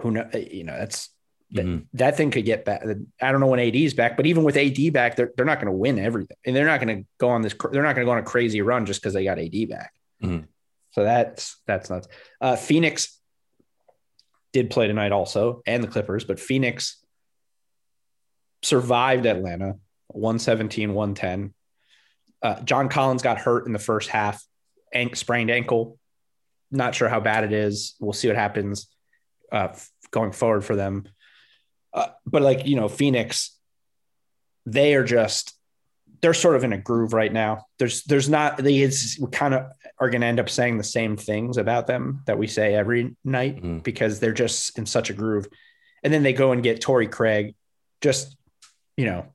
who 0.00 0.10
know? 0.10 0.28
You 0.34 0.64
know, 0.64 0.76
that's 0.76 1.10
that, 1.54 1.64
Mhm. 1.64 1.86
that 1.94 2.16
thing 2.16 2.30
could 2.30 2.44
get 2.44 2.64
back. 2.64 2.82
I 3.22 3.30
don't 3.32 3.40
know 3.40 3.46
when 3.46 3.60
AD 3.60 3.76
is 3.84 3.94
back, 3.94 4.16
but 4.16 4.26
even 4.26 4.44
with 4.44 4.56
AD 4.56 4.90
back, 4.92 5.16
they're, 5.16 5.32
they're 5.36 5.46
not 5.46 5.58
going 5.58 5.72
to 5.72 5.76
win 5.78 5.98
everything. 5.98 6.36
And 6.44 6.54
they're 6.54 6.66
not 6.66 6.80
going 6.80 6.98
to 6.98 7.06
go 7.18 7.28
on 7.30 7.42
this, 7.42 7.54
they're 7.72 7.82
not 7.82 7.94
going 7.94 8.04
to 8.04 8.08
go 8.08 8.12
on 8.12 8.18
a 8.18 8.22
crazy 8.22 8.60
run 8.60 8.86
just 8.86 9.00
because 9.00 9.14
they 9.14 9.24
got 9.24 9.38
AD 9.38 9.68
back. 9.68 9.92
Mhm. 10.22 10.46
So 10.92 11.02
that's, 11.04 11.60
that's 11.66 11.90
nuts. 11.90 12.08
Uh, 12.40 12.56
Phoenix 12.56 13.18
did 14.52 14.70
play 14.70 14.86
tonight 14.86 15.12
also, 15.12 15.62
and 15.66 15.82
the 15.82 15.88
Clippers, 15.88 16.24
but 16.24 16.38
Phoenix 16.38 17.02
survived 18.62 19.26
Atlanta 19.26 19.74
117, 20.08 20.94
110. 20.94 21.54
Uh, 22.42 22.60
John 22.62 22.88
Collins 22.88 23.22
got 23.22 23.38
hurt 23.38 23.66
in 23.66 23.72
the 23.72 23.78
first 23.78 24.08
half, 24.10 24.42
and 24.92 25.16
sprained 25.16 25.50
ankle. 25.50 25.98
Not 26.70 26.94
sure 26.94 27.08
how 27.08 27.20
bad 27.20 27.44
it 27.44 27.52
is. 27.52 27.94
We'll 28.00 28.12
see 28.12 28.28
what 28.28 28.36
happens 28.36 28.88
uh, 29.50 29.74
going 30.10 30.32
forward 30.32 30.64
for 30.64 30.76
them. 30.76 31.04
Uh, 31.94 32.08
but 32.26 32.42
like 32.42 32.66
you 32.66 32.76
know, 32.76 32.88
Phoenix, 32.88 33.56
they 34.66 34.94
are 34.94 35.04
just 35.04 35.54
they're 36.20 36.34
sort 36.34 36.56
of 36.56 36.64
in 36.64 36.72
a 36.72 36.78
groove 36.78 37.12
right 37.12 37.32
now. 37.32 37.66
There's 37.78 38.02
there's 38.04 38.28
not 38.28 38.56
they 38.56 38.78
it's, 38.78 39.18
we 39.18 39.28
kind 39.30 39.54
of 39.54 39.66
are 39.98 40.10
going 40.10 40.22
to 40.22 40.26
end 40.26 40.40
up 40.40 40.48
saying 40.50 40.76
the 40.78 40.84
same 40.84 41.16
things 41.16 41.56
about 41.56 41.86
them 41.86 42.22
that 42.26 42.38
we 42.38 42.46
say 42.46 42.74
every 42.74 43.14
night 43.24 43.62
Mhm. 43.62 43.82
because 43.82 44.18
they're 44.20 44.32
just 44.32 44.76
in 44.78 44.86
such 44.86 45.10
a 45.10 45.12
groove. 45.14 45.46
And 46.02 46.12
then 46.12 46.22
they 46.22 46.32
go 46.32 46.52
and 46.52 46.62
get 46.62 46.80
Torrey 46.80 47.06
Craig, 47.08 47.54
just 48.00 48.36
you 48.96 49.04
know, 49.06 49.26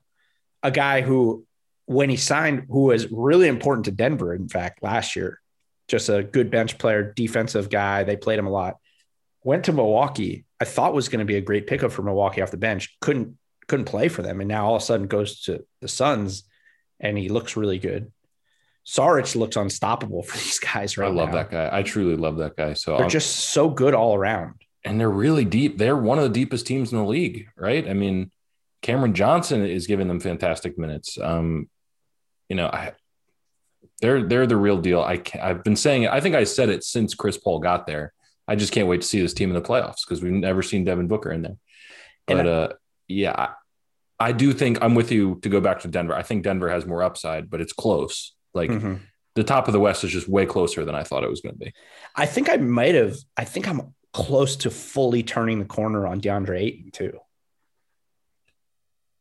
a 0.62 0.70
guy 0.70 1.00
who 1.00 1.46
when 1.86 2.10
he 2.10 2.16
signed, 2.16 2.66
who 2.68 2.84
was 2.84 3.10
really 3.10 3.48
important 3.48 3.86
to 3.86 3.90
Denver, 3.90 4.34
in 4.34 4.48
fact, 4.48 4.82
last 4.82 5.16
year, 5.16 5.40
just 5.88 6.08
a 6.08 6.22
good 6.22 6.50
bench 6.50 6.78
player, 6.78 7.12
defensive 7.16 7.68
guy. 7.70 8.04
They 8.04 8.16
played 8.16 8.38
him 8.38 8.46
a 8.46 8.50
lot. 8.50 8.76
Went 9.42 9.64
to 9.64 9.72
Milwaukee. 9.72 10.44
I 10.60 10.64
thought 10.64 10.92
was 10.94 11.08
going 11.08 11.20
to 11.20 11.24
be 11.24 11.36
a 11.36 11.40
great 11.40 11.66
pickup 11.66 11.90
for 11.92 12.02
Milwaukee 12.02 12.42
off 12.42 12.50
the 12.50 12.56
bench. 12.56 12.96
Couldn't 13.00 13.36
couldn't 13.68 13.86
play 13.86 14.08
for 14.08 14.22
them, 14.22 14.40
and 14.40 14.48
now 14.48 14.66
all 14.66 14.76
of 14.76 14.82
a 14.82 14.84
sudden 14.84 15.06
goes 15.06 15.40
to 15.42 15.64
the 15.80 15.88
Suns, 15.88 16.44
and 16.98 17.16
he 17.16 17.28
looks 17.28 17.56
really 17.56 17.78
good. 17.78 18.12
Saric 18.86 19.36
looks 19.36 19.56
unstoppable 19.56 20.22
for 20.28 20.36
these 20.36 20.58
guys 20.58 20.98
right 20.98 21.08
I 21.10 21.14
love 21.14 21.28
now. 21.28 21.34
that 21.36 21.50
guy. 21.50 21.68
I 21.72 21.82
truly 21.82 22.16
love 22.16 22.38
that 22.38 22.56
guy. 22.56 22.74
So 22.74 22.92
They're 22.92 23.02
I'm- 23.02 23.10
just 23.10 23.50
so 23.50 23.70
good 23.70 23.94
all 23.94 24.14
around. 24.14 24.54
and 24.84 24.98
they're 24.98 25.10
really 25.10 25.44
deep. 25.44 25.78
They're 25.78 25.96
one 25.96 26.18
of 26.18 26.24
the 26.24 26.30
deepest 26.30 26.66
teams 26.66 26.90
in 26.92 26.98
the 26.98 27.04
league, 27.04 27.48
right? 27.56 27.86
I 27.88 27.92
mean, 27.92 28.30
Cameron 28.82 29.14
Johnson 29.14 29.64
is 29.64 29.86
giving 29.86 30.08
them 30.08 30.20
fantastic 30.20 30.78
minutes. 30.78 31.18
Um, 31.20 31.68
you 32.48 32.56
know, 32.56 32.66
I, 32.66 32.92
they're 34.00 34.22
they're 34.24 34.46
the 34.46 34.56
real 34.56 34.78
deal. 34.78 35.00
I 35.02 35.22
I've 35.40 35.62
been 35.62 35.76
saying 35.76 36.04
it. 36.04 36.10
I 36.10 36.20
think 36.20 36.34
I 36.34 36.44
said 36.44 36.70
it 36.70 36.82
since 36.82 37.14
Chris 37.14 37.36
Paul 37.36 37.58
got 37.60 37.86
there. 37.86 38.12
I 38.50 38.56
just 38.56 38.72
can't 38.72 38.88
wait 38.88 39.02
to 39.02 39.06
see 39.06 39.20
this 39.20 39.32
team 39.32 39.48
in 39.48 39.54
the 39.54 39.66
playoffs 39.66 40.04
because 40.04 40.20
we've 40.20 40.32
never 40.32 40.60
seen 40.60 40.82
Devin 40.82 41.06
Booker 41.06 41.30
in 41.30 41.42
there. 41.42 41.56
But 42.26 42.46
uh, 42.48 42.68
yeah, 43.06 43.32
I, 43.38 44.28
I, 44.28 44.32
do 44.32 44.52
think 44.52 44.82
I'm 44.82 44.96
with 44.96 45.12
you 45.12 45.38
to 45.42 45.48
go 45.48 45.60
back 45.60 45.80
to 45.80 45.88
Denver. 45.88 46.14
I 46.14 46.22
think 46.22 46.42
Denver 46.42 46.68
has 46.68 46.84
more 46.84 47.00
upside, 47.00 47.48
but 47.48 47.60
it's 47.60 47.72
close. 47.72 48.34
Like 48.52 48.70
mm-hmm. 48.70 48.96
the 49.36 49.44
top 49.44 49.68
of 49.68 49.72
the 49.72 49.78
West 49.78 50.02
is 50.02 50.10
just 50.10 50.28
way 50.28 50.46
closer 50.46 50.84
than 50.84 50.96
I 50.96 51.04
thought 51.04 51.22
it 51.22 51.30
was 51.30 51.40
going 51.40 51.54
to 51.54 51.64
be. 51.64 51.72
I 52.16 52.26
think 52.26 52.50
I 52.50 52.56
might 52.56 52.96
have. 52.96 53.16
I 53.36 53.44
think 53.44 53.68
I'm 53.68 53.94
close 54.12 54.56
to 54.56 54.70
fully 54.70 55.22
turning 55.22 55.60
the 55.60 55.64
corner 55.64 56.04
on 56.08 56.20
DeAndre 56.20 56.60
Ayton 56.60 56.90
too. 56.90 57.20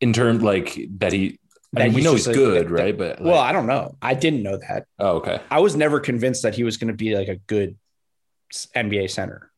In 0.02 0.12
terms 0.12 0.42
like 0.42 0.80
that 0.98 1.14
he 1.14 1.40
I 1.78 1.84
mean, 1.84 1.94
we 1.94 2.02
know 2.02 2.14
he's 2.14 2.26
good, 2.26 2.72
right? 2.72 2.98
But 2.98 3.20
like, 3.20 3.32
well, 3.32 3.40
I 3.40 3.52
don't 3.52 3.68
know. 3.68 3.96
I 4.02 4.16
didn't 4.16 4.42
know 4.42 4.58
that. 4.58 4.88
Oh, 4.98 5.18
okay. 5.18 5.40
I 5.52 5.60
was 5.60 5.76
never 5.76 6.00
convinced 6.00 6.42
that 6.42 6.56
he 6.56 6.64
was 6.64 6.78
going 6.78 6.88
to 6.88 6.96
be 6.96 7.16
like 7.16 7.28
a 7.28 7.36
good 7.36 7.78
NBA 8.76 9.10
center, 9.10 9.52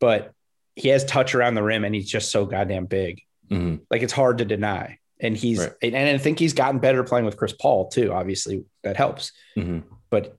but 0.00 0.32
he 0.76 0.88
has 0.88 1.04
touch 1.04 1.34
around 1.34 1.54
the 1.54 1.62
rim, 1.62 1.84
and 1.84 1.94
he's 1.94 2.08
just 2.08 2.30
so 2.30 2.46
goddamn 2.46 2.86
big. 2.86 3.22
Mm-hmm. 3.50 3.82
Like 3.90 4.02
it's 4.02 4.12
hard 4.12 4.38
to 4.38 4.44
deny. 4.44 4.98
And 5.20 5.36
he's 5.36 5.58
right. 5.58 5.72
and 5.82 5.96
I 5.96 6.16
think 6.18 6.38
he's 6.38 6.52
gotten 6.52 6.78
better 6.78 7.02
playing 7.02 7.24
with 7.24 7.36
Chris 7.36 7.52
Paul 7.52 7.88
too. 7.88 8.12
Obviously, 8.12 8.64
that 8.84 8.96
helps. 8.96 9.32
Mm-hmm. 9.56 9.80
But 10.10 10.36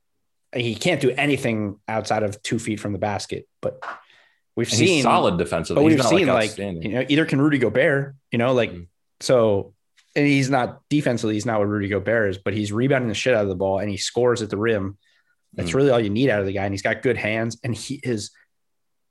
he 0.55 0.73
can't 0.75 1.01
do 1.01 1.11
anything 1.11 1.79
outside 1.87 2.23
of 2.23 2.41
two 2.41 2.59
feet 2.59 2.79
from 2.79 2.93
the 2.93 2.99
basket. 2.99 3.47
But 3.61 3.83
we've 4.55 4.69
and 4.69 4.77
seen 4.77 5.03
solid 5.03 5.37
defensively. 5.37 5.83
But 5.83 5.85
we've 5.85 6.05
seen 6.05 6.27
like, 6.27 6.57
like, 6.57 6.83
you 6.83 6.89
know 6.89 7.05
either 7.09 7.25
can 7.25 7.41
Rudy 7.41 7.57
Gobert, 7.57 8.15
you 8.31 8.37
know, 8.37 8.53
like 8.53 8.71
mm-hmm. 8.71 8.83
so 9.19 9.73
and 10.15 10.25
he's 10.25 10.49
not 10.49 10.81
defensively, 10.89 11.35
he's 11.35 11.45
not 11.45 11.59
what 11.59 11.67
Rudy 11.67 11.87
Gobert 11.87 12.31
is, 12.31 12.37
but 12.37 12.53
he's 12.53 12.71
rebounding 12.71 13.09
the 13.09 13.15
shit 13.15 13.33
out 13.33 13.43
of 13.43 13.49
the 13.49 13.55
ball 13.55 13.79
and 13.79 13.89
he 13.89 13.97
scores 13.97 14.41
at 14.41 14.49
the 14.49 14.57
rim. 14.57 14.97
That's 15.53 15.71
mm. 15.71 15.75
really 15.75 15.89
all 15.89 15.99
you 15.99 16.09
need 16.09 16.29
out 16.29 16.39
of 16.39 16.45
the 16.45 16.53
guy. 16.53 16.65
And 16.65 16.73
he's 16.73 16.81
got 16.81 17.01
good 17.01 17.17
hands 17.17 17.59
and 17.63 17.75
he 17.75 17.99
is 18.03 18.31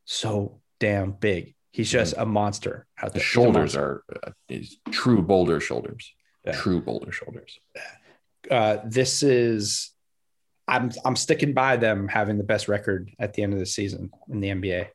so 0.05 0.61
damn 0.81 1.13
big. 1.13 1.55
He's 1.73 1.91
just 1.91 2.17
mm. 2.17 2.23
a 2.23 2.27
monster 2.27 2.87
out 3.01 3.13
there. 3.13 3.21
The 3.21 3.25
shoulders 3.25 3.77
are 3.77 4.03
uh, 4.25 4.31
true 4.91 5.23
boulder 5.23 5.61
shoulders. 5.61 6.13
Yeah. 6.45 6.53
True 6.53 6.81
boulder 6.81 7.13
shoulders. 7.13 7.59
Uh, 8.51 8.79
this 8.85 9.23
is 9.23 9.93
I'm 10.67 10.91
I'm 11.05 11.17
sticking 11.17 11.53
by 11.53 11.77
them 11.77 12.09
having 12.09 12.39
the 12.39 12.45
best 12.45 12.69
record 12.69 13.11
at 13.19 13.35
the 13.35 13.43
end 13.43 13.53
of 13.53 13.59
the 13.59 13.67
season 13.67 14.11
in 14.31 14.41
the 14.41 14.49
NBA. 14.49 14.89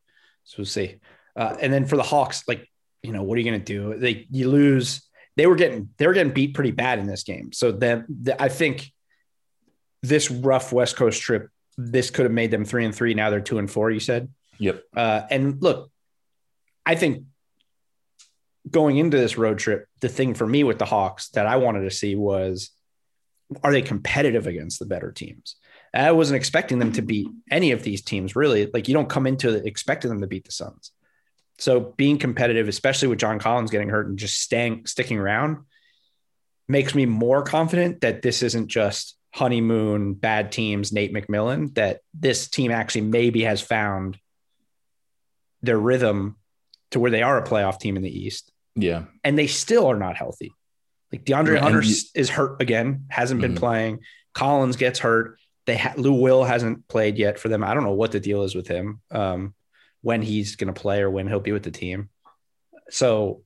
So 0.45 0.55
we'll 0.59 0.65
see. 0.65 0.99
Uh, 1.35 1.55
and 1.59 1.73
then 1.73 1.85
for 1.85 1.97
the 1.97 2.03
Hawks, 2.03 2.43
like 2.47 2.67
you 3.01 3.11
know, 3.11 3.23
what 3.23 3.35
are 3.35 3.41
you 3.41 3.49
going 3.49 3.61
to 3.61 3.65
do? 3.65 3.97
They 3.97 4.27
you 4.31 4.49
lose 4.49 5.01
they 5.35 5.47
were 5.47 5.55
getting 5.55 5.89
they 5.97 6.07
were 6.07 6.13
getting 6.13 6.33
beat 6.33 6.53
pretty 6.53 6.71
bad 6.71 6.99
in 6.99 7.07
this 7.07 7.23
game. 7.23 7.51
So 7.51 7.71
then 7.71 8.05
the, 8.07 8.41
I 8.41 8.49
think 8.49 8.91
this 10.03 10.29
rough 10.29 10.71
West 10.71 10.95
Coast 10.95 11.19
trip, 11.21 11.49
this 11.77 12.11
could 12.11 12.25
have 12.25 12.31
made 12.31 12.51
them 12.51 12.65
three 12.65 12.85
and 12.85 12.93
three. 12.93 13.15
Now 13.15 13.31
they're 13.31 13.41
two 13.41 13.57
and 13.57 13.71
four. 13.71 13.89
You 13.89 13.99
said. 13.99 14.29
Yep. 14.59 14.83
Uh, 14.95 15.21
and 15.31 15.61
look, 15.61 15.89
I 16.85 16.95
think 16.95 17.23
going 18.69 18.97
into 18.97 19.17
this 19.17 19.37
road 19.37 19.57
trip, 19.57 19.87
the 19.99 20.09
thing 20.09 20.35
for 20.35 20.45
me 20.45 20.63
with 20.63 20.77
the 20.77 20.85
Hawks 20.85 21.29
that 21.29 21.47
I 21.47 21.55
wanted 21.55 21.81
to 21.81 21.91
see 21.91 22.15
was 22.15 22.69
are 23.63 23.71
they 23.71 23.81
competitive 23.81 24.47
against 24.47 24.79
the 24.79 24.85
better 24.85 25.11
teams? 25.11 25.55
I 25.93 26.11
wasn't 26.11 26.37
expecting 26.37 26.79
them 26.79 26.91
to 26.93 27.01
beat 27.01 27.27
any 27.51 27.71
of 27.71 27.83
these 27.83 28.01
teams 28.01 28.35
really. 28.35 28.67
Like 28.71 28.87
you 28.87 28.93
don't 28.93 29.09
come 29.09 29.27
into 29.27 29.55
expecting 29.65 30.09
them 30.09 30.21
to 30.21 30.27
beat 30.27 30.45
the 30.45 30.51
Suns. 30.51 30.91
So 31.59 31.93
being 31.97 32.17
competitive, 32.17 32.67
especially 32.67 33.09
with 33.09 33.19
John 33.19 33.37
Collins 33.37 33.69
getting 33.69 33.89
hurt 33.89 34.07
and 34.07 34.17
just 34.17 34.41
staying 34.41 34.87
sticking 34.87 35.19
around, 35.19 35.57
makes 36.67 36.95
me 36.95 37.05
more 37.05 37.43
confident 37.43 38.01
that 38.01 38.21
this 38.21 38.41
isn't 38.41 38.69
just 38.69 39.15
honeymoon 39.33 40.13
bad 40.13 40.51
teams, 40.51 40.91
Nate 40.91 41.13
McMillan, 41.13 41.73
that 41.75 42.01
this 42.13 42.47
team 42.47 42.71
actually 42.71 43.01
maybe 43.01 43.43
has 43.43 43.61
found 43.61 44.17
their 45.61 45.79
rhythm 45.79 46.37
to 46.91 46.99
where 46.99 47.11
they 47.11 47.23
are 47.23 47.37
a 47.37 47.47
playoff 47.47 47.79
team 47.79 47.97
in 47.97 48.03
the 48.03 48.25
East. 48.25 48.51
Yeah. 48.75 49.05
And 49.23 49.37
they 49.37 49.47
still 49.47 49.87
are 49.87 49.97
not 49.97 50.15
healthy. 50.15 50.53
Like 51.11 51.25
DeAndre 51.25 51.59
Hunter 51.59 51.81
is 51.81 52.29
hurt 52.29 52.61
again, 52.61 53.05
hasn't 53.09 53.41
been 53.41 53.51
mm-hmm. 53.51 53.59
playing. 53.59 53.99
Collins 54.33 54.77
gets 54.77 54.99
hurt. 54.99 55.39
They 55.65 55.77
ha- 55.77 55.93
Lou 55.95 56.13
Will 56.13 56.43
hasn't 56.43 56.87
played 56.87 57.17
yet 57.17 57.39
for 57.39 57.49
them. 57.49 57.63
I 57.63 57.73
don't 57.73 57.83
know 57.83 57.93
what 57.93 58.11
the 58.11 58.19
deal 58.19 58.43
is 58.43 58.55
with 58.55 58.67
him. 58.67 59.01
Um, 59.11 59.53
when 60.01 60.21
he's 60.21 60.57
going 60.57 60.71
to 60.71 60.79
play 60.79 61.01
or 61.01 61.09
when 61.09 61.27
he'll 61.27 61.39
be 61.39 61.53
with 61.53 61.63
the 61.63 61.71
team. 61.71 62.09
So, 62.89 63.43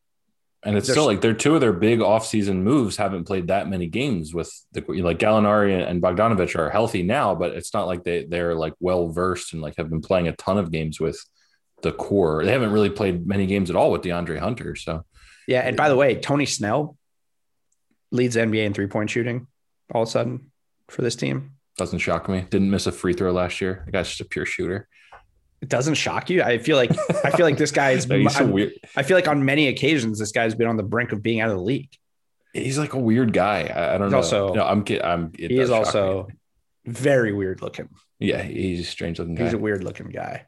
and 0.63 0.75
it's 0.75 0.89
still 0.89 1.05
like 1.05 1.21
they're 1.21 1.33
two 1.33 1.55
of 1.55 1.61
their 1.61 1.73
big 1.73 1.99
offseason 1.99 2.57
moves 2.57 2.97
haven't 2.97 3.25
played 3.25 3.47
that 3.47 3.69
many 3.69 3.87
games 3.87 4.33
with 4.33 4.51
the 4.71 4.81
like 5.01 5.19
Gallinari 5.19 5.87
and 5.87 6.01
Bogdanovich 6.01 6.57
are 6.57 6.69
healthy 6.69 7.03
now, 7.03 7.35
but 7.35 7.51
it's 7.51 7.73
not 7.73 7.87
like 7.87 8.03
they 8.03 8.25
they're 8.25 8.55
like 8.55 8.73
well 8.79 9.09
versed 9.09 9.53
and 9.53 9.61
like 9.61 9.75
have 9.77 9.89
been 9.89 10.01
playing 10.01 10.27
a 10.27 10.35
ton 10.35 10.57
of 10.57 10.71
games 10.71 10.99
with 10.99 11.23
the 11.83 11.91
core. 11.91 12.43
They 12.43 12.51
haven't 12.51 12.71
really 12.71 12.89
played 12.89 13.27
many 13.27 13.45
games 13.45 13.69
at 13.69 13.75
all 13.75 13.91
with 13.91 14.01
DeAndre 14.01 14.39
Hunter. 14.39 14.75
So, 14.75 15.05
yeah. 15.47 15.61
And 15.61 15.77
by 15.77 15.89
the 15.89 15.95
way, 15.95 16.15
Tony 16.15 16.47
Snell 16.47 16.97
leads 18.11 18.35
NBA 18.35 18.65
in 18.65 18.73
three 18.73 18.87
point 18.87 19.09
shooting 19.11 19.47
all 19.93 20.03
of 20.03 20.07
a 20.07 20.11
sudden 20.11 20.51
for 20.89 21.03
this 21.03 21.15
team. 21.15 21.51
Doesn't 21.77 21.99
shock 21.99 22.27
me. 22.27 22.45
Didn't 22.49 22.71
miss 22.71 22.87
a 22.87 22.91
free 22.91 23.13
throw 23.13 23.31
last 23.31 23.61
year. 23.61 23.83
The 23.85 23.91
guy's 23.91 24.07
just 24.07 24.21
a 24.21 24.25
pure 24.25 24.47
shooter 24.47 24.87
it 25.61 25.69
doesn't 25.69 25.95
shock 25.95 26.29
you. 26.29 26.43
I 26.43 26.59
feel 26.59 26.77
like 26.77 26.91
I 27.23 27.31
feel 27.31 27.45
like 27.45 27.57
this 27.57 27.71
guy 27.71 27.91
is. 27.91 28.03
so 28.33 28.45
weird. 28.45 28.73
I 28.95 29.03
feel 29.03 29.17
like 29.17 29.27
on 29.27 29.43
many 29.43 29.67
occasions 29.67 30.19
this 30.19 30.31
guy's 30.31 30.55
been 30.55 30.67
on 30.67 30.77
the 30.77 30.83
brink 30.83 31.11
of 31.11 31.23
being 31.23 31.41
out 31.41 31.49
of 31.49 31.55
the 31.55 31.63
league. 31.63 31.89
He's 32.53 32.77
like 32.77 32.93
a 32.93 32.99
weird 32.99 33.33
guy. 33.33 33.71
I, 33.73 33.95
I 33.95 33.97
don't 33.97 34.07
he's 34.07 34.11
know. 34.11 34.17
Also, 34.17 34.53
no, 34.53 34.65
I'm 34.65 34.83
kidding. 34.83 35.03
I'm. 35.03 35.31
He 35.37 35.59
is 35.59 35.69
also 35.69 36.27
me. 36.85 36.93
very 36.93 37.33
weird 37.33 37.61
looking. 37.61 37.89
Yeah, 38.19 38.41
he's 38.41 38.81
a 38.81 38.83
strange 38.83 39.19
looking 39.19 39.35
guy. 39.35 39.45
He's 39.45 39.53
a 39.53 39.57
weird 39.57 39.83
looking 39.83 40.09
guy. 40.09 40.45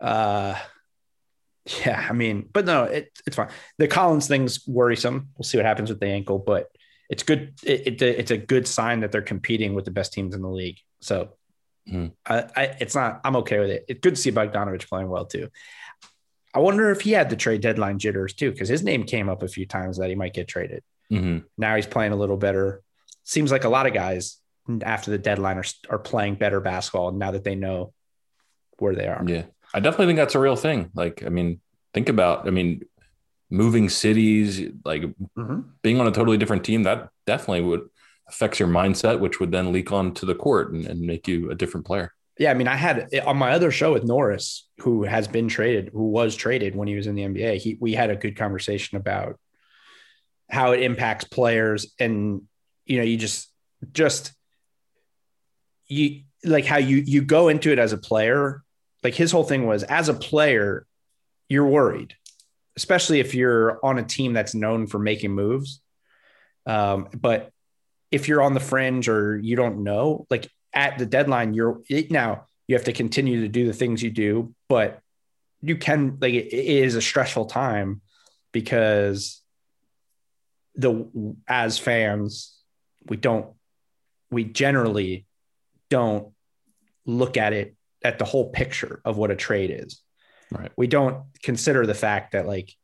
Uh, 0.00 0.56
yeah, 1.84 2.06
I 2.08 2.12
mean, 2.12 2.48
but 2.52 2.64
no, 2.64 2.84
it, 2.84 3.10
it's 3.26 3.36
fine. 3.36 3.48
The 3.78 3.86
Collins 3.86 4.26
thing's 4.26 4.66
worrisome. 4.66 5.28
We'll 5.36 5.44
see 5.44 5.58
what 5.58 5.66
happens 5.66 5.90
with 5.90 6.00
the 6.00 6.06
ankle, 6.06 6.38
but 6.38 6.68
it's 7.08 7.22
good. 7.22 7.54
It, 7.62 7.86
it, 7.86 8.02
it's 8.02 8.30
a 8.32 8.38
good 8.38 8.66
sign 8.66 9.00
that 9.00 9.12
they're 9.12 9.22
competing 9.22 9.74
with 9.74 9.84
the 9.84 9.90
best 9.92 10.12
teams 10.12 10.34
in 10.34 10.42
the 10.42 10.48
league. 10.48 10.78
So 11.00 11.30
Mm. 11.90 12.12
I, 12.26 12.44
I, 12.56 12.62
it's 12.80 12.94
not. 12.94 13.20
I'm 13.24 13.36
okay 13.36 13.58
with 13.58 13.70
it. 13.70 13.84
It's 13.88 14.00
good 14.00 14.14
to 14.14 14.20
see 14.20 14.30
Bogdanovich 14.30 14.88
playing 14.88 15.08
well 15.08 15.26
too. 15.26 15.48
I 16.54 16.58
wonder 16.58 16.90
if 16.90 17.00
he 17.00 17.12
had 17.12 17.30
the 17.30 17.36
trade 17.36 17.62
deadline 17.62 17.98
jitters 17.98 18.34
too, 18.34 18.52
because 18.52 18.68
his 18.68 18.82
name 18.82 19.04
came 19.04 19.28
up 19.28 19.42
a 19.42 19.48
few 19.48 19.66
times 19.66 19.98
that 19.98 20.08
he 20.08 20.14
might 20.14 20.34
get 20.34 20.48
traded. 20.48 20.82
Mm-hmm. 21.10 21.38
Now 21.58 21.76
he's 21.76 21.86
playing 21.86 22.12
a 22.12 22.16
little 22.16 22.36
better. 22.36 22.82
Seems 23.24 23.50
like 23.50 23.64
a 23.64 23.68
lot 23.68 23.86
of 23.86 23.94
guys 23.94 24.38
after 24.82 25.10
the 25.10 25.18
deadline 25.18 25.58
are 25.58 25.64
are 25.90 25.98
playing 25.98 26.36
better 26.36 26.60
basketball 26.60 27.12
now 27.12 27.30
that 27.32 27.44
they 27.44 27.54
know 27.54 27.92
where 28.78 28.94
they 28.94 29.08
are. 29.08 29.22
Yeah, 29.26 29.44
I 29.74 29.80
definitely 29.80 30.06
think 30.06 30.18
that's 30.18 30.34
a 30.34 30.40
real 30.40 30.56
thing. 30.56 30.90
Like, 30.94 31.22
I 31.24 31.28
mean, 31.30 31.60
think 31.94 32.08
about. 32.08 32.46
I 32.46 32.50
mean, 32.50 32.82
moving 33.50 33.88
cities, 33.88 34.60
like 34.84 35.02
mm-hmm. 35.02 35.60
being 35.82 36.00
on 36.00 36.06
a 36.06 36.12
totally 36.12 36.38
different 36.38 36.64
team. 36.64 36.84
That 36.84 37.08
definitely 37.26 37.62
would 37.62 37.88
affects 38.32 38.58
your 38.58 38.68
mindset, 38.68 39.20
which 39.20 39.38
would 39.38 39.52
then 39.52 39.72
leak 39.72 39.92
onto 39.92 40.26
the 40.26 40.34
court 40.34 40.72
and, 40.72 40.86
and 40.86 41.00
make 41.00 41.28
you 41.28 41.50
a 41.50 41.54
different 41.54 41.86
player. 41.86 42.12
Yeah, 42.38 42.50
I 42.50 42.54
mean, 42.54 42.66
I 42.66 42.76
had 42.76 43.08
on 43.26 43.36
my 43.36 43.52
other 43.52 43.70
show 43.70 43.92
with 43.92 44.04
Norris, 44.04 44.68
who 44.78 45.04
has 45.04 45.28
been 45.28 45.48
traded, 45.48 45.90
who 45.92 46.08
was 46.08 46.34
traded 46.34 46.74
when 46.74 46.88
he 46.88 46.94
was 46.94 47.06
in 47.06 47.14
the 47.14 47.22
NBA. 47.22 47.58
He, 47.58 47.76
we 47.78 47.92
had 47.92 48.10
a 48.10 48.16
good 48.16 48.36
conversation 48.36 48.96
about 48.96 49.38
how 50.50 50.72
it 50.72 50.82
impacts 50.82 51.24
players, 51.24 51.94
and 52.00 52.42
you 52.86 52.98
know, 52.98 53.04
you 53.04 53.18
just, 53.18 53.52
just 53.92 54.32
you 55.86 56.22
like 56.42 56.64
how 56.64 56.78
you 56.78 56.96
you 56.96 57.22
go 57.22 57.48
into 57.48 57.70
it 57.70 57.78
as 57.78 57.92
a 57.92 57.98
player. 57.98 58.62
Like 59.04 59.14
his 59.14 59.30
whole 59.30 59.44
thing 59.44 59.66
was, 59.66 59.82
as 59.82 60.08
a 60.08 60.14
player, 60.14 60.86
you're 61.48 61.66
worried, 61.66 62.14
especially 62.76 63.20
if 63.20 63.34
you're 63.34 63.78
on 63.84 63.98
a 63.98 64.04
team 64.04 64.32
that's 64.32 64.54
known 64.54 64.86
for 64.86 64.98
making 64.98 65.32
moves. 65.32 65.82
Um, 66.66 67.08
but 67.14 67.52
if 68.12 68.28
you're 68.28 68.42
on 68.42 68.54
the 68.54 68.60
fringe 68.60 69.08
or 69.08 69.38
you 69.38 69.56
don't 69.56 69.82
know, 69.82 70.26
like 70.30 70.48
at 70.72 70.98
the 70.98 71.06
deadline, 71.06 71.54
you're 71.54 71.80
now 72.10 72.44
you 72.68 72.76
have 72.76 72.84
to 72.84 72.92
continue 72.92 73.40
to 73.40 73.48
do 73.48 73.66
the 73.66 73.72
things 73.72 74.02
you 74.02 74.10
do, 74.10 74.54
but 74.68 75.00
you 75.62 75.76
can 75.76 76.18
like 76.20 76.34
it, 76.34 76.52
it 76.52 76.84
is 76.84 76.94
a 76.94 77.02
stressful 77.02 77.46
time 77.46 78.02
because 78.52 79.40
the 80.74 81.10
as 81.48 81.78
fans 81.78 82.56
we 83.06 83.16
don't 83.16 83.48
we 84.30 84.44
generally 84.44 85.26
don't 85.90 86.32
look 87.04 87.36
at 87.36 87.52
it 87.52 87.74
at 88.04 88.18
the 88.18 88.24
whole 88.24 88.50
picture 88.50 89.00
of 89.04 89.16
what 89.16 89.30
a 89.30 89.36
trade 89.36 89.70
is. 89.70 90.00
Right. 90.50 90.72
We 90.76 90.86
don't 90.86 91.24
consider 91.42 91.86
the 91.86 91.94
fact 91.94 92.32
that 92.32 92.46
like 92.46 92.74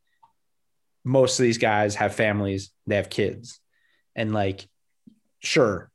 most 1.04 1.38
of 1.38 1.42
these 1.42 1.58
guys 1.58 1.94
have 1.96 2.14
families, 2.14 2.70
they 2.86 2.96
have 2.96 3.10
kids. 3.10 3.60
And 4.14 4.32
like 4.32 4.68
sure 5.40 5.90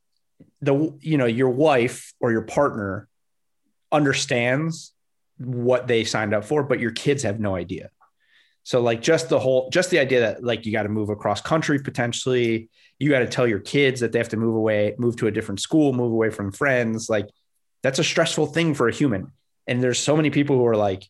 the 0.63 0.97
you 1.01 1.17
know 1.17 1.25
your 1.25 1.49
wife 1.49 2.13
or 2.19 2.31
your 2.31 2.41
partner 2.41 3.07
understands 3.91 4.93
what 5.37 5.87
they 5.87 6.03
signed 6.03 6.33
up 6.33 6.45
for, 6.45 6.63
but 6.63 6.79
your 6.79 6.91
kids 6.91 7.23
have 7.23 7.39
no 7.39 7.55
idea. 7.55 7.89
So 8.63 8.81
like 8.81 9.01
just 9.01 9.29
the 9.29 9.39
whole 9.39 9.69
just 9.69 9.89
the 9.89 9.99
idea 9.99 10.21
that 10.21 10.43
like 10.43 10.65
you 10.65 10.71
got 10.71 10.83
to 10.83 10.89
move 10.89 11.09
across 11.09 11.41
country 11.41 11.79
potentially, 11.79 12.69
you 12.97 13.09
got 13.09 13.19
to 13.19 13.27
tell 13.27 13.45
your 13.45 13.59
kids 13.59 13.99
that 13.99 14.13
they 14.13 14.19
have 14.19 14.29
to 14.29 14.37
move 14.37 14.55
away, 14.55 14.95
move 14.97 15.17
to 15.17 15.27
a 15.27 15.31
different 15.31 15.59
school, 15.59 15.91
move 15.91 16.11
away 16.11 16.29
from 16.29 16.51
friends, 16.51 17.09
like 17.09 17.27
that's 17.81 17.99
a 17.99 18.03
stressful 18.03 18.47
thing 18.47 18.73
for 18.73 18.87
a 18.87 18.93
human. 18.93 19.31
And 19.67 19.83
there's 19.83 19.99
so 19.99 20.15
many 20.15 20.29
people 20.29 20.57
who 20.57 20.65
are 20.65 20.77
like, 20.77 21.03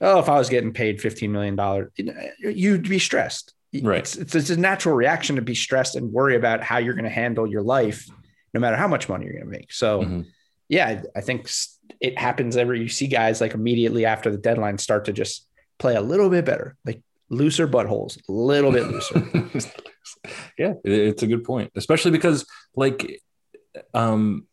"Oh, 0.00 0.20
if 0.20 0.28
I 0.28 0.38
was 0.38 0.48
getting 0.48 0.72
paid 0.72 1.00
15 1.00 1.32
million 1.32 1.56
dollars, 1.56 1.90
you'd 2.38 2.88
be 2.88 3.00
stressed." 3.00 3.54
Right. 3.82 3.98
It's, 4.00 4.16
it's, 4.16 4.34
it's 4.34 4.50
a 4.50 4.56
natural 4.56 4.94
reaction 4.94 5.36
to 5.36 5.42
be 5.42 5.54
stressed 5.54 5.94
and 5.96 6.12
worry 6.12 6.36
about 6.36 6.62
how 6.62 6.78
you're 6.78 6.94
going 6.94 7.04
to 7.04 7.10
handle 7.10 7.46
your 7.46 7.62
life 7.62 8.06
no 8.54 8.60
matter 8.60 8.76
how 8.76 8.88
much 8.88 9.08
money 9.08 9.24
you're 9.26 9.34
going 9.34 9.44
to 9.44 9.50
make. 9.50 9.72
So 9.72 10.02
Mhm. 10.02 10.26
yeah, 10.68 11.02
I 11.14 11.20
think 11.20 11.50
it 12.00 12.18
happens 12.18 12.56
every 12.56 12.80
you 12.80 12.88
see 12.88 13.06
guys 13.08 13.40
like 13.40 13.52
immediately 13.54 14.06
after 14.06 14.30
the 14.30 14.38
deadline 14.38 14.78
start 14.78 15.04
to 15.04 15.12
just 15.12 15.46
play 15.78 15.94
a 15.96 16.00
little 16.00 16.30
bit 16.30 16.44
better, 16.46 16.76
like 16.86 17.02
looser 17.28 17.68
buttholes, 17.68 18.16
a 18.28 18.32
little 18.32 18.72
bit 18.72 18.86
looser. 18.88 19.20
yeah, 20.58 20.72
it- 20.84 20.92
it's 20.92 21.22
a 21.22 21.26
good 21.26 21.44
point, 21.44 21.70
especially 21.76 22.10
because 22.10 22.46
like, 22.74 23.20
um, 23.94 24.46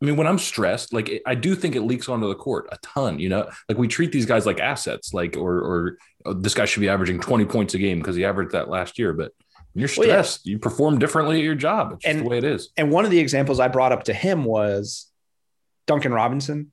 I 0.00 0.04
mean, 0.06 0.16
when 0.16 0.26
I'm 0.28 0.38
stressed, 0.38 0.92
like 0.92 1.22
I 1.26 1.34
do 1.34 1.54
think 1.56 1.74
it 1.74 1.80
leaks 1.82 2.08
onto 2.08 2.28
the 2.28 2.34
court 2.36 2.68
a 2.70 2.78
ton. 2.82 3.18
You 3.18 3.28
know, 3.30 3.50
like 3.68 3.78
we 3.78 3.88
treat 3.88 4.12
these 4.12 4.26
guys 4.26 4.46
like 4.46 4.60
assets, 4.60 5.12
like 5.12 5.36
or 5.36 5.58
or 5.58 5.98
oh, 6.24 6.34
this 6.34 6.54
guy 6.54 6.64
should 6.66 6.80
be 6.80 6.88
averaging 6.88 7.18
20 7.20 7.44
points 7.46 7.74
a 7.74 7.78
game 7.78 7.98
because 7.98 8.14
he 8.16 8.24
averaged 8.24 8.52
that 8.52 8.68
last 8.68 8.98
year. 8.98 9.12
But 9.12 9.32
when 9.72 9.80
you're 9.82 9.88
Well, 9.96 10.06
yeah. 10.06 10.22
stressed, 10.22 10.46
you 10.46 10.58
perform 10.58 10.98
differently 10.98 11.38
at 11.38 11.44
your 11.44 11.56
job. 11.56 11.94
It's 11.94 12.04
just 12.04 12.14
And- 12.16 12.24
the 12.24 12.30
way 12.30 12.38
it 12.38 12.44
is. 12.44 12.70
and 12.76 12.90
one 12.92 13.04
of 13.04 13.10
the 13.10 13.18
examples 13.18 13.58
I 13.58 13.66
brought 13.68 13.90
up 13.92 14.04
to 14.04 14.14
him 14.14 14.44
was 14.44 15.10
Duncan 15.86 16.12
Robinson, 16.12 16.72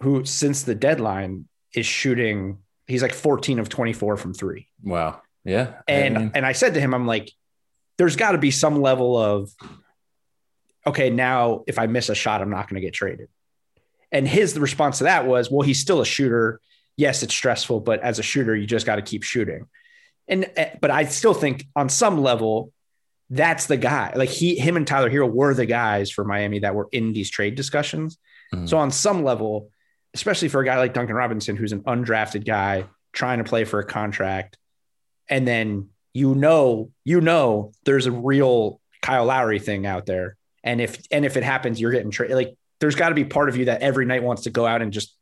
who 0.00 0.24
since 0.24 0.62
the 0.62 0.74
deadline 0.74 1.46
is 1.74 1.84
shooting, 1.86 2.58
he's 2.86 3.02
like 3.02 3.12
14 3.12 3.58
of 3.58 3.68
24 3.68 4.16
from 4.16 4.32
three. 4.34 4.68
Wow. 4.82 5.20
Yeah. 5.44 5.74
And 5.88 6.16
I 6.16 6.20
mean, 6.20 6.30
and 6.34 6.46
I 6.46 6.52
said 6.52 6.74
to 6.74 6.80
him, 6.80 6.94
I'm 6.94 7.06
like, 7.06 7.30
there's 7.98 8.16
got 8.16 8.32
to 8.32 8.38
be 8.38 8.50
some 8.50 8.80
level 8.80 9.16
of, 9.16 9.50
okay, 10.86 11.10
now 11.10 11.64
if 11.66 11.78
I 11.78 11.86
miss 11.86 12.08
a 12.08 12.14
shot, 12.14 12.42
I'm 12.42 12.50
not 12.50 12.68
going 12.68 12.80
to 12.80 12.86
get 12.86 12.94
traded. 12.94 13.28
And 14.10 14.28
his 14.28 14.58
response 14.58 14.98
to 14.98 15.04
that 15.04 15.26
was, 15.26 15.50
well, 15.50 15.62
he's 15.62 15.80
still 15.80 16.00
a 16.00 16.06
shooter. 16.06 16.60
Yes, 16.96 17.22
it's 17.22 17.34
stressful, 17.34 17.80
but 17.80 18.00
as 18.00 18.18
a 18.18 18.22
shooter, 18.22 18.54
you 18.54 18.66
just 18.66 18.84
got 18.84 18.96
to 18.96 19.02
keep 19.02 19.22
shooting. 19.22 19.66
And 20.28 20.50
eh, 20.56 20.74
but 20.80 20.90
I 20.90 21.04
still 21.04 21.34
think 21.34 21.66
on 21.74 21.88
some 21.88 22.20
level, 22.20 22.72
that's 23.30 23.66
the 23.66 23.78
guy. 23.78 24.12
Like 24.14 24.28
he, 24.28 24.56
him, 24.56 24.76
and 24.76 24.86
Tyler 24.86 25.10
Herro 25.10 25.30
were 25.30 25.54
the 25.54 25.66
guys 25.66 26.10
for 26.10 26.24
Miami 26.24 26.60
that 26.60 26.74
were 26.74 26.88
in 26.92 27.12
these 27.12 27.30
trade 27.30 27.54
discussions. 27.54 28.18
Mhm. 28.52 28.68
So 28.68 28.76
on 28.76 28.90
some 28.90 29.24
level, 29.24 29.70
especially 30.14 30.48
for 30.48 30.60
a 30.60 30.64
guy 30.64 30.76
like 30.78 30.92
Duncan 30.92 31.16
Robinson, 31.16 31.56
who's 31.56 31.72
an 31.72 31.82
undrafted 31.84 32.46
guy 32.46 32.84
trying 33.12 33.38
to 33.38 33.44
play 33.44 33.64
for 33.64 33.78
a 33.78 33.86
contract, 33.86 34.58
and 35.28 35.48
then 35.48 35.88
you 36.12 36.34
know, 36.34 36.90
you 37.04 37.22
know, 37.22 37.72
there's 37.84 38.06
a 38.06 38.12
real 38.12 38.80
Kyle 39.00 39.24
Lowry 39.24 39.58
thing 39.58 39.86
out 39.86 40.04
there, 40.04 40.36
and 40.64 40.80
if 40.80 41.02
and 41.10 41.24
if 41.24 41.36
it 41.36 41.42
happens, 41.42 41.80
you're 41.80 41.92
getting 41.92 42.10
traded. 42.10 42.36
Like 42.36 42.56
there's 42.80 42.94
got 42.94 43.10
to 43.10 43.14
be 43.14 43.24
part 43.24 43.48
of 43.48 43.56
you 43.56 43.66
that 43.66 43.82
every 43.82 44.06
night 44.06 44.22
wants 44.22 44.42
to 44.42 44.50
go 44.50 44.66
out 44.66 44.82
and 44.82 44.92
just 44.92 45.16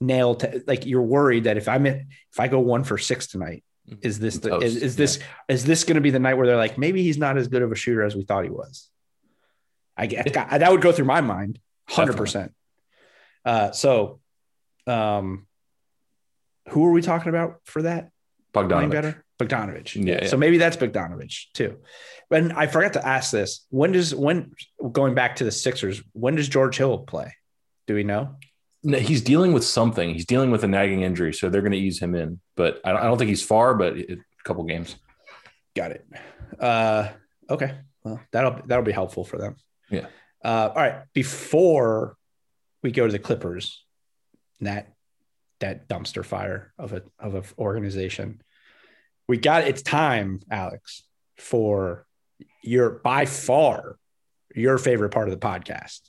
nail. 0.00 0.34
To, 0.36 0.62
like 0.66 0.86
you're 0.86 1.02
worried 1.02 1.44
that 1.44 1.56
if 1.56 1.68
I'm 1.68 1.86
in, 1.86 2.08
if 2.32 2.40
I 2.40 2.48
go 2.48 2.60
one 2.60 2.84
for 2.84 2.98
six 2.98 3.26
tonight, 3.26 3.64
is 4.02 4.18
this 4.18 4.38
the, 4.38 4.58
is, 4.58 4.76
is 4.76 4.96
this 4.96 5.18
is 5.48 5.64
this 5.64 5.84
going 5.84 5.96
to 5.96 6.00
be 6.00 6.10
the 6.10 6.18
night 6.18 6.34
where 6.34 6.46
they're 6.46 6.56
like 6.56 6.78
maybe 6.78 7.02
he's 7.02 7.18
not 7.18 7.36
as 7.36 7.48
good 7.48 7.62
of 7.62 7.72
a 7.72 7.74
shooter 7.74 8.02
as 8.02 8.14
we 8.14 8.24
thought 8.24 8.44
he 8.44 8.50
was? 8.50 8.88
I 9.96 10.06
guess 10.06 10.30
that 10.32 10.70
would 10.70 10.80
go 10.80 10.92
through 10.92 11.04
my 11.04 11.20
mind, 11.20 11.58
hundred 11.88 12.16
percent. 12.16 12.54
Uh, 13.44 13.70
so, 13.72 14.20
um, 14.86 15.46
who 16.68 16.86
are 16.86 16.92
we 16.92 17.02
talking 17.02 17.28
about 17.28 17.60
for 17.64 17.82
that? 17.82 18.10
Bogdanovich. 18.54 18.90
better, 18.90 19.24
Bogdanovich. 19.40 19.94
Yeah, 19.94 20.20
yeah. 20.22 20.28
So 20.28 20.36
maybe 20.36 20.58
that's 20.58 20.76
Bogdanovich 20.76 21.52
too. 21.54 21.78
And 22.30 22.52
I 22.52 22.66
forgot 22.66 22.92
to 22.92 23.06
ask 23.06 23.32
this: 23.32 23.66
when 23.70 23.92
does 23.92 24.14
when 24.14 24.52
going 24.92 25.14
back 25.14 25.36
to 25.36 25.44
the 25.44 25.52
Sixers? 25.52 26.02
When 26.12 26.36
does 26.36 26.48
George 26.48 26.76
Hill 26.76 26.98
play? 26.98 27.34
Do 27.86 27.94
we 27.94 28.04
know? 28.04 28.36
No, 28.82 28.98
he's 28.98 29.22
dealing 29.22 29.52
with 29.52 29.64
something. 29.64 30.14
He's 30.14 30.24
dealing 30.24 30.50
with 30.50 30.64
a 30.64 30.68
nagging 30.68 31.02
injury, 31.02 31.34
so 31.34 31.50
they're 31.50 31.60
going 31.60 31.72
to 31.72 31.78
ease 31.78 32.00
him 32.00 32.14
in. 32.14 32.40
But 32.56 32.80
I 32.84 32.92
don't, 32.92 33.00
I 33.00 33.04
don't 33.04 33.18
think 33.18 33.28
he's 33.28 33.42
far, 33.42 33.74
but 33.74 33.96
a 33.96 34.16
couple 34.44 34.64
games. 34.64 34.96
Got 35.74 35.92
it. 35.92 36.06
Uh, 36.58 37.08
okay. 37.48 37.74
Well, 38.04 38.20
that'll 38.32 38.60
that'll 38.66 38.84
be 38.84 38.92
helpful 38.92 39.24
for 39.24 39.38
them. 39.38 39.56
Yeah. 39.90 40.06
Uh, 40.42 40.70
all 40.74 40.82
right. 40.82 41.02
Before 41.12 42.16
we 42.82 42.90
go 42.90 43.06
to 43.06 43.12
the 43.12 43.18
Clippers, 43.18 43.84
that 44.60 44.92
that 45.60 45.88
dumpster 45.88 46.24
fire 46.24 46.72
of 46.78 46.92
a 46.92 47.02
of 47.18 47.34
an 47.34 47.44
organization, 47.58 48.40
we 49.30 49.36
got 49.38 49.62
it's 49.62 49.80
time, 49.82 50.40
Alex, 50.50 51.04
for 51.38 52.04
your 52.64 52.90
by 52.90 53.24
far 53.26 53.96
your 54.56 54.76
favorite 54.76 55.10
part 55.10 55.28
of 55.28 55.32
the 55.38 55.46
podcast. 55.46 56.00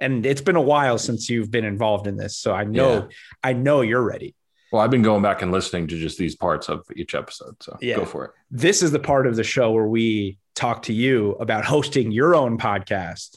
And 0.00 0.24
it's 0.24 0.40
been 0.40 0.54
a 0.54 0.60
while 0.62 0.96
since 0.96 1.28
you've 1.28 1.50
been 1.50 1.64
involved 1.64 2.06
in 2.06 2.16
this, 2.16 2.36
so 2.36 2.52
I 2.52 2.62
know 2.62 2.92
Yeah. 2.94 3.06
I 3.42 3.52
know 3.54 3.80
you're 3.80 4.02
ready. 4.02 4.36
Well, 4.70 4.80
I've 4.82 4.90
been 4.90 5.02
going 5.02 5.22
back 5.22 5.42
and 5.42 5.50
listening 5.50 5.88
to 5.88 5.98
just 5.98 6.16
these 6.16 6.36
parts 6.36 6.68
of 6.68 6.84
each 6.96 7.14
episode. 7.16 7.56
So 7.60 7.76
Yeah. 7.80 7.96
go 7.96 8.04
for 8.04 8.24
it. 8.26 8.30
this 8.50 8.82
is 8.84 8.92
the 8.92 9.00
part 9.00 9.26
of 9.26 9.34
the 9.34 9.44
show 9.44 9.72
where 9.72 9.86
we 9.86 10.38
talk 10.54 10.82
to 10.84 10.92
you 10.92 11.32
about 11.32 11.64
hosting 11.64 12.12
your 12.12 12.36
own 12.36 12.56
podcast 12.58 13.36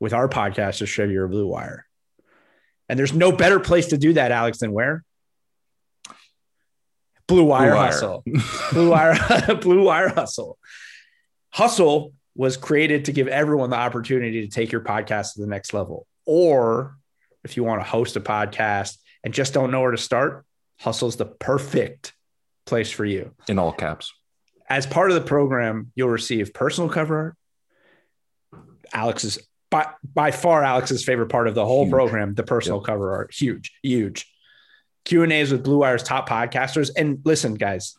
with 0.00 0.14
our 0.14 0.28
podcast 0.28 0.78
distributor 0.78 1.28
blue 1.28 1.46
wire 1.46 1.86
and 2.88 2.98
there's 2.98 3.12
no 3.12 3.30
better 3.32 3.60
place 3.60 3.88
to 3.88 3.98
do 3.98 4.12
that 4.14 4.30
alex 4.32 4.58
than 4.58 4.72
where 4.72 5.04
blue 7.28 7.44
wire, 7.44 7.70
Blue 7.70 7.76
Wire. 7.78 7.86
hustle 7.86 8.24
blue 8.72 8.90
wire 8.90 9.54
blue 9.60 9.82
wire 9.84 10.08
hustle 10.08 10.58
hustle 11.50 12.12
was 12.34 12.56
created 12.56 13.06
to 13.06 13.12
give 13.12 13.28
everyone 13.28 13.70
the 13.70 13.76
opportunity 13.76 14.42
to 14.42 14.48
take 14.48 14.70
your 14.72 14.82
podcast 14.82 15.34
to 15.34 15.40
the 15.40 15.46
next 15.46 15.72
level 15.74 16.06
or 16.26 16.96
if 17.44 17.56
you 17.56 17.64
want 17.64 17.80
to 17.80 17.84
host 17.88 18.16
a 18.16 18.20
podcast 18.20 18.98
and 19.24 19.32
just 19.32 19.54
don't 19.54 19.70
know 19.70 19.80
where 19.80 19.90
to 19.92 19.98
start 19.98 20.44
hustle's 20.78 21.16
the 21.16 21.24
perfect 21.26 22.12
place 22.66 22.90
for 22.90 23.04
you 23.04 23.32
In 23.48 23.58
all 23.58 23.72
caps. 23.72 24.12
as 24.68 24.86
part 24.86 25.10
of 25.10 25.14
the 25.14 25.20
program, 25.26 25.92
you'll 25.94 26.08
receive 26.10 26.52
personal 26.52 26.90
cover 26.90 27.34
art. 28.52 28.62
Alex's 28.92 29.38
by, 29.70 29.86
by 30.14 30.30
far 30.30 30.62
Alex's 30.62 31.04
favorite 31.04 31.28
part 31.28 31.48
of 31.48 31.54
the 31.54 31.64
whole 31.64 31.84
Huge. 31.84 31.92
program, 31.92 32.34
the 32.34 32.42
personal 32.44 32.80
cover 32.80 33.14
art. 33.14 33.34
Huge, 33.34 33.72
huge. 33.82 34.26
Q 35.06 35.22
and 35.22 35.32
A's 35.32 35.52
with 35.52 35.62
Blue 35.62 35.78
Wire's 35.78 36.02
top 36.02 36.28
podcasters. 36.28 36.90
And 36.94 37.20
listen, 37.24 37.54
guys, 37.54 37.96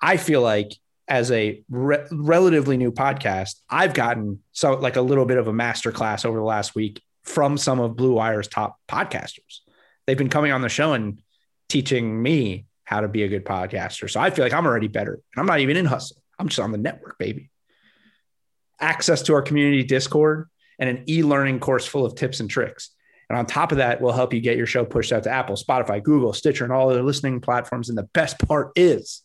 I 0.00 0.16
feel 0.16 0.42
like 0.42 0.72
as 1.06 1.30
a 1.30 1.62
re- 1.70 2.06
relatively 2.10 2.76
new 2.76 2.90
podcast, 2.90 3.60
I've 3.70 3.94
gotten 3.94 4.40
so 4.50 4.74
like 4.74 4.96
a 4.96 5.00
little 5.00 5.24
bit 5.24 5.38
of 5.38 5.46
a 5.46 5.52
master 5.52 5.92
class 5.92 6.24
over 6.24 6.38
the 6.38 6.44
last 6.44 6.74
week 6.74 7.00
from 7.22 7.56
some 7.56 7.78
of 7.78 7.96
Blue 7.96 8.14
Wire's 8.14 8.48
top 8.48 8.78
podcasters. 8.88 9.60
They've 10.06 10.18
been 10.18 10.28
coming 10.28 10.50
on 10.50 10.60
the 10.60 10.68
show 10.68 10.92
and 10.92 11.22
teaching 11.68 12.20
me 12.20 12.66
how 12.82 13.00
to 13.00 13.08
be 13.08 13.22
a 13.22 13.28
good 13.28 13.44
podcaster. 13.44 14.10
So 14.10 14.20
I 14.20 14.30
feel 14.30 14.44
like 14.44 14.52
I'm 14.52 14.66
already 14.66 14.88
better. 14.88 15.12
And 15.12 15.40
I'm 15.40 15.46
not 15.46 15.60
even 15.60 15.76
in 15.76 15.86
hustle. 15.86 16.20
I'm 16.36 16.48
just 16.48 16.58
on 16.58 16.72
the 16.72 16.78
network, 16.78 17.16
baby. 17.16 17.50
Access 18.80 19.22
to 19.22 19.34
our 19.34 19.42
community 19.42 19.84
Discord 19.84 20.48
and 20.80 20.90
an 20.90 21.04
e-learning 21.08 21.60
course 21.60 21.86
full 21.86 22.04
of 22.04 22.16
tips 22.16 22.40
and 22.40 22.50
tricks. 22.50 22.90
And 23.32 23.38
on 23.38 23.46
top 23.46 23.72
of 23.72 23.78
that, 23.78 23.98
we'll 24.02 24.12
help 24.12 24.34
you 24.34 24.42
get 24.42 24.58
your 24.58 24.66
show 24.66 24.84
pushed 24.84 25.10
out 25.10 25.22
to 25.22 25.30
Apple, 25.30 25.56
Spotify, 25.56 26.02
Google, 26.02 26.34
Stitcher, 26.34 26.64
and 26.64 26.72
all 26.72 26.90
other 26.90 27.02
listening 27.02 27.40
platforms. 27.40 27.88
And 27.88 27.96
the 27.96 28.02
best 28.12 28.38
part 28.46 28.72
is 28.76 29.22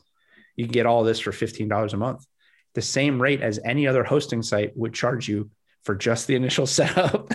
you 0.56 0.64
can 0.64 0.72
get 0.72 0.86
all 0.86 1.04
this 1.04 1.20
for 1.20 1.32
$15 1.32 1.92
a 1.92 1.98
month. 1.98 2.26
The 2.74 2.82
same 2.82 3.22
rate 3.22 3.42
as 3.42 3.60
any 3.66 3.86
other 3.86 4.06
hosting 4.06 4.42
site 4.44 4.72
would 4.78 4.94
charge 4.94 5.28
you 5.28 5.50
for 5.84 5.94
just 5.94 6.26
the 6.26 6.36
initial 6.36 6.66
setup. 6.78 7.30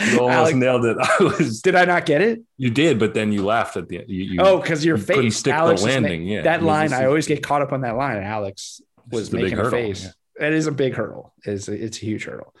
You 0.00 0.20
almost 0.20 0.36
Alex, 0.36 0.56
nailed 0.56 0.84
it. 0.86 0.96
I 1.02 1.22
was 1.22 1.60
did 1.60 1.74
I 1.74 1.84
not 1.84 2.06
get 2.06 2.22
it? 2.22 2.40
you 2.56 2.70
did, 2.70 2.98
but 2.98 3.12
then 3.12 3.30
you 3.30 3.44
laughed 3.44 3.76
at 3.76 3.88
the. 3.88 4.04
You, 4.06 4.24
you, 4.24 4.40
Oh, 4.40 4.58
because 4.58 4.84
your 4.86 4.96
you 4.96 5.04
couldn't 5.04 5.22
face, 5.24 5.36
stick 5.38 5.52
Alex. 5.52 5.82
the 5.82 5.88
is 5.88 5.94
landing. 5.94 6.26
yeah, 6.26 6.42
that 6.42 6.62
line, 6.62 6.94
I 6.94 7.04
always 7.06 7.26
get 7.26 7.42
caught 7.42 7.60
up 7.62 7.72
on 7.72 7.82
that 7.82 7.96
line. 7.96 8.22
Alex 8.22 8.80
was 9.10 9.24
is 9.28 9.32
making 9.32 9.58
a 9.58 9.70
face. 9.70 10.04
yeah. 10.40 10.46
It 10.46 10.54
is 10.54 10.66
a 10.66 10.72
big 10.72 10.94
hurdle. 10.94 11.34
It's 11.44 11.68
it's 11.68 11.98
a 11.98 12.00
huge 12.00 12.24
hurdle. 12.24 12.54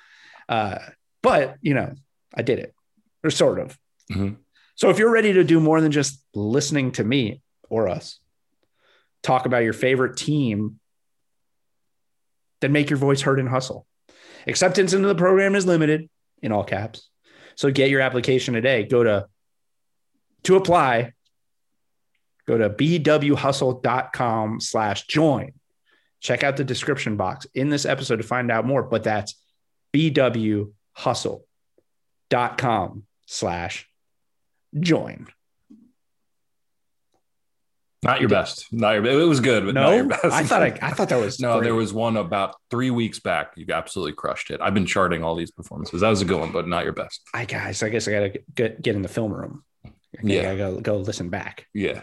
Uh, 0.48 0.78
but 1.22 1.56
you 1.62 1.74
know, 1.74 1.94
I 2.34 2.42
did 2.42 2.58
it, 2.58 2.74
or 3.22 3.30
sort 3.30 3.58
of. 3.58 3.78
Mhm. 4.10 4.36
So 4.74 4.90
if 4.90 4.98
you're 4.98 5.12
ready 5.12 5.32
to 5.34 5.44
do 5.44 5.60
more 5.60 5.80
than 5.80 5.92
just 5.92 6.22
listening 6.34 6.92
to 6.92 7.04
me 7.04 7.40
or 7.68 7.88
us 7.88 8.18
talk 9.22 9.46
about 9.46 9.62
your 9.64 9.72
favorite 9.72 10.16
team, 10.16 10.78
then 12.60 12.72
make 12.72 12.90
your 12.90 12.98
voice 12.98 13.22
heard 13.22 13.40
and 13.40 13.48
hustle. 13.48 13.86
Acceptance 14.46 14.92
into 14.92 15.08
the 15.08 15.14
program 15.14 15.54
is 15.54 15.64
limited 15.64 16.10
in 16.42 16.52
all 16.52 16.64
caps. 16.64 17.08
So 17.54 17.70
get 17.70 17.88
your 17.88 18.00
application 18.00 18.54
today. 18.54 18.84
Go 18.84 19.04
to 19.04 19.28
to 20.42 20.56
apply. 20.56 21.12
Go 22.46 22.58
to 22.58 22.68
bwhustle.com 22.68 24.60
slash 24.60 25.06
join. 25.06 25.52
Check 26.20 26.42
out 26.42 26.56
the 26.58 26.64
description 26.64 27.16
box 27.16 27.46
in 27.54 27.70
this 27.70 27.86
episode 27.86 28.16
to 28.16 28.22
find 28.22 28.50
out 28.50 28.66
more, 28.66 28.82
but 28.82 29.04
that's 29.04 29.40
bwhustle.com 32.34 33.04
slash 33.26 33.88
join. 34.78 35.26
Not 38.02 38.20
your 38.20 38.28
best. 38.28 38.66
Not 38.70 38.92
your. 38.92 39.06
It 39.06 39.24
was 39.26 39.40
good, 39.40 39.64
but 39.64 39.74
not 39.74 39.88
No, 39.90 39.96
your 39.96 40.04
best. 40.04 40.26
I 40.26 40.44
thought 40.44 40.62
I, 40.62 40.78
I 40.82 40.90
thought 40.90 41.08
that 41.08 41.18
was 41.18 41.40
no, 41.40 41.54
great. 41.54 41.64
there 41.64 41.74
was 41.74 41.92
one 41.94 42.18
about 42.18 42.54
three 42.70 42.90
weeks 42.90 43.18
back. 43.18 43.52
You 43.56 43.64
absolutely 43.72 44.12
crushed 44.12 44.50
it. 44.50 44.60
I've 44.60 44.74
been 44.74 44.84
charting 44.84 45.24
all 45.24 45.34
these 45.34 45.50
performances. 45.50 46.02
That 46.02 46.10
was 46.10 46.20
a 46.20 46.26
good 46.26 46.38
one, 46.38 46.52
but 46.52 46.68
not 46.68 46.84
your 46.84 46.92
best. 46.92 47.22
I 47.32 47.46
guys, 47.46 47.82
I 47.82 47.88
guess 47.88 48.06
I 48.06 48.12
gotta 48.12 48.40
get 48.54 48.82
get 48.82 48.94
in 48.94 49.00
the 49.00 49.08
film 49.08 49.32
room. 49.32 49.64
Okay, 49.86 49.94
Yeah. 50.22 50.50
I 50.50 50.56
gotta 50.56 50.74
go, 50.74 50.80
go 50.80 50.96
listen 50.98 51.30
back. 51.30 51.66
Yeah. 51.72 52.02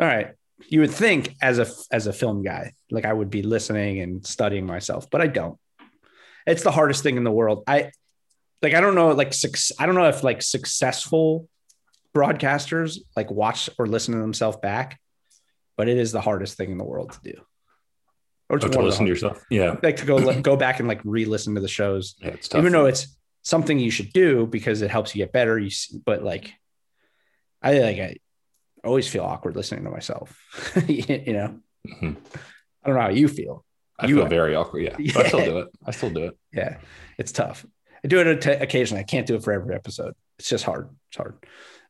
All 0.00 0.08
right. 0.08 0.32
You 0.68 0.80
would 0.80 0.90
think 0.90 1.36
as 1.40 1.60
a 1.60 1.66
as 1.92 2.08
a 2.08 2.12
film 2.12 2.42
guy, 2.42 2.72
like 2.90 3.04
I 3.04 3.12
would 3.12 3.30
be 3.30 3.42
listening 3.42 4.00
and 4.00 4.26
studying 4.26 4.66
myself, 4.66 5.08
but 5.10 5.20
I 5.20 5.28
don't. 5.28 5.58
It's 6.44 6.64
the 6.64 6.72
hardest 6.72 7.04
thing 7.04 7.16
in 7.16 7.22
the 7.22 7.30
world. 7.30 7.62
I 7.68 7.92
like 8.62 8.74
I 8.74 8.80
don't 8.80 8.94
know 8.94 9.08
like 9.12 9.32
I 9.78 9.86
don't 9.86 9.94
know 9.94 10.08
if 10.08 10.22
like 10.22 10.42
successful 10.42 11.48
broadcasters 12.14 12.98
like 13.16 13.30
watch 13.30 13.70
or 13.78 13.86
listen 13.86 14.14
to 14.14 14.20
themselves 14.20 14.58
back, 14.58 14.98
but 15.76 15.88
it 15.88 15.96
is 15.96 16.12
the 16.12 16.20
hardest 16.20 16.56
thing 16.56 16.70
in 16.70 16.78
the 16.78 16.84
world 16.84 17.12
to 17.12 17.32
do. 17.32 17.40
Or 18.48 18.56
Oh, 18.56 18.68
to 18.68 18.82
listen 18.82 19.04
to 19.04 19.08
yourself. 19.10 19.44
Yeah. 19.48 19.76
like 19.82 19.96
to 19.96 20.06
go 20.06 20.40
go 20.42 20.56
back 20.56 20.80
and 20.80 20.88
like 20.88 21.00
re-listen 21.04 21.54
to 21.54 21.60
the 21.60 21.68
shows 21.68 22.16
Yeah. 22.20 22.28
It's 22.30 22.48
tough. 22.48 22.60
even 22.60 22.72
though 22.72 22.86
it's 22.86 23.16
something 23.42 23.78
you 23.78 23.90
should 23.90 24.12
do 24.12 24.46
because 24.46 24.82
it 24.82 24.90
helps 24.90 25.14
you 25.14 25.24
get 25.24 25.32
better. 25.32 25.58
You, 25.58 25.68
s- 25.68 25.86
but 26.04 26.22
like, 26.24 26.52
I 27.62 27.78
like 27.78 27.98
I 27.98 28.16
always 28.84 29.06
feel 29.08 29.22
awkward 29.24 29.54
listening 29.56 29.84
to 29.84 29.90
myself. 29.90 30.36
you 30.88 31.32
know, 31.32 31.60
Mhm. 31.86 32.16
I 32.82 32.86
don't 32.86 32.96
know 32.96 33.02
how 33.02 33.08
you 33.10 33.28
feel. 33.28 33.64
I 33.98 34.06
you- 34.06 34.16
feel 34.16 34.26
very 34.26 34.54
awkward. 34.56 34.82
Yeah. 34.82 34.96
But 35.14 35.26
I 35.26 35.28
still 35.28 35.44
do 35.44 35.58
it. 35.60 35.68
I 35.86 35.90
still 35.92 36.10
do 36.10 36.24
it. 36.24 36.38
Yeah, 36.52 36.78
it's 37.18 37.32
tough. 37.32 37.64
I 38.04 38.08
do 38.08 38.20
it 38.20 38.46
occasionally. 38.46 39.00
I 39.00 39.04
can't 39.04 39.26
do 39.26 39.34
it 39.34 39.44
for 39.44 39.52
every 39.52 39.74
episode. 39.74 40.14
It's 40.38 40.48
just 40.48 40.64
hard. 40.64 40.88
It's 41.08 41.16
hard. 41.16 41.34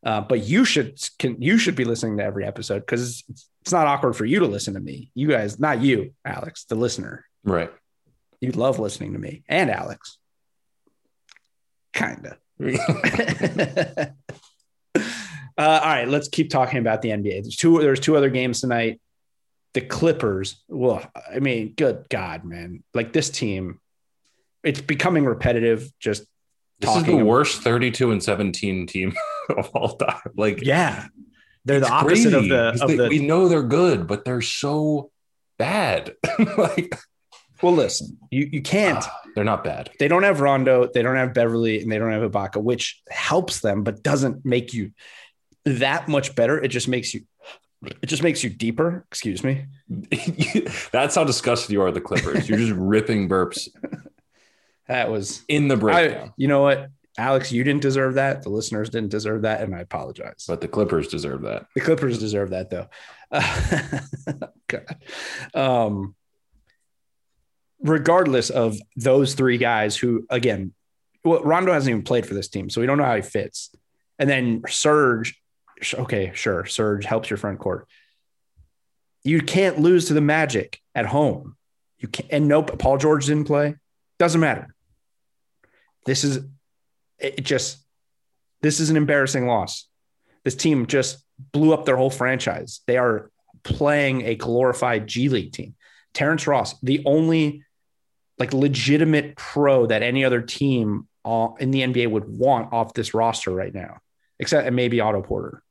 Uh, 0.05 0.23
but 0.23 0.45
you 0.45 0.65
should 0.65 0.99
can 1.19 1.41
you 1.43 1.59
should 1.59 1.77
be 1.77 1.85
listening 1.85 2.17
to 2.17 2.25
every 2.25 2.47
episode 2.47 2.81
because 2.81 3.23
it's, 3.29 3.49
it's 3.61 3.73
not 3.73 3.87
awkward 3.87 4.15
for 4.15 4.25
you 4.25 4.39
to 4.41 4.47
listen 4.47 4.75
to 4.75 4.81
me. 4.81 5.11
You 5.15 5.29
guys, 5.29 5.61
not 5.61 5.83
you, 5.83 6.15
Alex, 6.25 6.65
the 6.65 6.75
listener. 6.75 7.27
Right. 7.45 7.71
You 8.41 8.53
love 8.53 8.79
listening 8.79 9.13
to 9.13 9.19
me 9.19 9.43
and 9.49 9.71
Alex. 9.71 10.19
Kinda. 11.93 12.39
uh, 12.61 12.81
all 15.59 15.89
right, 15.89 16.09
let's 16.09 16.29
keep 16.29 16.49
talking 16.49 16.79
about 16.79 17.03
the 17.03 17.11
NBA. 17.11 17.43
There's 17.43 17.57
two. 17.57 17.81
There's 17.81 18.01
two 18.01 18.17
other 18.17 18.31
games 18.31 18.61
tonight. 18.61 19.01
The 19.75 19.83
Clippers. 19.83 20.63
Well, 20.69 21.07
I 21.31 21.41
mean, 21.41 21.75
good 21.77 22.07
God, 22.09 22.45
man! 22.45 22.83
Like 22.95 23.13
this 23.13 23.29
team, 23.29 23.81
it's 24.65 24.81
becoming 24.81 25.25
repetitive. 25.25 25.91
Just 25.99 26.25
This 26.81 26.95
is 26.97 27.05
the 27.05 27.19
ab- 27.19 27.27
worst 27.27 27.63
32 27.63 28.11
and 28.11 28.23
17 28.23 28.87
team 28.87 29.15
of 29.57 29.69
all 29.75 29.97
time. 29.97 30.21
Like, 30.37 30.63
yeah, 30.63 31.07
they're 31.65 31.81
the 31.81 31.91
opposite 31.91 32.35
of 32.35 32.49
the 32.49 32.79
of 32.83 32.97
the. 32.97 33.09
We 33.09 33.19
know 33.21 33.49
they're 33.49 33.63
good, 33.63 34.07
but 34.07 34.25
they're 34.25 34.43
so 34.43 35.11
bad. 35.59 36.15
like, 36.59 36.97
well, 37.63 37.75
listen, 37.75 38.19
you 38.31 38.49
you 38.51 38.63
can't. 38.63 39.03
Ah, 39.03 39.21
they're 39.35 39.45
not 39.45 39.63
bad. 39.63 39.91
they 39.99 40.09
don't 40.09 40.23
have 40.23 40.41
Rondo, 40.41 40.89
they 40.93 41.03
don't 41.03 41.17
have 41.17 41.35
Beverley, 41.35 41.81
and 41.81 41.91
they 41.91 41.99
don't 41.99 42.13
have 42.13 42.29
Ibaka, 42.31 42.63
which 42.63 43.03
helps 43.11 43.61
them, 43.61 43.83
but 43.85 44.03
doesn't 44.03 44.45
make 44.45 44.73
you 44.73 44.93
that 45.65 46.09
much 46.09 46.35
better. 46.35 46.59
It 46.63 46.69
just 46.69 46.89
makes 46.89 47.13
you 47.15 47.23
it 48.03 48.07
just 48.07 48.23
makes 48.23 48.43
you 48.45 48.51
deeper. 48.51 49.05
Excuse 49.09 49.43
me. 49.43 49.67
That's 50.93 51.15
how 51.15 51.25
disgusted 51.25 51.73
you 51.73 51.81
are, 51.83 51.91
the 51.91 52.01
Clippers. 52.01 52.49
You're 52.49 52.59
just 52.59 52.73
ripping 52.73 53.29
burps 53.29 53.69
That 54.91 55.09
was 55.09 55.45
in 55.47 55.69
the 55.69 55.77
I, 55.77 55.79
breakdown. 55.79 56.35
you 56.37 56.49
know 56.49 56.63
what? 56.63 56.89
Alex, 57.17 57.53
you 57.53 57.63
didn't 57.63 57.81
deserve 57.83 58.15
that. 58.15 58.43
The 58.43 58.49
listeners 58.49 58.91
didn't 58.91 59.11
deserve 59.11 59.43
that, 59.43 59.61
and 59.61 59.73
I 59.73 59.79
apologize. 59.81 60.47
but 60.49 60.61
the 60.61 60.67
Clippers 60.67 61.07
deserve 61.07 61.43
that. 61.43 61.67
the 61.77 61.81
Clippers 61.81 62.19
deserve 62.19 62.51
that 62.51 62.71
though. 62.71 62.89
God. 64.67 64.97
Um, 65.55 66.17
regardless 67.81 68.51
of 68.51 68.79
those 68.97 69.35
three 69.35 69.59
guys 69.59 69.97
who 69.97 70.27
again, 70.29 70.73
well, 71.25 71.41
Rondo 71.45 71.73
hasn't 71.73 71.91
even 71.91 72.03
played 72.03 72.27
for 72.27 72.35
this 72.35 72.49
team, 72.49 72.69
so 72.69 72.81
we 72.81 72.89
don't 72.89 72.99
know 72.99 73.05
how 73.05 73.15
he 73.15 73.23
fits. 73.23 73.73
And 74.19 74.29
then 74.29 74.63
Serge, 74.69 75.41
okay, 75.95 76.33
sure, 76.35 76.67
Serge 76.67 77.05
helps 77.05 77.31
your 77.31 77.37
front 77.37 77.61
court. 77.61 77.87
You 79.23 79.41
can't 79.41 79.79
lose 79.79 80.07
to 80.07 80.15
the 80.15 80.21
Magic 80.21 80.81
at 80.97 81.07
home. 81.07 81.55
You 81.99 82.09
can't, 82.09 82.29
and 82.33 82.49
nope, 82.49 82.77
Paul 82.81 82.99
George 82.99 83.27
didn't 83.27 83.45
play. 83.45 83.77
Doesn't 84.19 84.41
matter. 84.41 84.75
This 86.07 86.25
is 86.25 86.45
it 87.19 87.43
just 87.43 87.79
this 88.63 88.81
is 88.81 88.91
an 88.91 88.97
embarrassing 88.97 89.47
loss. 89.47 89.89
This 90.45 90.55
team 90.55 90.87
just 90.87 91.25
blew 91.53 91.73
up 91.73 91.85
their 91.85 91.97
whole 91.97 92.11
franchise. 92.11 92.81
They 92.87 92.97
are 92.97 93.31
playing 93.63 94.23
a 94.23 94.35
glorified 94.35 95.07
G 95.07 95.29
League 95.29 95.53
team. 95.53 95.75
Terrence 96.13 96.47
Ross, 96.47 96.79
the 96.81 97.03
only 97.05 97.65
like 98.39 98.53
legitimate 98.53 99.37
pro 99.37 99.87
that 99.87 100.03
any 100.03 100.25
other 100.25 100.41
team 100.41 101.07
uh, 101.25 101.49
in 101.59 101.71
the 101.71 101.83
NBA 101.83 102.11
would 102.11 102.27
want 102.27 102.73
off 102.73 102.95
this 102.95 103.13
roster 103.15 103.51
right 103.51 103.73
now, 103.73 103.99
except 104.39 104.73
maybe 104.73 105.01
Otto 105.01 105.23
Porter. 105.23 105.63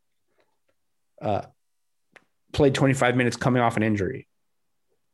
Uh, 1.21 1.41
played 2.53 2.75
25 2.75 3.15
minutes 3.15 3.35
coming 3.35 3.61
off 3.61 3.75
an 3.75 3.83
injury. 3.83 4.27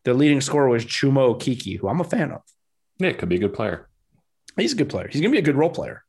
The 0.03 0.13
leading 0.13 0.41
scorer 0.41 0.69
was 0.69 0.85
Chuma 0.85 1.35
Okeke, 1.35 1.79
who 1.79 1.87
I'm 1.87 2.01
a 2.01 2.03
fan 2.03 2.31
of. 2.31 2.41
Yeah, 2.99 3.13
could 3.13 3.29
be 3.29 3.37
a 3.37 3.39
good 3.39 3.53
player. 3.53 3.89
He's 4.57 4.73
a 4.73 4.75
good 4.75 4.89
player. 4.89 5.07
He's 5.07 5.21
going 5.21 5.31
to 5.31 5.35
be 5.35 5.39
a 5.39 5.45
good 5.45 5.55
role 5.55 5.69
player. 5.69 6.03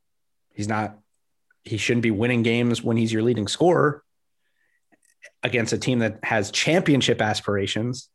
He's 0.53 0.67
not, 0.67 0.97
he 1.63 1.77
shouldn't 1.77 2.03
be 2.03 2.11
winning 2.11 2.43
games 2.43 2.81
when 2.81 2.97
he's 2.97 3.11
your 3.11 3.23
leading 3.23 3.47
scorer 3.47 4.03
against 5.43 5.73
a 5.73 5.77
team 5.77 5.99
that 5.99 6.19
has 6.23 6.51
championship 6.51 7.21
aspirations. 7.21 8.09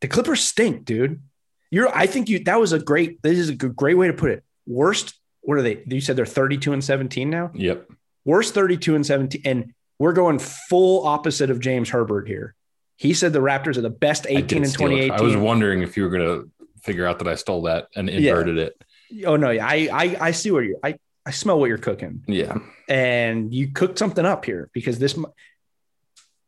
The 0.00 0.08
Clippers 0.08 0.42
stink, 0.42 0.84
dude. 0.84 1.22
You're, 1.70 1.94
I 1.94 2.06
think 2.06 2.28
you, 2.28 2.44
that 2.44 2.60
was 2.60 2.72
a 2.72 2.78
great, 2.78 3.22
this 3.22 3.38
is 3.38 3.50
a 3.50 3.54
great 3.54 3.94
way 3.96 4.06
to 4.06 4.12
put 4.12 4.30
it. 4.30 4.44
Worst, 4.66 5.14
what 5.42 5.58
are 5.58 5.62
they? 5.62 5.82
You 5.86 6.00
said 6.00 6.16
they're 6.16 6.26
32 6.26 6.72
and 6.72 6.82
17 6.82 7.28
now? 7.28 7.50
Yep. 7.54 7.88
Worst 8.24 8.54
32 8.54 8.94
and 8.94 9.06
17. 9.06 9.42
And 9.44 9.74
we're 9.98 10.12
going 10.12 10.38
full 10.38 11.06
opposite 11.06 11.50
of 11.50 11.60
James 11.60 11.90
Herbert 11.90 12.28
here. 12.28 12.54
He 12.96 13.14
said 13.14 13.32
the 13.32 13.40
Raptors 13.40 13.76
are 13.76 13.82
the 13.82 13.90
best 13.90 14.26
18 14.26 14.58
and 14.58 14.66
it. 14.66 14.72
2018. 14.72 15.10
I 15.12 15.20
was 15.20 15.36
wondering 15.36 15.82
if 15.82 15.96
you 15.96 16.02
were 16.04 16.08
going 16.08 16.22
to 16.22 16.50
figure 16.86 17.06
out 17.06 17.18
that 17.18 17.28
I 17.28 17.34
stole 17.34 17.62
that 17.62 17.88
and 17.94 18.08
inverted 18.08 18.56
it. 18.58 18.82
oh 19.26 19.36
no, 19.36 19.50
yeah, 19.50 19.66
I, 19.66 19.88
I, 19.92 20.16
I 20.20 20.30
see 20.30 20.50
what 20.50 20.64
you're, 20.64 20.78
I, 20.82 20.98
I 21.26 21.32
smell 21.32 21.58
what 21.58 21.66
you're 21.66 21.78
cooking. 21.78 22.24
Yeah. 22.26 22.58
and 22.88 23.52
you 23.52 23.72
cooked 23.72 23.98
something 23.98 24.24
up 24.24 24.44
here 24.44 24.70
because 24.72 24.98
this 24.98 25.18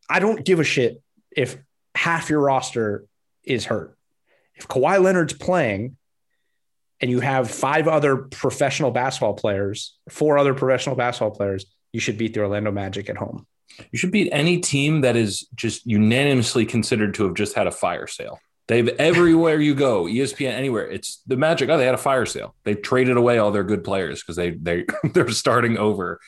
I 0.09 0.19
don't 0.19 0.43
give 0.43 0.59
a 0.59 0.63
shit 0.63 1.01
if 1.35 1.57
half 1.93 2.29
your 2.29 2.39
roster 2.39 3.05
is 3.43 3.65
hurt. 3.65 3.95
If 4.55 4.67
Kawhi 4.67 5.01
Leonard's 5.01 5.33
playing 5.33 5.97
and 6.99 7.11
you 7.11 7.19
have 7.19 7.49
five 7.51 7.87
other 7.87 8.17
professional 8.17 8.91
basketball 8.91 9.35
players, 9.35 9.97
four 10.09 10.37
other 10.37 10.53
professional 10.53 10.95
basketball 10.95 11.31
players, 11.31 11.65
you 11.93 11.99
should 11.99 12.17
beat 12.17 12.33
the 12.33 12.41
Orlando 12.41 12.71
Magic 12.71 13.09
at 13.09 13.17
home. 13.17 13.45
You 13.91 13.99
should 13.99 14.11
beat 14.11 14.29
any 14.31 14.59
team 14.59 15.01
that 15.01 15.15
is 15.15 15.47
just 15.55 15.85
unanimously 15.85 16.65
considered 16.65 17.13
to 17.15 17.25
have 17.25 17.35
just 17.35 17.55
had 17.55 17.67
a 17.67 17.71
fire 17.71 18.07
sale. 18.07 18.39
They've 18.69 18.87
everywhere 18.87 19.59
you 19.59 19.73
go, 19.73 20.03
ESPN, 20.03 20.51
anywhere. 20.51 20.87
It's 20.87 21.23
the 21.25 21.35
Magic. 21.35 21.69
Oh, 21.69 21.77
they 21.79 21.87
had 21.87 21.95
a 21.95 21.97
fire 21.97 22.27
sale. 22.27 22.53
They 22.65 22.75
traded 22.75 23.17
away 23.17 23.39
all 23.39 23.49
their 23.49 23.63
good 23.63 23.83
players 23.83 24.21
because 24.21 24.35
they 24.35 24.51
they 24.51 24.85
they're 25.13 25.29
starting 25.31 25.79
over, 25.79 26.19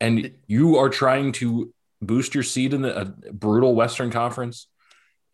and 0.00 0.32
you 0.48 0.76
are 0.76 0.88
trying 0.88 1.30
to 1.34 1.72
boost 2.02 2.34
your 2.34 2.42
seed 2.42 2.74
in 2.74 2.82
the, 2.82 3.00
a 3.00 3.04
brutal 3.04 3.76
Western 3.76 4.10
Conference. 4.10 4.66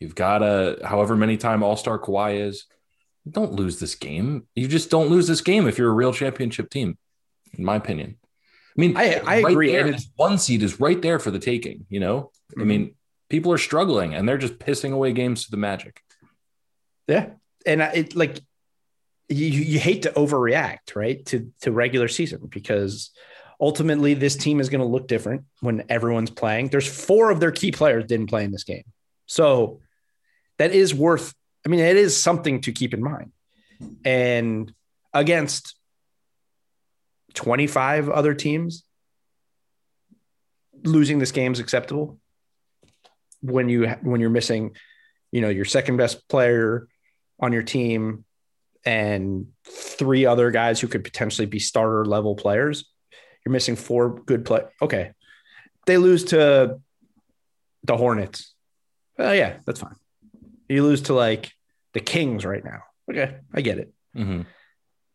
You've 0.00 0.14
got 0.14 0.42
a 0.42 0.78
however 0.84 1.16
many 1.16 1.38
time 1.38 1.62
All 1.62 1.76
Star 1.76 1.98
Kawhi 1.98 2.46
is. 2.46 2.66
Don't 3.28 3.52
lose 3.52 3.80
this 3.80 3.94
game. 3.94 4.46
You 4.54 4.68
just 4.68 4.90
don't 4.90 5.08
lose 5.08 5.26
this 5.26 5.40
game 5.40 5.66
if 5.66 5.78
you're 5.78 5.90
a 5.90 5.94
real 5.94 6.12
championship 6.12 6.68
team, 6.68 6.98
in 7.56 7.64
my 7.64 7.76
opinion. 7.76 8.18
I 8.76 8.80
mean, 8.80 8.96
I- 8.98 9.22
I 9.26 9.36
agree, 9.36 9.72
There, 9.72 9.80
and 9.80 9.88
it's- 9.90 10.10
one 10.16 10.36
seed 10.36 10.62
is 10.62 10.78
right 10.78 11.00
there 11.00 11.18
for 11.18 11.30
the 11.30 11.38
taking. 11.38 11.86
You 11.88 12.00
know, 12.00 12.32
I 12.50 12.60
mm-hmm. 12.60 12.68
mean, 12.68 12.94
people 13.28 13.52
are 13.52 13.58
struggling 13.58 14.14
and 14.14 14.28
they're 14.28 14.38
just 14.38 14.58
pissing 14.58 14.92
away 14.92 15.12
games 15.12 15.44
to 15.44 15.50
the 15.50 15.58
Magic. 15.58 16.02
Yeah. 17.10 17.30
And 17.66 17.82
it 17.82 18.16
like 18.16 18.40
you, 19.28 19.46
you 19.46 19.78
hate 19.78 20.02
to 20.02 20.10
overreact, 20.10 20.94
right? 20.94 21.24
To 21.26 21.52
to 21.62 21.72
regular 21.72 22.08
season 22.08 22.48
because 22.48 23.10
ultimately 23.60 24.14
this 24.14 24.36
team 24.36 24.60
is 24.60 24.68
going 24.68 24.80
to 24.80 24.86
look 24.86 25.08
different 25.08 25.44
when 25.60 25.84
everyone's 25.88 26.30
playing. 26.30 26.68
There's 26.68 26.88
four 26.88 27.30
of 27.30 27.40
their 27.40 27.50
key 27.50 27.72
players 27.72 28.06
didn't 28.06 28.28
play 28.28 28.44
in 28.44 28.52
this 28.52 28.64
game. 28.64 28.84
So 29.26 29.80
that 30.58 30.72
is 30.72 30.94
worth 30.94 31.34
I 31.66 31.68
mean 31.68 31.80
it 31.80 31.96
is 31.96 32.20
something 32.20 32.60
to 32.62 32.72
keep 32.72 32.94
in 32.94 33.02
mind. 33.02 33.32
And 34.04 34.72
against 35.12 35.74
25 37.34 38.08
other 38.08 38.34
teams 38.34 38.84
losing 40.84 41.18
this 41.18 41.32
game 41.32 41.52
is 41.52 41.58
acceptable 41.58 42.18
when 43.40 43.68
you 43.68 43.88
when 44.02 44.20
you're 44.20 44.30
missing 44.30 44.74
you 45.32 45.40
know 45.40 45.48
your 45.48 45.64
second 45.64 45.96
best 45.96 46.28
player 46.28 46.88
on 47.40 47.52
your 47.52 47.62
team 47.62 48.24
and 48.84 49.48
three 49.66 50.26
other 50.26 50.50
guys 50.50 50.80
who 50.80 50.88
could 50.88 51.04
potentially 51.04 51.46
be 51.46 51.58
starter 51.58 52.04
level 52.04 52.34
players 52.34 52.90
you're 53.44 53.52
missing 53.52 53.76
four 53.76 54.20
good 54.26 54.44
play. 54.44 54.62
Okay. 54.82 55.12
They 55.86 55.96
lose 55.96 56.24
to 56.24 56.78
the 57.84 57.96
Hornets. 57.96 58.54
Oh 59.18 59.32
yeah, 59.32 59.56
that's 59.66 59.80
fine. 59.80 59.96
You 60.68 60.82
lose 60.82 61.02
to 61.02 61.14
like 61.14 61.52
the 61.94 62.00
Kings 62.00 62.44
right 62.44 62.64
now. 62.64 62.82
Okay, 63.10 63.36
I 63.52 63.60
get 63.60 63.78
it. 63.78 63.92
Mhm. 64.16 64.46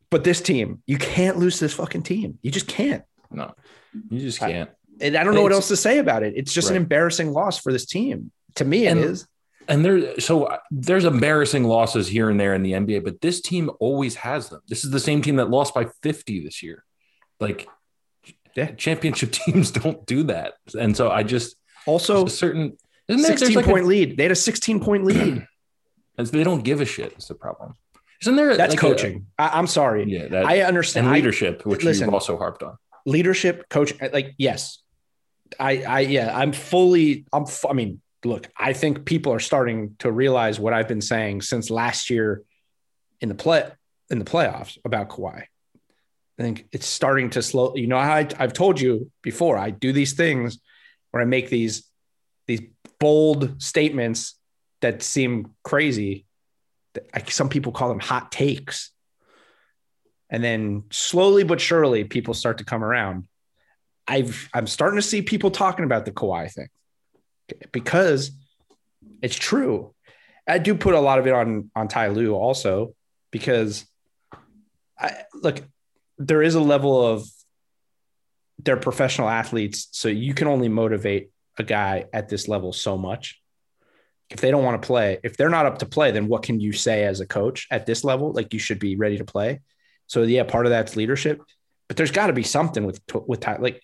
But 0.09 0.23
this 0.23 0.41
team, 0.41 0.81
you 0.85 0.97
can't 0.97 1.37
lose 1.37 1.59
this 1.59 1.73
fucking 1.73 2.03
team. 2.03 2.39
You 2.41 2.51
just 2.51 2.67
can't. 2.67 3.03
No, 3.31 3.53
you 4.09 4.19
just 4.19 4.39
can't. 4.39 4.69
And 4.99 5.15
I 5.15 5.23
don't 5.23 5.35
know 5.35 5.41
what 5.41 5.51
else 5.51 5.67
to 5.69 5.77
say 5.77 5.99
about 5.99 6.23
it. 6.23 6.33
It's 6.35 6.53
just 6.53 6.69
an 6.69 6.75
embarrassing 6.75 7.31
loss 7.31 7.59
for 7.59 7.71
this 7.71 7.85
team. 7.85 8.31
To 8.55 8.65
me, 8.65 8.87
it 8.87 8.97
is. 8.97 9.27
And- 9.67 9.83
there, 9.85 10.19
so 10.19 10.45
uh, 10.45 10.57
there's 10.71 11.05
embarrassing 11.05 11.63
losses 11.63 12.07
here 12.07 12.29
and 12.29 12.39
there 12.39 12.53
in 12.53 12.63
the 12.63 12.73
NBA, 12.73 13.03
but 13.03 13.21
this 13.21 13.41
team 13.41 13.69
always 13.79 14.15
has 14.15 14.49
them. 14.49 14.61
This 14.67 14.83
is 14.83 14.91
the 14.91 14.99
same 14.99 15.21
team 15.21 15.37
that 15.37 15.49
lost 15.49 15.73
by 15.73 15.87
50 16.03 16.43
this 16.43 16.61
year. 16.63 16.83
Like, 17.39 17.67
Yeah. 18.55 18.71
championship 18.75 19.31
teams 19.43 19.71
don't 19.71 20.05
do 20.05 20.23
that. 20.23 20.53
And 20.79 20.95
so 20.95 21.09
I 21.11 21.23
just 21.23 21.55
Also, 21.85 22.25
a 22.25 22.29
certain 22.29 22.77
isn't 23.07 23.21
there, 23.21 23.37
16 23.37 23.55
like 23.55 23.65
a- 23.65 23.69
point 23.69 23.85
lead. 23.87 24.17
They 24.17 24.23
had 24.23 24.31
a 24.31 24.35
16 24.35 24.79
point 24.79 25.05
lead. 25.05 25.45
and 26.17 26.27
they 26.27 26.43
don't 26.43 26.63
give 26.63 26.81
a 26.81 26.85
shit. 26.85 27.13
Is 27.17 27.27
the 27.27 27.35
problem? 27.35 27.75
Isn't 28.21 28.35
there 28.37 28.55
That's 28.55 28.71
like 28.73 28.79
coaching. 28.79 29.27
I, 29.37 29.49
I'm 29.59 29.67
sorry. 29.67 30.05
yeah, 30.07 30.27
that 30.29 30.45
I 30.45 30.61
understand. 30.61 31.05
and 31.07 31.13
I- 31.13 31.17
leadership, 31.17 31.65
which 31.65 31.83
listen. 31.83 32.05
you've 32.05 32.13
also 32.13 32.37
harped 32.37 32.63
on. 32.63 32.77
leadership 33.05 33.67
coach 33.69 33.93
like 34.13 34.33
yes 34.39 34.79
i 35.59 35.83
i 35.83 35.99
yeah 35.99 36.35
i'm 36.35 36.51
fully 36.51 37.23
i'm 37.31 37.43
f- 37.43 37.65
i 37.69 37.73
mean 37.73 38.01
look 38.25 38.49
i 38.57 38.73
think 38.73 39.05
people 39.05 39.31
are 39.31 39.39
starting 39.39 39.95
to 39.99 40.11
realize 40.11 40.59
what 40.59 40.73
i've 40.73 40.87
been 40.87 41.01
saying 41.01 41.41
since 41.41 41.69
last 41.69 42.09
year 42.09 42.43
in 43.21 43.29
the 43.29 43.35
play 43.35 43.69
in 44.09 44.19
the 44.19 44.25
playoffs 44.25 44.77
about 44.85 45.09
Kawhi. 45.09 45.43
I 46.37 46.41
think 46.41 46.67
it's 46.71 46.85
starting 46.85 47.29
to 47.31 47.41
slow. 47.41 47.75
You 47.75 47.87
know, 47.87 47.97
I, 47.97 48.27
I've 48.37 48.53
told 48.53 48.79
you 48.79 49.11
before. 49.21 49.57
I 49.57 49.69
do 49.69 49.93
these 49.93 50.13
things 50.13 50.59
where 51.11 51.21
I 51.21 51.25
make 51.25 51.49
these 51.49 51.89
these 52.47 52.61
bold 52.99 53.61
statements 53.61 54.37
that 54.81 55.01
seem 55.01 55.53
crazy. 55.63 56.25
That 56.93 57.07
I, 57.13 57.23
some 57.29 57.49
people 57.49 57.71
call 57.71 57.89
them 57.89 57.99
hot 57.99 58.31
takes, 58.31 58.91
and 60.29 60.43
then 60.43 60.83
slowly 60.91 61.43
but 61.43 61.61
surely, 61.61 62.03
people 62.03 62.33
start 62.33 62.57
to 62.57 62.65
come 62.65 62.83
around. 62.83 63.27
I've 64.07 64.49
I'm 64.53 64.67
starting 64.67 64.97
to 64.97 65.07
see 65.07 65.21
people 65.21 65.51
talking 65.51 65.85
about 65.85 66.03
the 66.03 66.11
Kawhi 66.11 66.51
thing 66.51 66.67
because 67.71 68.31
it's 69.21 69.35
true. 69.35 69.93
I 70.47 70.59
do 70.59 70.75
put 70.75 70.93
a 70.93 70.99
lot 70.99 71.19
of 71.19 71.27
it 71.27 71.33
on 71.33 71.71
on 71.75 71.87
Ty 71.87 72.09
Lue 72.09 72.33
also 72.33 72.93
because 73.31 73.85
I 74.99 75.23
look 75.33 75.61
there 76.17 76.41
is 76.41 76.55
a 76.55 76.61
level 76.61 77.05
of 77.05 77.27
they're 78.59 78.77
professional 78.77 79.29
athletes, 79.29 79.87
so 79.91 80.07
you 80.07 80.33
can 80.33 80.47
only 80.47 80.69
motivate 80.69 81.29
a 81.57 81.63
guy 81.63 82.05
at 82.13 82.29
this 82.29 82.47
level 82.47 82.73
so 82.73 82.97
much. 82.97 83.41
If 84.29 84.41
they 84.41 84.49
don't 84.49 84.63
want 84.63 84.81
to 84.81 84.85
play, 84.85 85.19
if 85.23 85.37
they're 85.37 85.49
not 85.49 85.65
up 85.65 85.79
to 85.79 85.85
play, 85.85 86.11
then 86.11 86.27
what 86.27 86.43
can 86.43 86.59
you 86.59 86.73
say 86.73 87.03
as 87.03 87.19
a 87.19 87.27
coach 87.27 87.67
at 87.69 87.85
this 87.85 88.03
level? 88.03 88.31
Like 88.31 88.53
you 88.53 88.59
should 88.59 88.79
be 88.79 88.95
ready 88.95 89.17
to 89.17 89.25
play. 89.25 89.61
So 90.07 90.23
yeah, 90.23 90.43
part 90.43 90.65
of 90.65 90.71
that's 90.71 90.95
leadership, 90.95 91.41
but 91.87 91.97
there's 91.97 92.11
got 92.11 92.27
to 92.27 92.33
be 92.33 92.43
something 92.43 92.85
with 92.85 93.01
with 93.27 93.39
Ty. 93.39 93.57
Like 93.57 93.81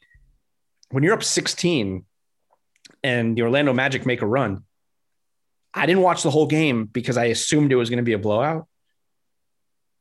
when 0.90 1.04
you're 1.04 1.14
up 1.14 1.24
16 1.24 2.06
and 3.04 3.36
the 3.38 3.42
Orlando 3.44 3.74
Magic 3.74 4.06
make 4.06 4.22
a 4.22 4.28
run, 4.28 4.64
I 5.74 5.86
didn't 5.86 6.02
watch 6.02 6.24
the 6.24 6.32
whole 6.32 6.48
game 6.48 6.86
because 6.86 7.18
I 7.18 7.26
assumed 7.26 7.72
it 7.72 7.76
was 7.76 7.90
going 7.90 7.98
to 7.98 8.04
be 8.04 8.14
a 8.14 8.20
blowout. 8.20 8.68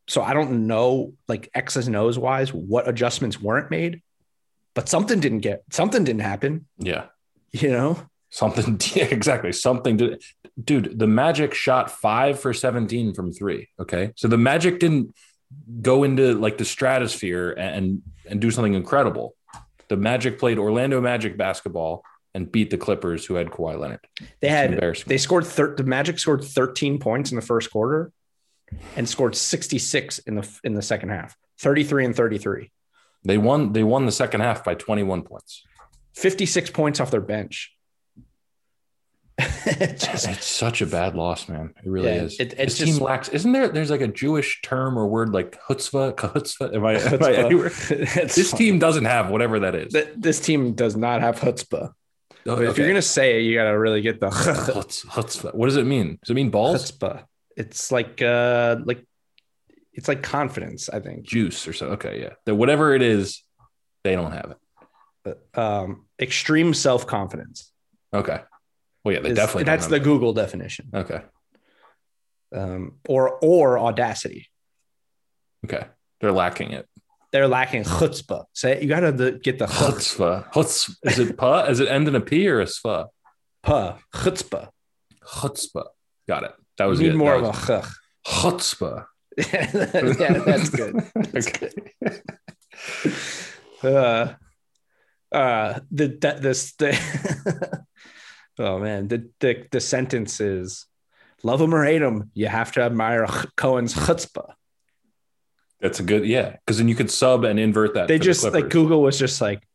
So 0.08 0.22
I 0.22 0.34
don't 0.34 0.66
know, 0.66 1.12
like 1.28 1.48
X's 1.54 1.86
and 1.86 1.94
O's 1.96 2.18
wise, 2.18 2.52
what 2.52 2.88
adjustments 2.88 3.40
weren't 3.40 3.70
made, 3.70 4.02
but 4.74 4.88
something 4.88 5.20
didn't 5.20 5.40
get, 5.40 5.62
something 5.70 6.02
didn't 6.02 6.22
happen, 6.22 6.66
Yeah. 6.78 7.04
you 7.52 7.70
know? 7.70 8.02
Something, 8.30 8.80
yeah, 8.94 9.04
exactly. 9.04 9.52
Something 9.52 9.98
to, 9.98 10.18
dude. 10.62 10.98
The 10.98 11.06
Magic 11.06 11.54
shot 11.54 11.90
five 11.90 12.38
for 12.40 12.52
17 12.52 13.14
from 13.14 13.32
three. 13.32 13.68
Okay. 13.78 14.12
So 14.16 14.26
the 14.28 14.38
Magic 14.38 14.78
didn't 14.80 15.14
go 15.82 16.04
into 16.04 16.34
like 16.34 16.58
the 16.58 16.64
stratosphere 16.64 17.50
and, 17.52 18.02
and 18.28 18.40
do 18.40 18.50
something 18.50 18.74
incredible. 18.74 19.34
The 19.88 19.96
Magic 19.96 20.38
played 20.38 20.58
Orlando 20.58 21.00
Magic 21.00 21.36
basketball 21.36 22.04
and 22.34 22.50
beat 22.50 22.70
the 22.70 22.78
Clippers, 22.78 23.26
who 23.26 23.34
had 23.34 23.48
Kawhi 23.50 23.78
Leonard. 23.78 24.00
They 24.40 24.48
had, 24.48 24.80
they 25.06 25.18
scored, 25.18 25.44
thir- 25.46 25.74
the 25.74 25.84
Magic 25.84 26.18
scored 26.18 26.44
13 26.44 26.98
points 26.98 27.30
in 27.32 27.36
the 27.36 27.42
first 27.42 27.70
quarter 27.70 28.12
and 28.96 29.08
scored 29.08 29.34
66 29.34 30.18
in 30.20 30.36
the, 30.36 30.60
in 30.62 30.74
the 30.74 30.82
second 30.82 31.08
half, 31.08 31.36
33 31.60 32.04
and 32.06 32.14
33, 32.16 32.70
They 33.24 33.36
won. 33.38 33.72
They 33.72 33.82
won 33.82 34.06
the 34.06 34.12
second 34.12 34.42
half 34.42 34.62
by 34.64 34.74
21 34.74 35.22
points. 35.22 35.62
56 36.14 36.70
points 36.70 37.00
off 37.00 37.10
their 37.10 37.20
bench. 37.20 37.74
Just- 39.40 40.28
it's 40.28 40.44
such 40.46 40.82
a 40.82 40.86
bad 40.86 41.14
loss, 41.14 41.48
man. 41.48 41.72
It 41.84 41.88
really 41.88 42.08
Yeah, 42.14 42.22
is. 42.24 42.38
it- 42.38 42.54
it's 42.58 42.78
this 42.78 42.88
team 42.94 43.02
lacks. 43.02 43.28
Isn't 43.30 43.52
there? 43.52 43.68
There's 43.68 43.90
like 43.90 44.02
a 44.02 44.08
Jewish 44.08 44.60
term 44.62 44.98
or 44.98 45.06
word 45.08 45.30
like 45.32 45.58
chutzpah. 45.68 46.14
Chutzpah. 46.16 46.74
Am 46.74 46.84
I? 46.84 46.94
Am 47.00 47.22
I 47.22 47.32
anywhere? 47.34 47.70
This 47.90 48.50
fine. 48.50 48.58
team 48.58 48.78
doesn't 48.78 49.06
have 49.06 49.30
whatever 49.30 49.60
that 49.60 49.74
is. 49.74 49.92
Th- 49.92 50.08
this 50.16 50.40
team 50.40 50.74
does 50.74 50.94
not 50.96 51.22
have 51.22 51.40
chutzpah. 51.40 51.92
Oh, 52.50 52.60
if 52.60 52.78
you're 52.78 52.88
gonna 52.88 53.02
say 53.02 53.38
it, 53.38 53.42
you 53.42 53.54
gotta 53.54 53.78
really 53.78 54.00
get 54.00 54.20
the 54.20 54.28
Chutz- 54.30 55.06
chutzpah. 55.06 55.54
What 55.54 55.66
does 55.66 55.76
it 55.76 55.86
mean? 55.86 56.18
Does 56.22 56.30
it 56.30 56.34
mean 56.34 56.50
balls, 56.50 56.90
chutzpah. 56.90 57.24
It's 57.56 57.92
like 57.92 58.20
uh 58.22 58.76
like 58.84 59.06
it's 59.92 60.08
like 60.08 60.22
confidence, 60.22 60.88
I 60.88 61.00
think. 61.00 61.24
juice, 61.24 61.66
or 61.68 61.72
so? 61.72 61.88
Okay, 61.88 62.20
yeah. 62.46 62.52
Whatever 62.54 62.94
it 62.94 63.02
is, 63.02 63.42
they 64.04 64.14
don't 64.14 64.32
have 64.32 64.54
it. 65.24 65.38
Um, 65.58 66.06
extreme 66.20 66.72
self 66.74 67.06
confidence. 67.06 67.70
Okay. 68.14 68.40
Well, 69.04 69.14
yeah, 69.14 69.20
they 69.20 69.32
definitely. 69.34 69.64
that's 69.64 69.86
the 69.86 69.96
have 69.96 70.04
Google 70.04 70.32
definition. 70.32 70.88
okay. 70.94 71.22
Um, 72.54 72.96
or 73.08 73.38
or 73.42 73.78
audacity. 73.78 74.48
Okay, 75.64 75.84
they're 76.20 76.32
lacking 76.32 76.72
it. 76.72 76.86
They're 77.32 77.48
lacking 77.48 77.84
chutzpah. 77.84 78.44
Say 78.54 78.80
you 78.82 78.88
gotta 78.88 79.12
the, 79.12 79.32
get 79.32 79.58
the 79.58 79.66
chutz, 79.66 80.16
Chutzpah. 80.52 80.96
Is 81.04 81.18
it 81.18 81.36
pa? 81.36 81.64
Is 81.64 81.78
it 81.80 81.88
end 81.88 82.08
in 82.08 82.14
a 82.16 82.20
p 82.20 82.48
or 82.48 82.60
a 82.60 82.64
sfa? 82.64 83.06
chutzpah. 83.64 84.68
Chutzpah. 85.24 85.86
Got 86.28 86.44
it. 86.44 86.52
That 86.78 86.84
You 86.84 86.90
was 86.90 87.00
need 87.00 87.10
good. 87.10 87.16
more 87.18 87.40
That 87.40 87.48
of 87.48 87.68
a 87.68 87.72
was- 87.78 87.96
chutzpah. 88.26 89.06
yeah, 89.36 90.32
that's 90.40 90.70
good. 90.70 90.96
okay. 91.36 91.70
uh, 93.84 94.32
uh, 95.32 95.80
the 95.92 96.18
that 96.20 96.42
this 96.42 96.72
the 96.74 97.84
oh 98.58 98.78
man 98.80 99.06
the, 99.08 99.30
the 99.38 99.64
the 99.70 99.80
sentence 99.80 100.40
is 100.40 100.86
love 101.44 101.60
him 101.60 101.72
or 101.74 101.84
hate 101.84 102.02
him 102.02 102.30
you 102.34 102.48
have 102.48 102.72
to 102.72 102.82
admire 102.82 103.26
Cohen's 103.56 103.94
chutzpah. 103.94 104.52
That's 105.80 106.00
a 106.00 106.02
good, 106.02 106.26
yeah. 106.26 106.56
Because 106.64 106.78
then 106.78 106.88
you 106.88 106.94
could 106.94 107.10
sub 107.10 107.44
and 107.44 107.58
invert 107.58 107.94
that. 107.94 108.08
They 108.08 108.16
for 108.16 108.18
the 108.18 108.24
just 108.24 108.44
like 108.44 108.68
Google 108.68 109.02
was 109.02 109.18
just 109.18 109.40
like, 109.40 109.66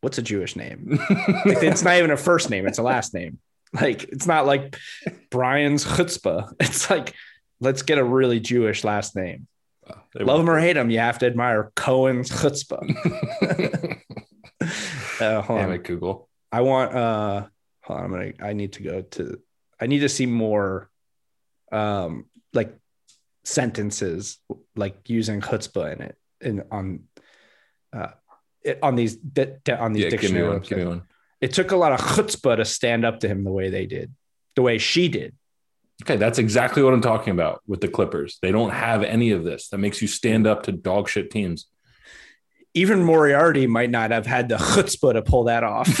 what's 0.00 0.18
a 0.18 0.22
Jewish 0.22 0.56
name? 0.56 0.98
Like, 1.08 1.62
it's 1.62 1.82
not 1.82 1.96
even 1.96 2.10
a 2.10 2.16
first 2.16 2.50
name; 2.50 2.66
it's 2.66 2.78
a 2.78 2.82
last 2.82 3.14
name. 3.14 3.38
Like 3.72 4.04
it's 4.04 4.26
not 4.26 4.46
like 4.46 4.76
Brian's 5.30 5.84
chutzpah. 5.84 6.52
It's 6.60 6.88
like 6.90 7.14
let's 7.60 7.82
get 7.82 7.98
a 7.98 8.04
really 8.04 8.40
Jewish 8.40 8.84
last 8.84 9.16
name. 9.16 9.46
They 10.14 10.24
Love 10.24 10.40
him 10.40 10.50
or 10.50 10.58
hate 10.58 10.76
him, 10.76 10.90
you 10.90 10.98
have 10.98 11.18
to 11.20 11.26
admire 11.26 11.70
Cohen's 11.76 12.30
chutzpah. 12.30 14.00
Uh, 15.18 15.40
hold 15.40 15.60
Damn 15.60 15.70
on. 15.70 15.74
it, 15.74 15.84
Google. 15.84 16.28
I 16.52 16.60
want 16.60 16.94
uh 16.94 17.46
hold 17.82 17.98
on, 18.00 18.04
I'm 18.04 18.10
gonna 18.10 18.32
I 18.38 18.52
need 18.52 18.74
to 18.74 18.82
go 18.82 19.00
to 19.00 19.40
I 19.80 19.86
need 19.86 20.00
to 20.00 20.10
see 20.10 20.26
more 20.26 20.90
um 21.72 22.26
like 22.52 22.76
sentences 23.46 24.38
like 24.74 25.08
using 25.08 25.40
chutzpah 25.40 25.94
in 25.94 26.02
it 26.02 26.16
in 26.40 26.64
on 26.72 27.04
uh 27.92 28.08
it, 28.62 28.80
on 28.82 28.96
these 28.96 29.14
di- 29.14 29.54
di- 29.62 29.72
on 29.78 29.92
these 29.92 30.04
Yeah, 30.04 30.18
give 30.18 30.32
me 30.32 30.42
one. 30.42 30.58
Give 30.60 30.78
me 30.78 30.84
one. 30.84 31.02
It 31.40 31.52
took 31.52 31.70
a 31.70 31.76
lot 31.76 31.92
of 31.92 32.00
chutzpah 32.00 32.56
to 32.56 32.64
stand 32.64 33.04
up 33.04 33.20
to 33.20 33.28
him 33.28 33.44
the 33.44 33.52
way 33.52 33.70
they 33.70 33.86
did, 33.86 34.12
the 34.56 34.62
way 34.62 34.78
she 34.78 35.08
did. 35.08 35.34
Okay, 36.02 36.16
that's 36.16 36.38
exactly 36.38 36.82
what 36.82 36.92
I'm 36.92 37.00
talking 37.00 37.30
about 37.30 37.62
with 37.66 37.80
the 37.80 37.88
Clippers. 37.88 38.38
They 38.42 38.50
don't 38.50 38.70
have 38.70 39.02
any 39.02 39.30
of 39.30 39.44
this 39.44 39.68
that 39.68 39.78
makes 39.78 40.02
you 40.02 40.08
stand 40.08 40.46
up 40.46 40.64
to 40.64 40.72
dog 40.72 41.08
shit 41.08 41.30
teams. 41.30 41.66
Even 42.74 43.02
Moriarty 43.02 43.66
might 43.66 43.90
not 43.90 44.10
have 44.10 44.26
had 44.26 44.48
the 44.48 44.56
chutzpah 44.56 45.14
to 45.14 45.22
pull 45.22 45.44
that 45.44 45.62
off. 45.62 45.88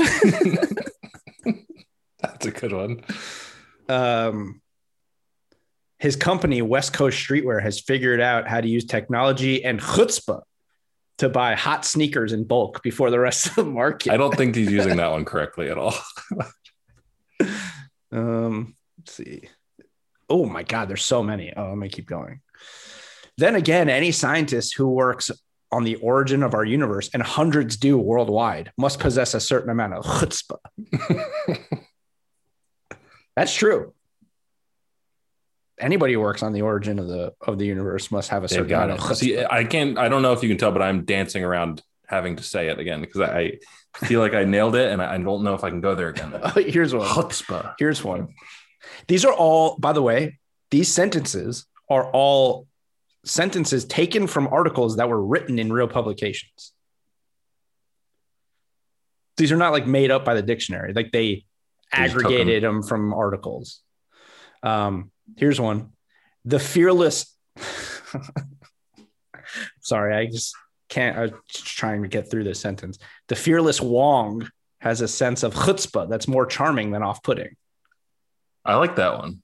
That's 2.20 2.46
a 2.46 2.50
good 2.50 2.72
one. 2.72 3.04
um, 3.88 4.60
his 5.98 6.16
company, 6.16 6.62
West 6.62 6.92
Coast 6.92 7.18
Streetwear, 7.18 7.62
has 7.62 7.80
figured 7.80 8.20
out 8.20 8.46
how 8.46 8.60
to 8.60 8.68
use 8.68 8.84
technology 8.84 9.64
and 9.64 9.80
chutzpah 9.80 10.42
to 11.18 11.28
buy 11.28 11.54
hot 11.54 11.84
sneakers 11.84 12.32
in 12.32 12.44
bulk 12.44 12.82
before 12.82 13.10
the 13.10 13.18
rest 13.18 13.46
of 13.46 13.54
the 13.54 13.64
market. 13.64 14.12
I 14.12 14.16
don't 14.16 14.34
think 14.34 14.54
he's 14.54 14.70
using 14.70 14.96
that 14.98 15.10
one 15.10 15.24
correctly 15.24 15.70
at 15.70 15.78
all. 15.78 15.94
Um, 18.12 18.76
let's 18.98 19.12
see. 19.14 19.42
Oh 20.28 20.46
my 20.46 20.62
God, 20.62 20.88
there's 20.88 21.04
so 21.04 21.22
many. 21.22 21.52
Oh, 21.56 21.68
let 21.68 21.78
me 21.78 21.88
keep 21.88 22.06
going. 22.06 22.40
Then 23.38 23.54
again, 23.54 23.88
any 23.88 24.12
scientist 24.12 24.76
who 24.76 24.88
works 24.88 25.30
on 25.72 25.84
the 25.84 25.96
origin 25.96 26.42
of 26.42 26.54
our 26.54 26.64
universe, 26.64 27.10
and 27.12 27.22
hundreds 27.22 27.76
do 27.76 27.98
worldwide, 27.98 28.72
must 28.78 29.00
possess 29.00 29.34
a 29.34 29.40
certain 29.40 29.70
amount 29.70 29.94
of 29.94 30.04
chutzpah. 30.04 30.58
That's 33.36 33.54
true. 33.54 33.92
Anybody 35.78 36.14
who 36.14 36.20
works 36.20 36.42
on 36.42 36.52
the 36.52 36.62
origin 36.62 36.98
of 36.98 37.06
the 37.06 37.32
of 37.40 37.58
the 37.58 37.66
universe 37.66 38.10
must 38.10 38.30
have 38.30 38.44
a 38.44 38.48
They've 38.48 38.56
certain 38.56 38.68
got 38.68 38.90
it. 38.90 39.16
See. 39.16 39.44
I 39.44 39.64
can't. 39.64 39.98
I 39.98 40.08
don't 40.08 40.22
know 40.22 40.32
if 40.32 40.42
you 40.42 40.48
can 40.48 40.58
tell, 40.58 40.72
but 40.72 40.82
I'm 40.82 41.04
dancing 41.04 41.44
around 41.44 41.82
having 42.06 42.36
to 42.36 42.42
say 42.42 42.68
it 42.68 42.78
again 42.78 43.00
because 43.00 43.20
I 43.20 43.58
feel 43.94 44.20
like 44.20 44.32
I 44.32 44.44
nailed 44.44 44.74
it, 44.74 44.90
and 44.90 45.02
I 45.02 45.18
don't 45.18 45.42
know 45.42 45.54
if 45.54 45.64
I 45.64 45.70
can 45.70 45.80
go 45.80 45.94
there 45.94 46.08
again. 46.08 46.32
Here's 46.54 46.94
one. 46.94 47.06
Chutzpah. 47.06 47.74
Here's 47.78 48.02
one. 48.02 48.28
These 49.08 49.24
are 49.24 49.32
all, 49.32 49.76
by 49.78 49.92
the 49.92 50.02
way, 50.02 50.38
these 50.70 50.92
sentences 50.92 51.66
are 51.90 52.10
all 52.10 52.66
sentences 53.24 53.84
taken 53.84 54.26
from 54.26 54.46
articles 54.46 54.96
that 54.96 55.08
were 55.08 55.22
written 55.22 55.58
in 55.58 55.72
real 55.72 55.88
publications. 55.88 56.72
These 59.36 59.52
are 59.52 59.56
not 59.56 59.72
like 59.72 59.86
made 59.86 60.10
up 60.10 60.24
by 60.24 60.34
the 60.34 60.42
dictionary. 60.42 60.92
Like 60.94 61.12
they 61.12 61.44
They 61.92 62.02
aggregated 62.02 62.62
them 62.62 62.82
from 62.82 63.12
articles. 63.12 63.80
Um, 64.62 65.10
here's 65.36 65.60
one. 65.60 65.92
The 66.44 66.58
fearless. 66.58 67.34
Sorry, 69.80 70.14
I 70.14 70.26
just 70.26 70.54
can't. 70.88 71.16
I 71.16 71.22
was 71.22 71.32
just 71.48 71.66
trying 71.66 72.02
to 72.02 72.08
get 72.08 72.30
through 72.30 72.44
this 72.44 72.60
sentence. 72.60 72.98
The 73.28 73.36
fearless 73.36 73.80
Wong 73.80 74.48
has 74.80 75.00
a 75.00 75.08
sense 75.08 75.42
of 75.42 75.54
chutzpah 75.54 76.08
that's 76.08 76.28
more 76.28 76.46
charming 76.46 76.90
than 76.90 77.02
off-putting. 77.02 77.56
I 78.64 78.74
like 78.76 78.96
that 78.96 79.18
one. 79.18 79.42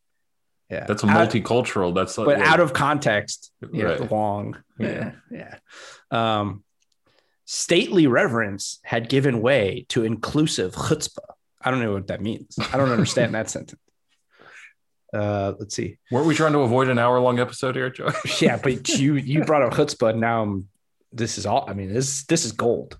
Yeah, 0.70 0.84
That's 0.86 1.02
a 1.02 1.06
Out- 1.06 1.28
multicultural. 1.30 1.94
That's 1.94 2.16
but 2.16 2.26
like, 2.26 2.38
out 2.38 2.60
of 2.60 2.72
context, 2.72 3.52
yeah, 3.72 3.84
Right. 3.84 4.10
Wong. 4.10 4.56
Yeah, 4.78 5.12
Yeah. 5.30 5.58
yeah. 6.10 6.38
Um, 6.40 6.64
stately 7.44 8.06
reverence 8.06 8.80
had 8.82 9.08
given 9.08 9.42
way 9.42 9.84
to 9.90 10.04
inclusive 10.04 10.74
chutzpah. 10.74 11.18
I 11.60 11.70
don't 11.70 11.80
know 11.80 11.92
what 11.92 12.06
that 12.08 12.20
means. 12.22 12.58
I 12.72 12.76
don't 12.78 12.90
understand 12.90 13.34
that 13.34 13.50
sentence. 13.56 13.80
Uh, 15.12 15.52
let's 15.58 15.74
see. 15.74 15.98
Weren't 16.10 16.26
we 16.26 16.34
trying 16.34 16.52
to 16.52 16.60
avoid 16.60 16.88
an 16.88 16.98
hour 16.98 17.20
long 17.20 17.38
episode 17.38 17.74
here, 17.76 17.90
Joe? 17.90 18.10
Yeah, 18.40 18.56
but 18.62 18.88
you 18.98 19.14
you 19.16 19.44
brought 19.44 19.62
up 19.62 19.72
chutzpah. 19.74 20.16
Now 20.16 20.42
I'm, 20.42 20.68
this 21.12 21.36
is 21.38 21.44
all. 21.46 21.64
I 21.68 21.74
mean, 21.74 21.92
this 21.92 22.24
this 22.24 22.44
is 22.44 22.52
gold. 22.52 22.98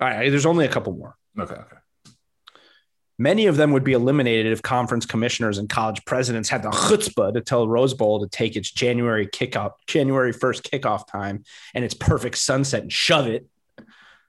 All 0.00 0.08
right, 0.08 0.28
there's 0.30 0.44
only 0.46 0.66
a 0.66 0.68
couple 0.68 0.92
more. 0.92 1.16
okay, 1.38 1.54
okay. 1.54 1.76
Many 3.18 3.46
of 3.46 3.56
them 3.56 3.72
would 3.72 3.84
be 3.84 3.94
eliminated 3.94 4.52
if 4.52 4.60
conference 4.60 5.06
commissioners 5.06 5.56
and 5.56 5.70
college 5.70 6.04
presidents 6.04 6.50
had 6.50 6.62
the 6.62 6.68
chutzpah 6.68 7.32
to 7.32 7.40
tell 7.40 7.66
Rose 7.66 7.94
Bowl 7.94 8.20
to 8.20 8.28
take 8.28 8.56
its 8.56 8.70
January 8.70 9.26
kickoff, 9.26 9.72
January 9.86 10.34
1st 10.34 10.60
kickoff 10.68 11.06
time 11.06 11.42
and 11.74 11.82
its 11.82 11.94
perfect 11.94 12.36
sunset 12.36 12.82
and 12.82 12.92
shove 12.92 13.26
it. 13.26 13.46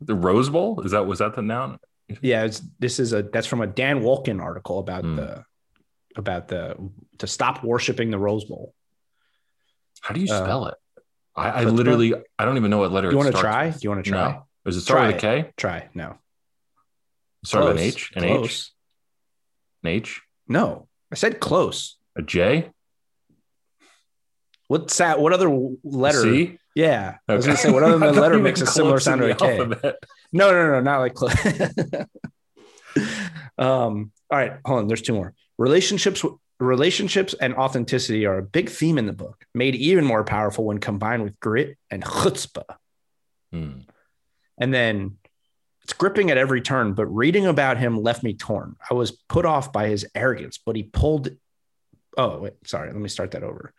the 0.00 0.14
Rose 0.14 0.48
Bowl 0.50 0.80
is 0.82 0.92
that 0.92 1.04
was 1.08 1.18
that 1.18 1.34
the 1.34 1.42
noun? 1.42 1.80
Yeah, 2.22 2.44
it's, 2.44 2.62
this 2.78 3.00
is 3.00 3.12
a 3.12 3.22
that's 3.24 3.48
from 3.48 3.60
a 3.60 3.66
Dan 3.66 4.02
Wolken 4.02 4.40
article 4.40 4.78
about 4.78 5.02
Hmm. 5.02 5.16
the 5.16 5.44
about 6.18 6.48
the 6.48 6.76
to 7.18 7.26
stop 7.26 7.62
worshiping 7.64 8.10
the 8.10 8.18
Rose 8.18 8.44
Bowl. 8.44 8.74
How 10.00 10.14
do 10.14 10.20
you 10.20 10.32
Uh, 10.32 10.42
spell 10.44 10.66
it? 10.66 10.74
I, 11.34 11.62
I 11.62 11.64
chutzpah? 11.64 11.72
literally 11.72 12.14
I 12.38 12.44
don't 12.44 12.56
even 12.56 12.70
know 12.70 12.78
what 12.78 12.92
letter. 12.92 13.08
Do 13.08 13.12
you 13.16 13.18
want 13.18 13.34
to 13.34 13.40
try? 13.40 13.66
with. 13.66 13.80
Do 13.80 13.84
you 13.84 13.90
want 13.90 14.04
to 14.04 14.10
try? 14.10 14.32
No. 14.32 14.46
Does 14.64 14.76
it 14.76 14.80
start 14.82 14.98
Try 14.98 15.06
with 15.08 15.16
a 15.16 15.18
K? 15.20 15.52
Try. 15.56 15.88
No. 15.94 16.18
Start 17.44 17.64
with 17.66 17.76
an 17.76 17.82
H? 17.82 18.10
An 18.16 18.24
H? 18.24 18.70
An 19.84 19.90
H? 19.90 20.22
No, 20.48 20.88
I 21.12 21.14
said 21.14 21.38
close. 21.40 21.96
A 22.16 22.22
J? 22.22 22.70
What's 24.68 24.96
that? 24.98 25.20
What 25.20 25.32
other 25.32 25.48
letter? 25.84 26.22
C? 26.22 26.58
Yeah, 26.74 27.16
I 27.28 27.34
was 27.34 27.46
gonna 27.46 27.56
say 27.56 27.70
what 27.70 27.82
other 27.84 27.96
letter 28.12 28.38
makes 28.38 28.60
a 28.60 28.66
similar 28.66 28.98
sound 28.98 29.20
to 29.20 29.26
in 29.26 29.30
a 29.32 29.34
the 29.34 29.44
K. 29.44 29.58
alphabet. 29.58 29.94
No, 30.32 30.50
no, 30.50 30.72
no, 30.72 30.80
not 30.80 30.98
like 30.98 31.14
close. 31.14 31.34
um, 33.58 34.10
all 34.30 34.38
right, 34.38 34.54
hold 34.64 34.80
on. 34.80 34.88
There's 34.88 35.02
two 35.02 35.14
more. 35.14 35.34
Relationships, 35.58 36.24
relationships, 36.60 37.34
and 37.40 37.54
authenticity 37.54 38.26
are 38.26 38.38
a 38.38 38.42
big 38.42 38.68
theme 38.68 38.98
in 38.98 39.06
the 39.06 39.12
book, 39.12 39.44
made 39.54 39.74
even 39.74 40.04
more 40.04 40.24
powerful 40.24 40.64
when 40.64 40.78
combined 40.78 41.22
with 41.22 41.40
grit 41.40 41.76
and 41.90 42.04
chutzpah. 42.04 42.76
Hmm. 43.52 43.80
And 44.58 44.72
then 44.72 45.18
it's 45.82 45.92
gripping 45.92 46.30
at 46.30 46.38
every 46.38 46.60
turn, 46.60 46.94
but 46.94 47.06
reading 47.06 47.46
about 47.46 47.78
him 47.78 48.02
left 48.02 48.22
me 48.22 48.34
torn. 48.34 48.76
I 48.90 48.94
was 48.94 49.12
put 49.28 49.46
off 49.46 49.72
by 49.72 49.88
his 49.88 50.06
arrogance, 50.14 50.58
but 50.58 50.76
he 50.76 50.82
pulled. 50.82 51.28
Oh, 52.18 52.38
wait, 52.38 52.54
sorry. 52.64 52.88
Let 52.88 53.00
me 53.00 53.08
start 53.08 53.32
that 53.32 53.42
over. 53.42 53.72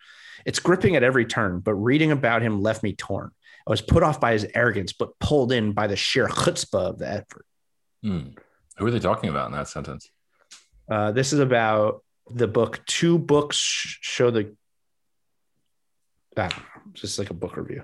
It's 0.46 0.60
gripping 0.60 0.96
at 0.96 1.04
every 1.04 1.26
turn, 1.26 1.60
but 1.60 1.74
reading 1.74 2.12
about 2.12 2.42
him 2.42 2.62
left 2.62 2.84
me 2.84 2.94
torn. 2.94 3.32
I 3.68 3.70
was 3.70 3.82
put 3.82 4.04
off 4.04 4.22
by 4.22 4.32
his 4.34 4.48
arrogance, 4.56 4.94
but 4.94 5.20
pulled 5.20 5.52
in 5.52 5.74
by 5.74 5.88
the 5.88 5.98
sheer 5.98 6.28
chutzpah 6.28 6.92
of 6.92 7.00
the 7.00 7.10
effort. 7.10 7.46
Hmm. 8.02 8.30
Who 8.78 8.86
are 8.86 8.92
they 8.92 9.00
talking 9.00 9.30
about 9.30 9.48
in 9.48 9.54
that 9.54 9.68
sentence? 9.68 10.10
Uh, 10.90 11.12
this 11.12 11.34
is 11.34 11.40
about 11.40 12.04
the 12.30 12.48
book. 12.48 12.82
Two 12.86 13.18
books 13.18 13.58
show 13.58 14.32
the. 14.32 14.56
That 16.36 16.54
just 16.94 17.18
like 17.18 17.30
a 17.30 17.34
book 17.34 17.58
review. 17.58 17.84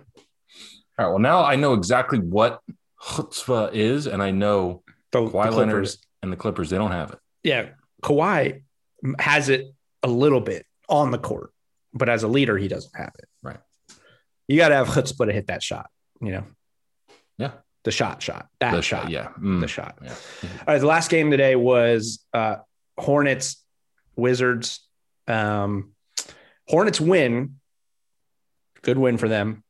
All 0.98 1.06
right. 1.06 1.10
Well, 1.10 1.20
now 1.20 1.44
I 1.44 1.56
know 1.56 1.74
exactly 1.74 2.20
what 2.20 2.62
chutzpah 3.02 3.74
is, 3.74 4.06
and 4.08 4.22
I 4.22 4.32
know 4.32 4.84
The, 5.12 5.22
Kawhi 5.22 5.32
the 5.50 5.52
Leonard 5.58 5.74
Clippers. 5.74 5.98
and 6.22 6.32
the 6.32 6.38
Clippers 6.38 6.70
they 6.70 6.78
don't 6.78 6.92
have 6.92 7.12
it. 7.12 7.20
Yeah, 7.44 7.70
Kawhi 8.04 8.62
has 9.20 9.50
it 9.50 9.74
a 10.04 10.08
little 10.08 10.40
bit 10.40 10.66
on 10.88 11.12
the 11.12 11.18
court, 11.18 11.52
but 11.94 12.10
as 12.10 12.24
a 12.24 12.28
leader, 12.28 12.58
he 12.58 12.68
doesn't 12.68 12.96
have 12.96 13.12
it. 13.20 13.28
Right. 13.42 13.58
You 14.48 14.58
got 14.58 14.70
to 14.70 14.76
have 14.76 14.88
chutzpah 14.88 15.26
to 15.26 15.34
hit 15.34 15.48
that 15.48 15.64
shot. 15.64 15.90
You 16.22 16.32
know. 16.34 16.44
Yeah. 17.38 17.52
The 17.84 17.92
shot, 17.92 18.22
shot 18.22 18.48
that 18.62 18.72
The 18.72 18.82
shot, 18.82 19.10
yeah. 19.10 19.30
Mm. 19.40 19.60
the 19.60 19.68
shot. 19.68 19.98
Yeah. 20.02 20.14
All 20.44 20.58
right, 20.68 20.80
the 20.80 20.86
last 20.88 21.10
game 21.10 21.32
today 21.32 21.56
was 21.58 22.24
uh, 22.34 22.58
Hornets, 22.98 23.64
Wizards. 24.16 24.88
Um, 25.28 25.94
Hornets 26.68 27.02
win. 27.02 27.56
Good 28.82 28.98
win 28.98 29.18
for 29.18 29.28
them. 29.28 29.64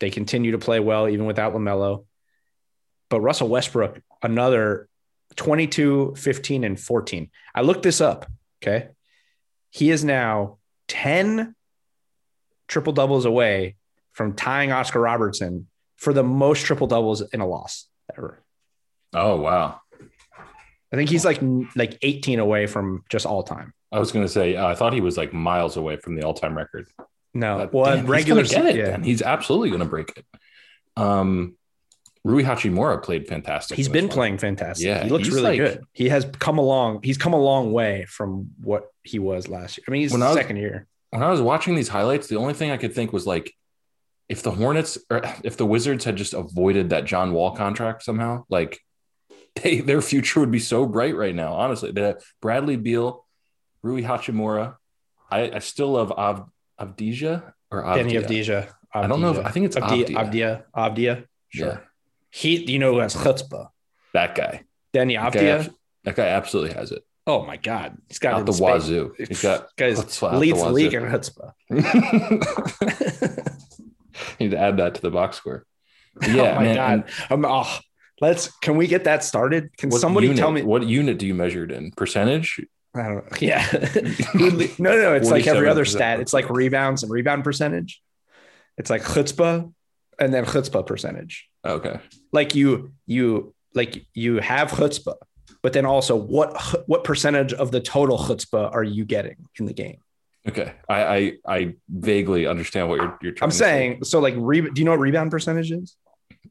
They 0.00 0.10
continue 0.10 0.52
to 0.52 0.58
play 0.58 0.80
well 0.80 1.08
even 1.08 1.26
without 1.26 1.54
LaMelo. 1.54 2.06
But 3.08 3.20
Russell 3.20 3.48
Westbrook, 3.48 4.00
another 4.22 4.88
22, 5.36 6.14
15, 6.16 6.64
and 6.64 6.78
14. 6.78 7.30
I 7.54 7.62
looked 7.62 7.82
this 7.82 8.00
up. 8.00 8.26
Okay. 8.62 8.88
He 9.70 9.90
is 9.90 10.04
now 10.04 10.58
10 10.88 11.54
triple 12.68 12.92
doubles 12.92 13.24
away 13.24 13.76
from 14.12 14.34
tying 14.34 14.72
Oscar 14.72 15.00
Robertson 15.00 15.68
for 15.96 16.12
the 16.12 16.22
most 16.22 16.64
triple 16.64 16.86
doubles 16.86 17.20
in 17.20 17.40
a 17.40 17.46
loss 17.46 17.86
ever. 18.16 18.42
Oh 19.14 19.36
wow. 19.36 19.80
I 20.92 20.96
think 20.96 21.10
he's 21.10 21.24
like 21.24 21.40
like 21.74 21.98
18 22.02 22.38
away 22.38 22.66
from 22.66 23.04
just 23.10 23.26
all 23.26 23.42
time. 23.42 23.72
I 23.92 23.98
was 23.98 24.12
going 24.12 24.24
to 24.24 24.32
say 24.32 24.56
uh, 24.56 24.66
I 24.66 24.74
thought 24.74 24.92
he 24.92 25.00
was 25.00 25.16
like 25.16 25.32
miles 25.32 25.76
away 25.76 25.96
from 25.96 26.16
the 26.16 26.22
all-time 26.24 26.56
record. 26.56 26.88
No, 27.34 27.60
Uh, 27.60 27.68
well, 27.72 27.96
damn, 27.96 28.06
regular 28.06 28.42
he's 28.42 28.52
gonna 28.52 28.72
get 28.72 28.76
it. 28.76 28.88
yeah. 28.88 29.02
He's 29.04 29.22
absolutely 29.22 29.68
going 29.70 29.80
to 29.80 29.86
break 29.86 30.12
it. 30.16 30.24
Um, 30.96 31.56
Rui 32.24 32.42
Hachimura 32.42 33.02
played 33.02 33.28
fantastic. 33.28 33.76
He's 33.76 33.88
been 33.88 34.06
one. 34.06 34.12
playing 34.14 34.38
fantastic. 34.38 34.86
Yeah, 34.86 35.04
he 35.04 35.10
looks 35.10 35.28
really 35.28 35.42
like- 35.42 35.58
good. 35.58 35.84
He 35.92 36.08
has 36.08 36.24
come 36.38 36.58
along. 36.58 37.00
He's 37.04 37.18
come 37.18 37.32
a 37.34 37.40
long 37.40 37.72
way 37.72 38.04
from 38.08 38.50
what 38.62 38.88
he 39.04 39.18
was 39.20 39.48
last 39.48 39.78
year. 39.78 39.84
I 39.86 39.90
mean, 39.92 40.02
he's 40.02 40.12
When 40.12 40.22
I 40.22 40.28
was- 40.28 40.36
second 40.36 40.56
year. 40.56 40.86
When 41.10 41.22
I 41.22 41.30
was 41.30 41.40
watching 41.40 41.76
these 41.76 41.88
highlights, 41.88 42.26
the 42.26 42.36
only 42.36 42.52
thing 42.54 42.70
I 42.72 42.76
could 42.76 42.94
think 42.94 43.12
was 43.12 43.26
like, 43.26 43.52
if 44.28 44.42
the 44.42 44.50
Hornets 44.50 44.98
or 45.08 45.22
if 45.44 45.56
the 45.56 45.64
Wizards 45.64 46.04
had 46.04 46.16
just 46.16 46.34
avoided 46.34 46.90
that 46.90 47.04
John 47.04 47.32
Wall 47.32 47.54
contract 47.54 48.02
somehow, 48.02 48.44
like 48.50 48.80
they, 49.62 49.80
their 49.80 50.02
future 50.02 50.40
would 50.40 50.50
be 50.50 50.58
so 50.58 50.86
bright 50.86 51.16
right 51.16 51.34
now. 51.34 51.54
Honestly, 51.54 51.92
the 51.92 52.20
Bradley 52.40 52.76
Beal, 52.76 53.24
Rui 53.82 54.02
Hachimura. 54.02 54.76
I, 55.30 55.50
I 55.52 55.58
still 55.58 55.92
love 55.92 56.12
Av, 56.12 56.48
Avdija 56.80 57.52
or 57.70 57.82
Avdia. 57.82 57.94
Danny 57.96 58.14
Avdija. 58.14 58.68
I 58.94 59.06
don't 59.06 59.20
know. 59.20 59.32
If, 59.32 59.44
I 59.44 59.50
think 59.50 59.66
it's. 59.66 59.76
Avdia. 59.76 60.08
Avdia. 60.10 60.62
Avdia. 60.74 61.24
Sure. 61.48 61.66
Yeah, 61.66 61.78
He, 62.30 62.72
you 62.72 62.78
know, 62.78 62.94
who 62.94 63.00
has 63.00 63.14
chutzpah. 63.14 63.68
that 64.12 64.34
guy. 64.34 64.62
Danny 64.92 65.16
That 65.16 65.32
guy, 65.32 65.68
that 66.04 66.16
guy 66.16 66.26
absolutely 66.28 66.74
has 66.74 66.92
it. 66.92 67.02
Oh 67.26 67.44
my 67.44 67.56
God, 67.56 67.98
he's 68.08 68.18
got 68.20 68.34
Out 68.34 68.46
the 68.46 68.52
wazoo. 68.52 69.12
He's 69.18 69.42
got 69.42 69.68
guys 69.76 69.98
leads 69.98 70.20
the 70.60 70.66
the 70.68 70.72
league 70.72 70.94
in 70.94 71.02
chutzpah. 71.02 71.52
Need 74.40 74.52
to 74.52 74.58
add 74.58 74.76
that 74.78 74.94
to 74.94 75.02
the 75.02 75.10
box 75.10 75.36
score. 75.36 75.66
But 76.14 76.30
oh 76.30 76.32
Yeah, 76.32 76.54
my 76.54 76.62
man. 76.62 76.74
God. 76.76 77.04
and 77.30 77.44
Um, 77.44 77.50
oh, 77.50 77.78
let's. 78.20 78.50
Can 78.58 78.76
we 78.76 78.86
get 78.86 79.04
that 79.04 79.24
started? 79.24 79.76
Can 79.76 79.90
what 79.90 80.00
somebody 80.00 80.28
unit- 80.28 80.38
tell 80.38 80.50
me? 80.50 80.62
what 80.62 80.84
unit 80.84 81.18
do 81.18 81.26
you 81.26 81.34
measure 81.34 81.64
it 81.64 81.72
in? 81.72 81.90
Percentage? 81.92 82.60
I 82.94 83.02
don't 83.02 83.16
know. 83.16 83.22
Yeah. 83.40 83.66
no, 84.78 84.96
no, 84.96 85.14
it's 85.14 85.30
like 85.30 85.46
every 85.46 85.68
other 85.68 85.84
stat. 85.84 86.20
It's 86.20 86.32
like 86.32 86.48
rebounds 86.48 87.02
and 87.02 87.12
rebound 87.12 87.44
percentage. 87.44 88.00
It's 88.78 88.90
like 88.90 89.02
chutzpah 89.02 89.72
and 90.18 90.34
then 90.34 90.44
chutzpah 90.44 90.86
percentage. 90.86 91.48
Okay. 91.64 91.98
Like 92.32 92.54
you, 92.54 92.92
you, 93.06 93.54
like 93.74 94.06
you 94.14 94.36
have 94.36 94.70
chutzpah, 94.70 95.16
but 95.62 95.72
then 95.72 95.84
also 95.84 96.16
what 96.16 96.56
what 96.86 97.04
percentage 97.04 97.52
of 97.52 97.70
the 97.70 97.80
total 97.80 98.18
chutzpah 98.18 98.72
are 98.72 98.84
you 98.84 99.04
getting 99.04 99.36
in 99.58 99.66
the 99.66 99.74
game? 99.74 99.98
Okay, 100.48 100.72
I 100.88 101.04
I, 101.04 101.32
I 101.46 101.74
vaguely 101.88 102.46
understand 102.46 102.88
what 102.88 103.00
you're 103.00 103.18
you're 103.20 103.32
trying. 103.32 103.48
I'm 103.48 103.52
saying 103.52 104.04
so. 104.04 104.20
Like, 104.20 104.34
re- 104.36 104.60
do 104.60 104.80
you 104.80 104.84
know 104.84 104.92
what 104.92 105.00
rebound 105.00 105.30
percentage 105.30 105.72
is? 105.72 105.96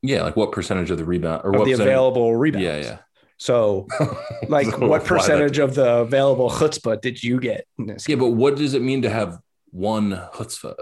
Yeah, 0.01 0.23
like 0.23 0.35
what 0.35 0.51
percentage 0.51 0.91
of 0.91 0.97
the 0.97 1.05
rebound 1.05 1.41
or 1.43 1.51
what 1.51 1.65
the 1.65 1.73
available 1.73 2.35
rebounds. 2.35 2.65
Yeah, 2.65 2.77
yeah. 2.77 2.97
So, 3.37 3.87
like, 4.47 4.67
So 4.67 4.87
what 4.87 5.03
percentage 5.03 5.59
of 5.59 5.75
the 5.75 5.97
available 5.97 6.49
chutzpah 6.49 7.01
did 7.01 7.21
you 7.21 7.39
get 7.39 7.67
in 7.77 7.87
this? 7.87 8.07
Yeah, 8.07 8.15
but 8.15 8.29
what 8.29 8.55
does 8.55 8.73
it 8.73 8.81
mean 8.81 9.01
to 9.01 9.09
have 9.09 9.39
one 9.71 10.11
chutzpah 10.33 10.75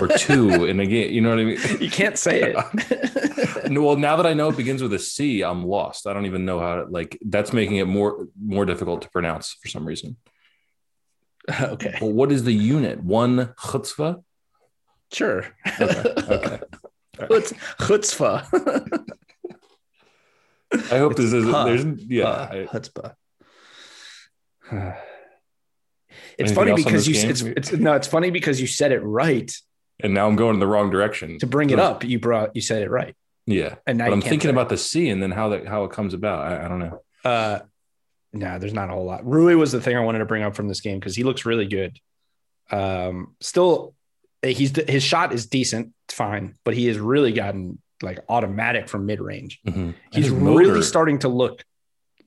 or 0.00 0.08
two 0.08 0.64
in 0.66 0.78
a 0.80 0.86
game? 0.86 1.12
You 1.12 1.20
know 1.22 1.30
what 1.30 1.38
I 1.40 1.44
mean? 1.44 1.58
you 1.80 1.90
can't 1.90 2.18
say 2.18 2.54
it. 2.54 3.32
Well, 3.68 3.96
now 3.96 4.16
that 4.16 4.26
I 4.26 4.34
know 4.34 4.48
it 4.48 4.56
begins 4.56 4.80
with 4.80 4.92
a 4.92 4.98
C, 4.98 5.42
I'm 5.42 5.66
lost. 5.66 6.06
I 6.06 6.12
don't 6.12 6.26
even 6.26 6.44
know 6.44 6.60
how 6.60 6.76
to 6.76 6.84
like. 6.84 7.18
That's 7.24 7.52
making 7.52 7.76
it 7.76 7.86
more 7.86 8.28
more 8.40 8.64
difficult 8.64 9.02
to 9.02 9.10
pronounce 9.10 9.56
for 9.60 9.68
some 9.68 9.84
reason. 9.84 10.16
okay, 11.60 11.98
Well, 12.00 12.12
what 12.12 12.30
is 12.30 12.44
the 12.44 12.52
unit? 12.52 13.02
One 13.02 13.54
chutzpah? 13.58 14.22
sure. 15.12 15.46
Okay, 15.80 16.14
okay. 16.28 16.60
Chutz, 17.16 17.52
chutzpah. 17.80 19.04
I 20.92 20.98
hope 20.98 21.16
this 21.16 21.32
is 21.32 21.44
Huh. 21.48 21.64
there's 21.64 21.84
yeah. 22.08 22.24
Uh, 22.24 22.48
I- 22.52 22.66
chutzpah. 22.78 23.14
It's 26.38 26.50
Anything 26.52 26.54
funny 26.74 26.74
because 26.84 27.08
you 27.08 27.14
this 27.14 27.40
it's, 27.42 27.42
it's 27.42 27.72
no, 27.72 27.94
it's 27.94 28.06
funny 28.06 28.30
because 28.30 28.60
you 28.60 28.66
said 28.66 28.92
it 28.92 29.00
right 29.00 29.50
and 30.00 30.12
now 30.12 30.26
I'm 30.26 30.36
going 30.36 30.52
in 30.54 30.60
the 30.60 30.66
wrong 30.66 30.90
direction 30.90 31.38
to 31.38 31.46
bring 31.46 31.70
it 31.70 31.78
up. 31.78 32.04
You 32.04 32.18
brought 32.18 32.54
you 32.54 32.60
said 32.60 32.82
it 32.82 32.90
right, 32.90 33.14
Yeah, 33.46 33.76
and 33.86 33.96
now 33.96 34.06
but 34.08 34.12
I'm 34.12 34.20
thinking 34.20 34.50
it. 34.50 34.52
about 34.52 34.68
the 34.68 34.76
C 34.76 35.08
and 35.08 35.22
then 35.22 35.30
how 35.30 35.48
that 35.50 35.66
how 35.66 35.84
it 35.84 35.92
comes 35.92 36.12
about. 36.12 36.40
I, 36.52 36.66
I 36.66 36.68
don't 36.68 36.78
know. 36.78 37.02
Uh, 37.24 37.60
no, 38.34 38.58
there's 38.58 38.74
not 38.74 38.90
a 38.90 38.92
whole 38.92 39.06
lot. 39.06 39.26
Rui 39.26 39.54
was 39.54 39.72
the 39.72 39.80
thing 39.80 39.96
I 39.96 40.00
wanted 40.00 40.18
to 40.18 40.26
bring 40.26 40.42
up 40.42 40.54
from 40.54 40.68
this 40.68 40.82
game 40.82 40.98
because 41.00 41.16
he 41.16 41.22
looks 41.24 41.46
really 41.46 41.66
good. 41.66 41.98
Um, 42.70 43.34
still, 43.40 43.94
he's 44.52 44.74
his 44.88 45.02
shot 45.02 45.32
is 45.32 45.46
decent, 45.46 45.92
it's 46.06 46.14
fine, 46.14 46.54
but 46.64 46.74
he 46.74 46.86
has 46.86 46.98
really 46.98 47.32
gotten 47.32 47.80
like 48.02 48.20
automatic 48.28 48.88
from 48.88 49.06
mid 49.06 49.20
range. 49.20 49.60
Mhm. 49.66 49.94
He's 50.12 50.28
really 50.30 50.82
starting 50.82 51.18
to 51.20 51.28
look 51.28 51.64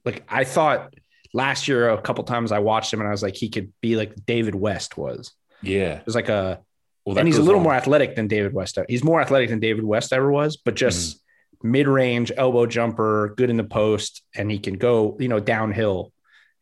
like 0.05 0.23
I 0.27 0.43
thought 0.43 0.93
last 1.33 1.67
year. 1.67 1.89
A 1.89 2.01
couple 2.01 2.23
times 2.23 2.51
I 2.51 2.59
watched 2.59 2.91
him 2.93 2.99
and 3.01 3.07
I 3.07 3.11
was 3.11 3.21
like, 3.21 3.35
he 3.35 3.49
could 3.49 3.71
be 3.81 3.95
like 3.95 4.13
David 4.25 4.55
West 4.55 4.97
was. 4.97 5.31
Yeah, 5.61 5.97
It 5.99 6.05
was 6.05 6.15
like 6.15 6.29
a, 6.29 6.61
well, 7.05 7.17
and 7.19 7.27
he's 7.27 7.37
a 7.37 7.43
little 7.43 7.59
on. 7.59 7.63
more 7.65 7.73
athletic 7.73 8.15
than 8.15 8.27
David 8.27 8.53
West. 8.53 8.77
He's 8.87 9.03
more 9.03 9.21
athletic 9.21 9.49
than 9.49 9.59
David 9.59 9.83
West 9.83 10.13
ever 10.13 10.31
was, 10.31 10.57
but 10.57 10.75
just 10.75 11.17
Mm-hmm. 11.17 11.71
mid 11.71 11.87
range 11.87 12.31
elbow 12.37 12.65
jumper, 12.65 13.33
good 13.35 13.49
in 13.49 13.57
the 13.57 13.63
post, 13.65 14.23
and 14.33 14.49
he 14.49 14.57
can 14.57 14.75
go, 14.75 15.17
you 15.19 15.27
know, 15.27 15.39
downhill 15.41 16.13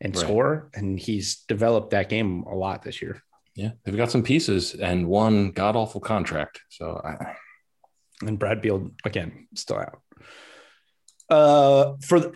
and 0.01 0.15
Right. 0.15 0.21
score. 0.25 0.69
And 0.73 0.99
he's 0.99 1.37
developed 1.47 1.91
that 1.91 2.09
game 2.09 2.43
a 2.43 2.55
lot 2.55 2.81
this 2.83 3.01
year. 3.01 3.21
Yeah, 3.57 3.71
they've 3.83 3.97
got 3.97 4.11
some 4.11 4.21
pieces 4.21 4.75
and 4.75 5.07
one 5.07 5.49
god 5.49 5.75
awful 5.75 5.99
contract. 5.99 6.61
So 6.69 7.01
I, 7.03 7.35
And 8.21 8.37
Brad 8.37 8.61
Beal 8.61 8.91
again 9.03 9.47
still 9.55 9.77
out. 9.77 9.99
Uh, 11.27 11.93
for 12.05 12.19
the 12.19 12.33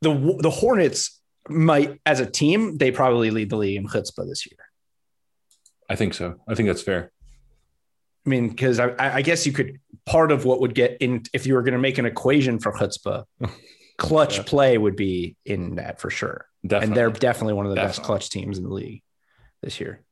the, 0.00 0.38
the 0.40 0.50
Hornets 0.50 1.20
might 1.48 2.00
as 2.06 2.20
a 2.20 2.26
team 2.26 2.78
they 2.78 2.90
probably 2.90 3.30
lead 3.30 3.50
the 3.50 3.56
league 3.56 3.76
in 3.76 3.86
chutzpah 3.86 4.26
this 4.26 4.46
year. 4.50 4.58
I 5.90 5.96
think 5.96 6.14
so. 6.14 6.36
I 6.48 6.54
think 6.54 6.68
that's 6.68 6.82
fair. 6.82 7.12
I 8.26 8.30
mean, 8.30 8.48
because 8.48 8.80
I, 8.80 8.94
I 8.98 9.20
guess 9.20 9.44
you 9.44 9.52
could 9.52 9.78
part 10.06 10.32
of 10.32 10.46
what 10.46 10.60
would 10.62 10.74
get 10.74 10.96
in 11.00 11.22
if 11.34 11.46
you 11.46 11.52
were 11.52 11.62
going 11.62 11.74
to 11.74 11.78
make 11.78 11.98
an 11.98 12.06
equation 12.06 12.58
for 12.58 12.72
chutzpah, 12.72 13.24
clutch 13.98 14.38
Yeah. 14.38 14.44
play 14.46 14.78
would 14.78 14.96
be 14.96 15.36
in 15.44 15.74
that 15.74 16.00
for 16.00 16.08
sure. 16.08 16.46
Definitely. 16.66 16.86
And 16.86 16.96
they're 16.96 17.10
definitely 17.10 17.52
one 17.52 17.66
of 17.66 17.70
the 17.70 17.76
best 17.76 18.02
clutch 18.02 18.30
teams 18.30 18.56
in 18.56 18.64
the 18.64 18.70
league 18.72 19.02
this 19.62 19.78
year. 19.80 20.02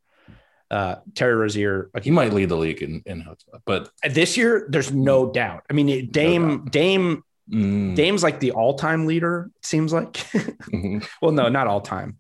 Uh, 0.72 0.96
Terry 1.14 1.34
Rozier 1.34 1.90
he 2.02 2.10
might 2.10 2.32
lead 2.32 2.48
the 2.48 2.56
league 2.56 2.80
in 2.82 3.02
in 3.04 3.22
chutzpah, 3.22 3.60
but 3.66 3.90
this 4.08 4.36
year, 4.38 4.66
there's 4.70 4.90
no 4.90 5.30
doubt. 5.30 5.64
I 5.68 5.74
mean, 5.74 6.10
Dame, 6.10 6.64
Dame, 6.64 7.22
mm, 7.52 7.94
Dame's 7.94 8.22
like 8.22 8.40
the 8.40 8.52
all-time 8.52 9.04
leader. 9.06 9.50
It 9.58 9.66
seems 9.66 9.92
like. 9.92 10.14
mhm. 10.14 11.06
well, 11.22 11.32
no, 11.32 11.48
not 11.50 11.66
all-time. 11.66 12.16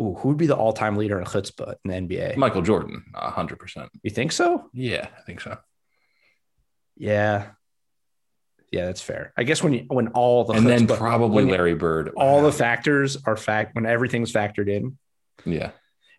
Ooh, 0.00 0.14
who 0.14 0.28
would 0.28 0.38
be 0.38 0.46
the 0.46 0.54
all-time 0.56 0.96
leader 0.96 1.18
in 1.18 1.24
chutzpah 1.24 1.74
in 1.84 1.90
the 2.08 2.14
NBA? 2.16 2.36
Michael 2.36 2.62
Jordan, 2.62 3.02
hundred 3.14 3.58
percent. 3.58 3.90
You 4.04 4.10
think 4.10 4.30
so? 4.30 4.70
Yeah, 4.72 5.08
I 5.18 5.22
think 5.22 5.40
so. 5.40 5.58
Yeah. 6.96 7.46
Yeah, 8.70 8.86
that's 8.86 9.02
fair. 9.02 9.32
I 9.36 9.42
guess 9.42 9.62
when 9.62 9.72
you, 9.74 9.84
when 9.88 10.08
all 10.08 10.44
the 10.44 10.54
and 10.54 10.66
then 10.66 10.86
probably 10.86 11.44
Larry 11.44 11.74
Bird. 11.74 12.10
all 12.16 12.36
Wow. 12.38 12.42
the 12.46 12.52
factors 12.52 13.18
are 13.26 13.36
fact 13.36 13.74
when 13.74 13.84
everything's 13.86 14.32
factored 14.32 14.68
in. 14.68 14.96
yeah, 15.44 15.72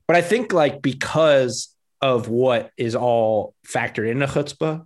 But 0.07 0.17
I 0.17 0.21
think 0.21 0.53
like 0.53 0.81
because 0.81 1.73
of 2.01 2.27
what 2.27 2.71
is 2.77 2.95
all 2.95 3.55
factored 3.67 4.09
into 4.09 4.25
chutzpah, 4.27 4.85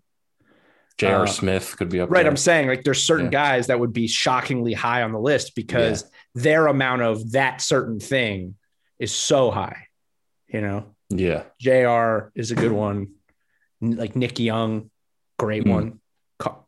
J.R. 0.97 1.23
Uh, 1.23 1.25
Smith 1.27 1.75
could 1.77 1.89
be 1.89 1.99
up 1.99 2.09
right? 2.09 2.23
there. 2.23 2.29
I'm 2.31 2.37
saying 2.37 2.67
like 2.67 2.83
there's 2.83 3.03
certain 3.03 3.25
Yeah. 3.27 3.31
guys 3.31 3.67
that 3.67 3.79
would 3.79 3.93
be 3.93 4.07
shockingly 4.07 4.73
high 4.73 5.03
on 5.03 5.11
the 5.11 5.19
list 5.19 5.53
because 5.55 6.09
their 6.33 6.67
amount 6.67 7.03
of 7.03 7.31
that 7.33 7.61
certain 7.61 7.99
thing 7.99 8.55
is 8.99 9.13
so 9.13 9.51
high. 9.51 9.87
You 10.47 10.61
know, 10.61 10.95
yeah, 11.09 11.43
J.R. 11.59 12.31
is 12.35 12.51
a 12.51 12.55
good 12.55 12.71
one. 12.71 13.09
Like 13.81 14.15
Nick 14.15 14.39
Young, 14.39 14.89
great 15.37 15.63
Hmm. 15.63 15.69
one. 15.69 15.99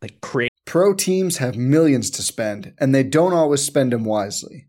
Like 0.02 0.20
create 0.20 0.50
Pro 0.66 0.94
teams 0.94 1.38
have 1.38 1.56
millions 1.56 2.10
to 2.10 2.22
spend, 2.22 2.74
and 2.78 2.94
they 2.94 3.02
don't 3.02 3.32
always 3.32 3.62
spend 3.62 3.92
them 3.92 4.04
wisely. 4.04 4.68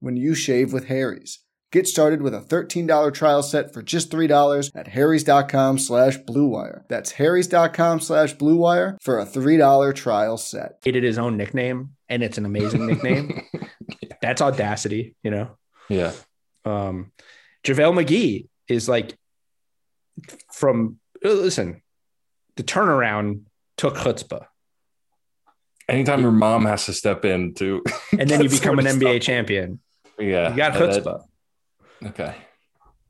when 0.00 0.16
you 0.16 0.34
shave 0.34 0.72
with 0.72 0.86
Harry's. 0.86 1.40
Get 1.70 1.86
started 1.86 2.22
with 2.22 2.32
a 2.34 2.40
$13 2.40 3.12
trial 3.12 3.42
set 3.42 3.74
for 3.74 3.82
just 3.82 4.10
$3 4.10 4.70
at 4.74 4.88
harrys.com 4.88 5.78
slash 5.78 6.16
bluewire. 6.18 6.84
That's 6.88 7.12
harrys.com 7.12 8.00
slash 8.00 8.34
bluewire 8.36 8.96
for 9.02 9.18
a 9.18 9.26
$3 9.26 9.94
trial 9.94 10.38
set. 10.38 10.80
created 10.82 11.04
his 11.04 11.18
own 11.18 11.36
nickname, 11.36 11.90
and 12.08 12.22
it's 12.22 12.38
an 12.38 12.46
amazing 12.46 12.86
nickname. 12.86 13.42
That's 14.22 14.40
audacity, 14.40 15.14
you 15.22 15.30
know. 15.30 15.50
yeah. 15.90 16.12
Um, 16.64 17.12
JaVale 17.64 18.02
McGee 18.04 18.48
is 18.66 18.88
like 18.88 19.14
from 20.52 20.98
uh, 21.24 21.28
listen, 21.28 21.82
the 22.56 22.62
turnaround 22.62 23.42
took 23.76 23.94
chutzpah, 23.96 24.46
Anytime 25.88 26.20
your 26.20 26.32
mom 26.32 26.66
has 26.66 26.84
to 26.86 26.92
step 26.92 27.24
in 27.24 27.54
to, 27.54 27.82
and 28.18 28.28
then 28.28 28.42
you 28.42 28.48
become 28.50 28.78
an 28.78 28.84
NBA 28.84 29.16
stuff. 29.16 29.22
champion. 29.26 29.80
Yeah, 30.18 30.50
You 30.50 30.56
got 30.56 30.74
that- 30.74 31.04
that- 31.04 31.04
chutzpah. 31.04 32.08
okay, 32.08 32.34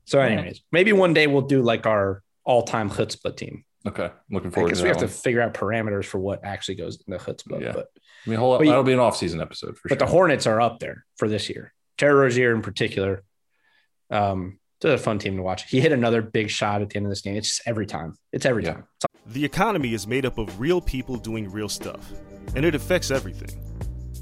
So, 0.05 0.19
anyways, 0.19 0.61
maybe 0.71 0.93
one 0.93 1.13
day 1.13 1.27
we'll 1.27 1.41
do 1.43 1.61
like 1.61 1.85
our 1.85 2.23
all-time 2.45 2.89
chutzpah 2.89 3.35
team. 3.35 3.63
okay. 3.87 4.09
Looking 4.31 4.51
I 4.51 4.53
forward 4.53 4.69
guess 4.69 4.79
to 4.79 4.83
we 4.85 4.89
that 4.91 5.01
have 5.01 5.09
to 5.09 5.15
figure 5.15 5.41
out 5.41 5.53
parameters 5.53 6.05
for 6.05 6.17
what 6.19 6.43
actually 6.43 6.75
goes 6.75 7.01
in 7.07 7.11
the 7.13 7.17
chutzpah. 7.19 7.61
Yeah. 7.61 7.71
But 7.73 7.87
I 8.25 8.29
mean, 8.29 8.39
whole, 8.39 8.57
but 8.57 8.65
that'll 8.65 8.83
be 8.83 8.93
an 8.93 8.99
off-season 8.99 9.39
episode 9.41 9.77
for 9.77 9.87
but 9.87 9.95
sure. 9.95 9.97
But 9.97 10.05
the 10.05 10.11
Hornets 10.11 10.45
are 10.47 10.59
up 10.59 10.79
there 10.79 11.05
for 11.17 11.27
this 11.27 11.49
year. 11.49 11.73
Terry 11.97 12.13
Rozier 12.13 12.53
in 12.55 12.61
particular. 12.61 13.23
Um, 14.09 14.59
it's 14.81 14.85
a 14.85 14.97
fun 14.97 15.19
team 15.19 15.35
to 15.37 15.43
watch. 15.43 15.69
He 15.69 15.79
hit 15.81 15.91
another 15.91 16.21
big 16.21 16.49
shot 16.49 16.81
at 16.81 16.89
the 16.89 16.95
end 16.97 17.05
of 17.05 17.09
this 17.11 17.21
game. 17.21 17.35
It's 17.35 17.47
just 17.49 17.61
every 17.65 17.85
time. 17.85 18.15
It's 18.31 18.45
every 18.45 18.63
Yeah. 18.63 18.73
time. 18.73 18.83
The 19.27 19.45
economy 19.45 19.93
is 19.93 20.07
made 20.07 20.25
up 20.25 20.37
of 20.37 20.59
real 20.59 20.81
people 20.81 21.15
doing 21.17 21.49
real 21.51 21.69
stuff, 21.69 22.11
and 22.55 22.65
it 22.65 22.73
affects 22.75 23.11
everything. 23.11 23.49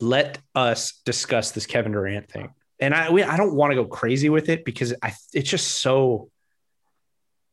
let 0.00 0.38
us 0.54 1.00
discuss 1.04 1.52
this 1.52 1.66
Kevin 1.66 1.92
Durant 1.92 2.30
thing. 2.30 2.52
And 2.80 2.94
I 2.94 3.10
we, 3.10 3.22
I 3.22 3.36
don't 3.36 3.54
want 3.54 3.72
to 3.72 3.76
go 3.76 3.84
crazy 3.84 4.28
with 4.30 4.48
it 4.48 4.64
because 4.64 4.94
I 5.02 5.12
it's 5.32 5.50
just 5.50 5.68
so 5.82 6.30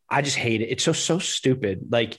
I 0.10 0.22
just 0.22 0.38
hate 0.38 0.62
it. 0.62 0.68
It's 0.68 0.84
so 0.84 0.94
so 0.94 1.20
stupid. 1.20 1.88
Like 1.90 2.18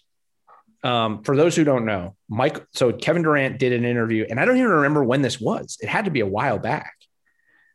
um, 0.85 1.23
for 1.25 1.37
those 1.37 1.57
who 1.57 1.65
don't 1.65 1.87
know, 1.87 2.15
Mike 2.29 2.65
so 2.75 2.93
Kevin 2.93 3.23
Durant 3.23 3.59
did 3.59 3.73
an 3.73 3.85
interview 3.85 4.27
and 4.29 4.39
I 4.39 4.45
don't 4.45 4.59
even 4.59 4.71
remember 4.71 5.03
when 5.03 5.23
this 5.23 5.41
was. 5.41 5.79
It 5.81 5.89
had 5.89 6.05
to 6.05 6.11
be 6.11 6.21
a 6.21 6.27
while 6.27 6.59
back. 6.59 6.93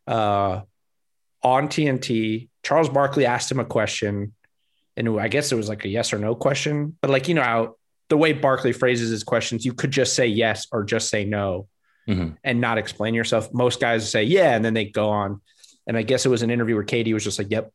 Uh 0.06 0.62
on 1.42 1.68
TNT, 1.68 2.50
Charles 2.62 2.88
Barkley 2.88 3.26
asked 3.26 3.52
him 3.52 3.60
a 3.60 3.66
question 3.66 4.34
and 4.96 5.20
I 5.20 5.28
guess 5.28 5.52
it 5.52 5.56
was 5.56 5.68
like 5.68 5.84
a 5.86 5.90
yes 5.90 6.14
or 6.14 6.20
no 6.20 6.36
question, 6.36 6.96
but 7.02 7.10
like 7.10 7.28
you 7.28 7.34
know 7.34 7.42
how 7.42 7.76
the 8.10 8.18
way 8.18 8.34
Barkley 8.34 8.74
phrases 8.74 9.10
his 9.10 9.24
questions, 9.24 9.66
you 9.66 9.74
could 9.74 9.90
just 9.90 10.14
say 10.14 10.28
yes 10.28 10.68
or 10.72 10.84
just 10.84 11.10
say 11.10 11.26
no 11.26 11.68
Mhm. 12.08 12.38
and 12.44 12.62
not 12.62 12.78
explain 12.78 13.14
yourself. 13.14 13.54
Most 13.54 13.80
guys 13.80 14.10
say 14.10 14.24
yeah, 14.24 14.56
and 14.56 14.64
then 14.64 14.74
they 14.74 14.86
go 14.86 15.10
on. 15.10 15.42
And 15.88 15.98
I 15.98 16.02
guess 16.04 16.26
it 16.26 16.30
was 16.30 16.42
an 16.42 16.50
interview 16.50 16.76
where 16.76 16.84
KD 16.84 17.14
was 17.14 17.24
just 17.24 17.38
like, 17.38 17.50
"Yep, 17.50 17.72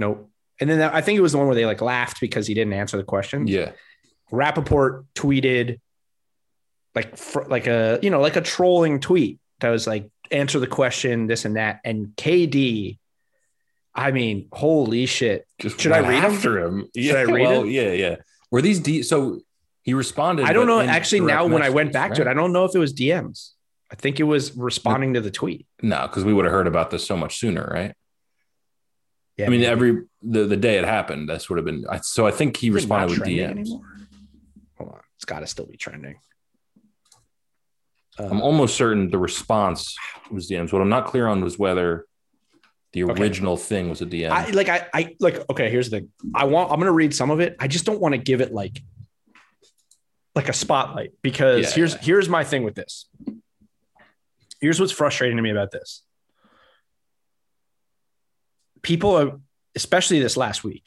nope." 0.00 0.30
And 0.60 0.70
then 0.70 0.80
I 0.80 1.00
think 1.00 1.18
it 1.18 1.22
was 1.22 1.32
the 1.32 1.38
one 1.38 1.46
where 1.46 1.56
they 1.56 1.66
like 1.66 1.80
laughed 1.80 2.20
because 2.20 2.46
he 2.46 2.54
didn't 2.54 2.74
answer 2.74 2.96
the 2.96 3.04
question. 3.04 3.46
Yeah. 3.46 3.72
Rappaport 4.32 5.04
tweeted 5.14 5.80
like 6.94 7.16
fr- 7.16 7.44
like 7.48 7.66
a 7.66 7.98
you 8.02 8.10
know 8.10 8.20
like 8.20 8.36
a 8.36 8.40
trolling 8.40 9.00
tweet 9.00 9.38
that 9.60 9.70
was 9.70 9.86
like 9.86 10.10
answer 10.30 10.58
the 10.58 10.66
question 10.66 11.26
this 11.26 11.44
and 11.44 11.56
that 11.56 11.80
and 11.84 12.08
KD 12.16 12.98
I 13.94 14.10
mean 14.10 14.48
holy 14.52 15.06
shit 15.06 15.46
Just 15.58 15.80
Should 15.80 15.92
I 15.92 16.00
read 16.00 16.24
after 16.24 16.58
him? 16.58 16.88
Should 16.94 17.04
yeah, 17.04 17.14
I 17.14 17.24
read 17.24 17.42
well, 17.42 17.64
it? 17.64 17.70
Yeah, 17.70 17.92
yeah. 17.92 18.16
Were 18.50 18.62
these 18.62 18.80
D? 18.80 19.02
So 19.02 19.40
he 19.84 19.94
responded. 19.94 20.44
I 20.46 20.52
don't 20.52 20.66
know 20.66 20.80
actually 20.80 21.20
now 21.20 21.46
when 21.46 21.62
I 21.62 21.70
went 21.70 21.92
back 21.92 22.14
to 22.14 22.22
it? 22.22 22.26
I 22.26 22.34
don't 22.34 22.52
know 22.52 22.64
if 22.64 22.74
it 22.74 22.78
was 22.78 22.92
DMs 22.92 23.50
I 23.92 23.94
think 23.96 24.18
it 24.18 24.24
was 24.24 24.56
responding 24.56 25.14
to 25.14 25.20
the 25.20 25.30
tweet 25.30 25.66
No, 25.82 26.02
because 26.08 26.24
we 26.24 26.32
would 26.34 26.44
have 26.46 26.52
heard 26.52 26.66
about 26.66 26.90
this 26.90 27.06
so 27.06 27.16
much 27.16 27.38
sooner, 27.38 27.70
right? 27.72 27.94
yeah 29.36 29.46
I 29.46 29.48
mean, 29.50 29.60
maybe. 29.60 29.70
every 29.70 30.02
the, 30.22 30.44
the 30.46 30.56
day 30.56 30.78
it 30.78 30.84
happened, 30.84 31.28
that's 31.28 31.48
would 31.50 31.58
have 31.58 31.64
been. 31.66 31.84
So 32.02 32.26
I 32.26 32.30
think 32.30 32.56
he 32.56 32.68
Is 32.68 32.72
it 32.72 32.76
responded 32.76 33.18
with 33.20 33.28
DMs. 33.28 33.50
anymore? 33.50 33.82
hold 34.78 34.90
on 34.90 35.00
it's 35.16 35.24
got 35.24 35.40
to 35.40 35.46
still 35.46 35.66
be 35.66 35.76
trending 35.76 36.16
Uh, 38.18 38.28
I'm 38.30 38.40
almost 38.40 38.76
certain 38.76 39.10
the 39.10 39.18
response 39.18 39.96
was 40.30 40.48
DMs. 40.50 40.72
What 40.72 40.80
I'm 40.82 40.88
not 40.88 41.06
clear 41.06 41.26
on 41.26 41.42
was 41.44 41.58
whether 41.58 42.06
the 42.94 43.04
Okay. 43.04 43.20
original 43.22 43.56
thing 43.56 43.90
was 43.90 44.00
a 44.02 44.06
DM. 44.06 44.30
I 44.30 44.50
like 44.50 44.68
I 44.68 44.86
I 44.94 45.16
like 45.20 45.36
okay, 45.50 45.68
here's 45.70 45.90
the 45.90 45.98
thing. 46.00 46.08
I 46.34 46.44
want 46.44 46.70
I'm 46.72 46.78
gonna 46.78 46.92
read 46.92 47.12
some 47.14 47.30
of 47.30 47.40
it. 47.40 47.54
I 47.58 47.66
just 47.68 47.84
don't 47.84 48.00
want 48.00 48.12
to 48.14 48.18
give 48.18 48.40
it 48.40 48.52
like 48.52 48.80
like 50.34 50.48
a 50.48 50.52
spotlight 50.52 51.12
because 51.22 51.64
Yeah, 51.64 51.70
here's 51.74 51.92
yeah. 51.94 52.00
here's 52.02 52.28
my 52.28 52.44
thing 52.44 52.62
with 52.64 52.74
this. 52.74 53.06
Here's 54.60 54.80
what's 54.80 54.92
frustrating 54.92 55.36
to 55.36 55.42
me 55.42 55.50
about 55.50 55.70
this. 55.70 56.02
People 58.82 59.16
are 59.16 59.40
especially 59.74 60.20
this 60.20 60.36
last 60.36 60.64
week. 60.64 60.84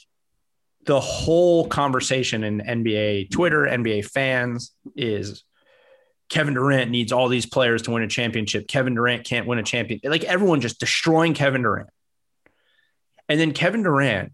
The 0.86 1.00
whole 1.00 1.68
conversation 1.68 2.43
in 2.43 2.60
NBA 2.62 3.32
Twitter, 3.32 3.64
NBA 3.64 4.06
fans 4.06 4.72
is 4.95 5.43
Kevin 6.30 6.54
Durant 6.54 6.91
needs 6.91 7.12
all 7.12 7.28
these 7.28 7.45
players 7.45 7.84
to 7.84 7.91
win 7.91 8.04
a 8.04 8.08
championship. 8.08 8.68
Kevin 8.68 8.95
Durant 8.95 9.26
can't 9.26 9.48
win 9.48 9.60
a 9.60 9.64
champion. 9.64 10.00
Like 10.04 10.24
everyone 10.24 10.62
just 10.62 10.80
destroying 10.80 11.34
Kevin 11.34 11.62
Durant. 11.64 11.89
And 13.30 13.39
then 13.39 13.52
Kevin 13.52 13.84
Durant 13.84 14.32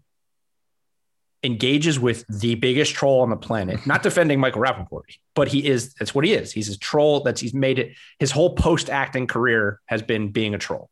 engages 1.44 2.00
with 2.00 2.24
the 2.28 2.54
biggest 2.56 2.94
troll 2.94 3.20
on 3.20 3.30
the 3.30 3.36
planet, 3.36 3.86
not 3.86 4.02
defending 4.02 4.40
Michael 4.40 4.62
Rappaport, 4.62 5.02
but 5.34 5.48
he 5.48 5.66
is, 5.66 5.94
that's 5.94 6.14
what 6.14 6.24
he 6.24 6.32
is. 6.32 6.52
He's 6.52 6.68
a 6.68 6.78
troll 6.78 7.20
that's, 7.20 7.40
he's 7.40 7.54
made 7.54 7.78
it, 7.78 7.92
his 8.18 8.30
whole 8.30 8.54
post 8.54 8.90
acting 8.90 9.26
career 9.26 9.80
has 9.86 10.02
been 10.02 10.30
being 10.30 10.54
a 10.54 10.58
troll. 10.58 10.90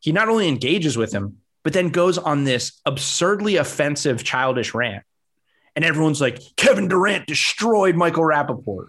He 0.00 0.12
not 0.12 0.28
only 0.28 0.48
engages 0.48 0.96
with 0.96 1.12
him, 1.12 1.38
but 1.62 1.72
then 1.72 1.90
goes 1.90 2.18
on 2.18 2.44
this 2.44 2.80
absurdly 2.84 3.56
offensive, 3.56 4.24
childish 4.24 4.74
rant. 4.74 5.04
And 5.76 5.84
everyone's 5.84 6.20
like, 6.20 6.40
Kevin 6.56 6.88
Durant 6.88 7.26
destroyed 7.26 7.94
Michael 7.94 8.24
Rappaport. 8.24 8.88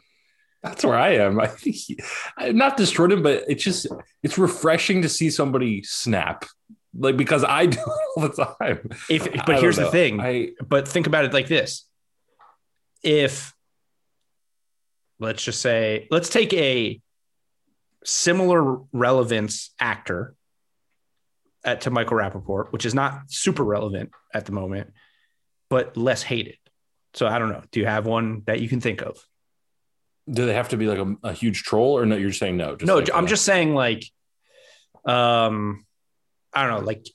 That's 0.64 0.84
where 0.84 0.98
I 0.98 1.16
am. 1.16 1.40
I 1.40 1.48
think 1.48 1.76
he, 1.76 2.00
not 2.40 2.78
destroyed 2.78 3.12
him, 3.12 3.22
but 3.22 3.44
it's 3.48 3.64
just 3.64 3.88
it's 4.24 4.38
refreshing 4.38 5.02
to 5.04 5.10
see 5.10 5.30
somebody 5.30 5.84
snap, 5.84 6.46
like 6.98 7.18
because 7.18 7.44
I 7.44 7.66
do 7.68 7.80
it 7.80 8.08
all 8.18 8.28
the 8.28 8.56
time. 8.60 8.90
If, 9.10 9.46
but 9.46 9.60
here's 9.60 9.78
the 9.78 9.90
thing. 9.90 10.20
I 10.20 10.50
but 10.68 10.88
think 10.88 11.08
about 11.08 11.26
it 11.26 11.34
like 11.34 11.48
this 11.48 11.86
if 13.04 13.54
let's 15.20 15.44
just 15.44 15.62
say 15.62 16.08
let's 16.10 16.30
take 16.30 16.54
a 16.54 17.00
similar 18.04 18.80
relevance 18.92 19.74
actor 19.80 20.36
at, 21.64 21.82
to 21.82 21.92
michael 21.92 22.18
rappaport 22.18 22.72
which 22.72 22.86
is 22.86 22.94
not 22.94 23.22
super 23.28 23.64
relevant 23.64 24.12
at 24.34 24.46
the 24.46 24.52
moment 24.52 24.92
but 25.70 25.96
less 25.96 26.24
hated 26.24 26.58
so 27.14 27.28
i 27.28 27.40
don't 27.40 27.50
know 27.50 27.64
do 27.72 27.80
you 27.80 27.86
have 27.86 28.06
one 28.06 28.42
that 28.46 28.60
you 28.60 28.68
can 28.68 28.82
think 28.82 29.02
of 29.02 29.18
do 30.30 30.46
they 30.46 30.54
have 30.54 30.70
to 30.70 30.78
be 30.78 30.88
like 30.88 31.00
a, 31.00 31.16
a 31.28 31.34
huge 31.34 31.64
troll 31.64 31.98
or 31.98 32.06
no? 32.06 32.16
You're 32.16 32.32
saying 32.32 32.56
no? 32.56 32.78
Just 32.78 32.88
no 32.88 32.96
like 32.96 33.10
i'm 33.14 33.26
a- 33.26 33.28
just 33.28 33.44
saying 33.44 33.76
like 33.76 34.06
um 35.06 35.86
i 36.54 36.66
don't 36.68 36.80
know 36.80 36.86
like 36.86 37.06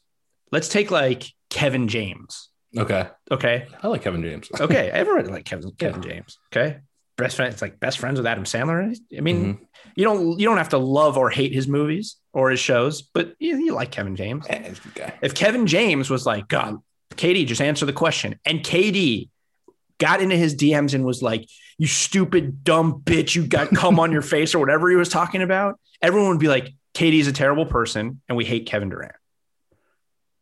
let's 0.52 0.68
take 0.68 0.90
like 0.90 1.24
kevin 1.50 1.88
james 1.88 2.48
okay. 2.76 3.08
okay 3.30 3.66
I 3.82 3.88
like 3.88 4.02
Kevin 4.02 4.22
James. 4.22 4.48
okay, 4.60 4.90
everyone 4.90 5.26
like 5.30 5.46
Kevin 5.46 5.70
Kevin 5.78 6.02
James. 6.02 6.38
Okay, 6.52 6.78
best 7.16 7.36
friend. 7.36 7.50
It's 7.50 7.62
like 7.62 7.80
best 7.80 7.98
friends 7.98 8.18
with 8.18 8.26
Adam 8.26 8.44
Sandler. 8.44 8.94
I 9.16 9.20
mean, 9.22 9.54
Mhm. 9.54 9.58
you 9.96 10.04
don't 10.04 10.38
you 10.38 10.46
don't 10.46 10.58
have 10.58 10.68
to 10.70 10.78
love 10.78 11.16
or 11.16 11.30
hate 11.30 11.52
his 11.54 11.66
movies 11.66 12.16
or 12.34 12.50
his 12.50 12.60
shows, 12.60 13.00
but 13.00 13.32
you, 13.38 13.56
you 13.56 13.72
like 13.74 13.90
Kevin 13.90 14.16
James. 14.16 14.46
Guy. 14.46 15.14
If 15.22 15.34
Kevin 15.34 15.66
James 15.66 16.10
was 16.10 16.26
like, 16.26 16.46
God, 16.48 16.76
KD, 17.12 17.46
just 17.46 17.62
answer 17.62 17.86
the 17.86 17.92
question, 17.94 18.38
and 18.44 18.60
KD 18.60 19.30
got 19.98 20.20
into 20.20 20.36
his 20.36 20.54
DMs 20.54 20.92
and 20.92 21.04
was 21.06 21.22
like, 21.22 21.46
"You 21.78 21.86
stupid 21.86 22.64
dumb 22.64 23.00
bitch, 23.02 23.34
you 23.34 23.46
got 23.46 23.70
cum 23.74 23.98
on 23.98 24.12
your 24.12 24.22
face" 24.34 24.54
or 24.54 24.58
whatever 24.58 24.90
he 24.90 24.96
was 24.96 25.08
talking 25.08 25.40
about, 25.40 25.80
everyone 26.02 26.28
would 26.30 26.38
be 26.40 26.48
like, 26.48 26.74
"KD's 26.94 27.28
a 27.28 27.32
terrible 27.32 27.64
person, 27.64 28.20
and 28.28 28.36
we 28.36 28.44
hate 28.44 28.66
Kevin 28.66 28.90
Durant." 28.90 29.14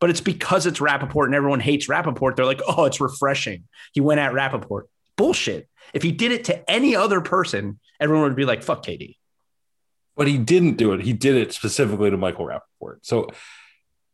But 0.01 0.11
it's 0.11 0.21
because 0.21 0.67
it's 0.67 0.79
Rappaport 0.79 1.25
and 1.25 1.35
everyone 1.35 1.61
hates 1.61 1.89
Rappaport. 1.89 2.37
They're 2.37 2.45
like, 2.45 2.61
oh, 2.67 2.85
it's 2.85 3.01
refreshing. 3.01 3.65
He 3.93 4.01
went 4.01 4.21
at 4.21 4.33
Rappaport. 4.33 4.83
Bullshit. 5.17 5.69
If 5.95 6.03
he 6.03 6.13
did 6.13 6.33
it 6.33 6.45
to 6.45 6.71
any 6.71 6.95
other 6.95 7.21
person, 7.21 7.79
everyone 7.99 8.25
would 8.25 8.37
be 8.37 8.45
like, 8.45 8.63
fuck 8.63 8.85
KD. 8.85 9.17
But 10.17 10.29
he 10.29 10.39
didn't 10.39 10.77
do 10.77 10.93
it. 10.93 11.03
He 11.03 11.13
did 11.13 11.37
it 11.37 11.53
specifically 11.53 12.11
to 12.11 12.17
Michael 12.17 12.47
Rappaport. 12.47 12.99
So 13.03 13.29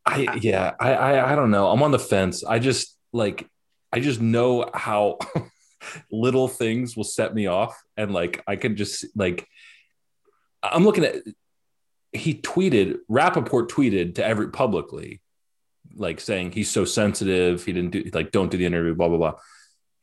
I 0.05 0.39
yeah, 0.41 0.73
I, 0.81 0.95
I 0.95 1.33
I 1.33 1.37
don't 1.37 1.51
know. 1.53 1.69
I'm 1.71 1.83
on 1.83 1.93
the 1.93 1.99
fence. 1.99 2.45
I 2.45 2.59
just 2.59 2.97
like 3.13 3.49
I 3.93 4.01
just 4.01 4.21
know 4.21 4.69
how 4.75 5.19
little 6.11 6.49
things 6.49 6.97
will 6.97 7.05
set 7.05 7.35
me 7.35 7.47
off. 7.47 7.81
And 7.97 8.13
like 8.13 8.43
I 8.47 8.57
can 8.57 8.77
just 8.77 9.07
like 9.15 9.47
I'm 10.63 10.85
looking 10.85 11.05
at 11.05 11.17
he 12.13 12.35
tweeted, 12.35 12.99
Rappaport 13.11 13.69
tweeted 13.69 14.17
to 14.17 14.25
every 14.25 14.51
publicly, 14.51 15.22
like 15.97 16.21
saying 16.21 16.53
he's 16.53 16.71
so 16.71 16.85
sensitive, 16.85 17.65
he 17.65 17.73
didn't 17.73 17.91
do 17.91 18.11
like 18.13 18.33
don't 18.33 18.51
do 18.51 18.57
the 18.57 18.67
interview, 18.67 18.95
blah 18.95 19.09
blah 19.09 19.19
blah. 19.19 19.35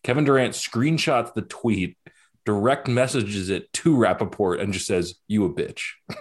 Kevin 0.04 0.24
Durant 0.24 0.54
screenshots 0.54 1.34
the 1.34 1.42
tweet, 1.42 1.98
direct 2.46 2.88
messages 2.88 3.50
it 3.50 3.72
to 3.74 3.96
Rappaport, 3.96 4.60
and 4.62 4.74
just 4.74 4.86
says, 4.88 5.16
You 5.28 5.46
a 5.46 5.50
bitch. 5.54 5.82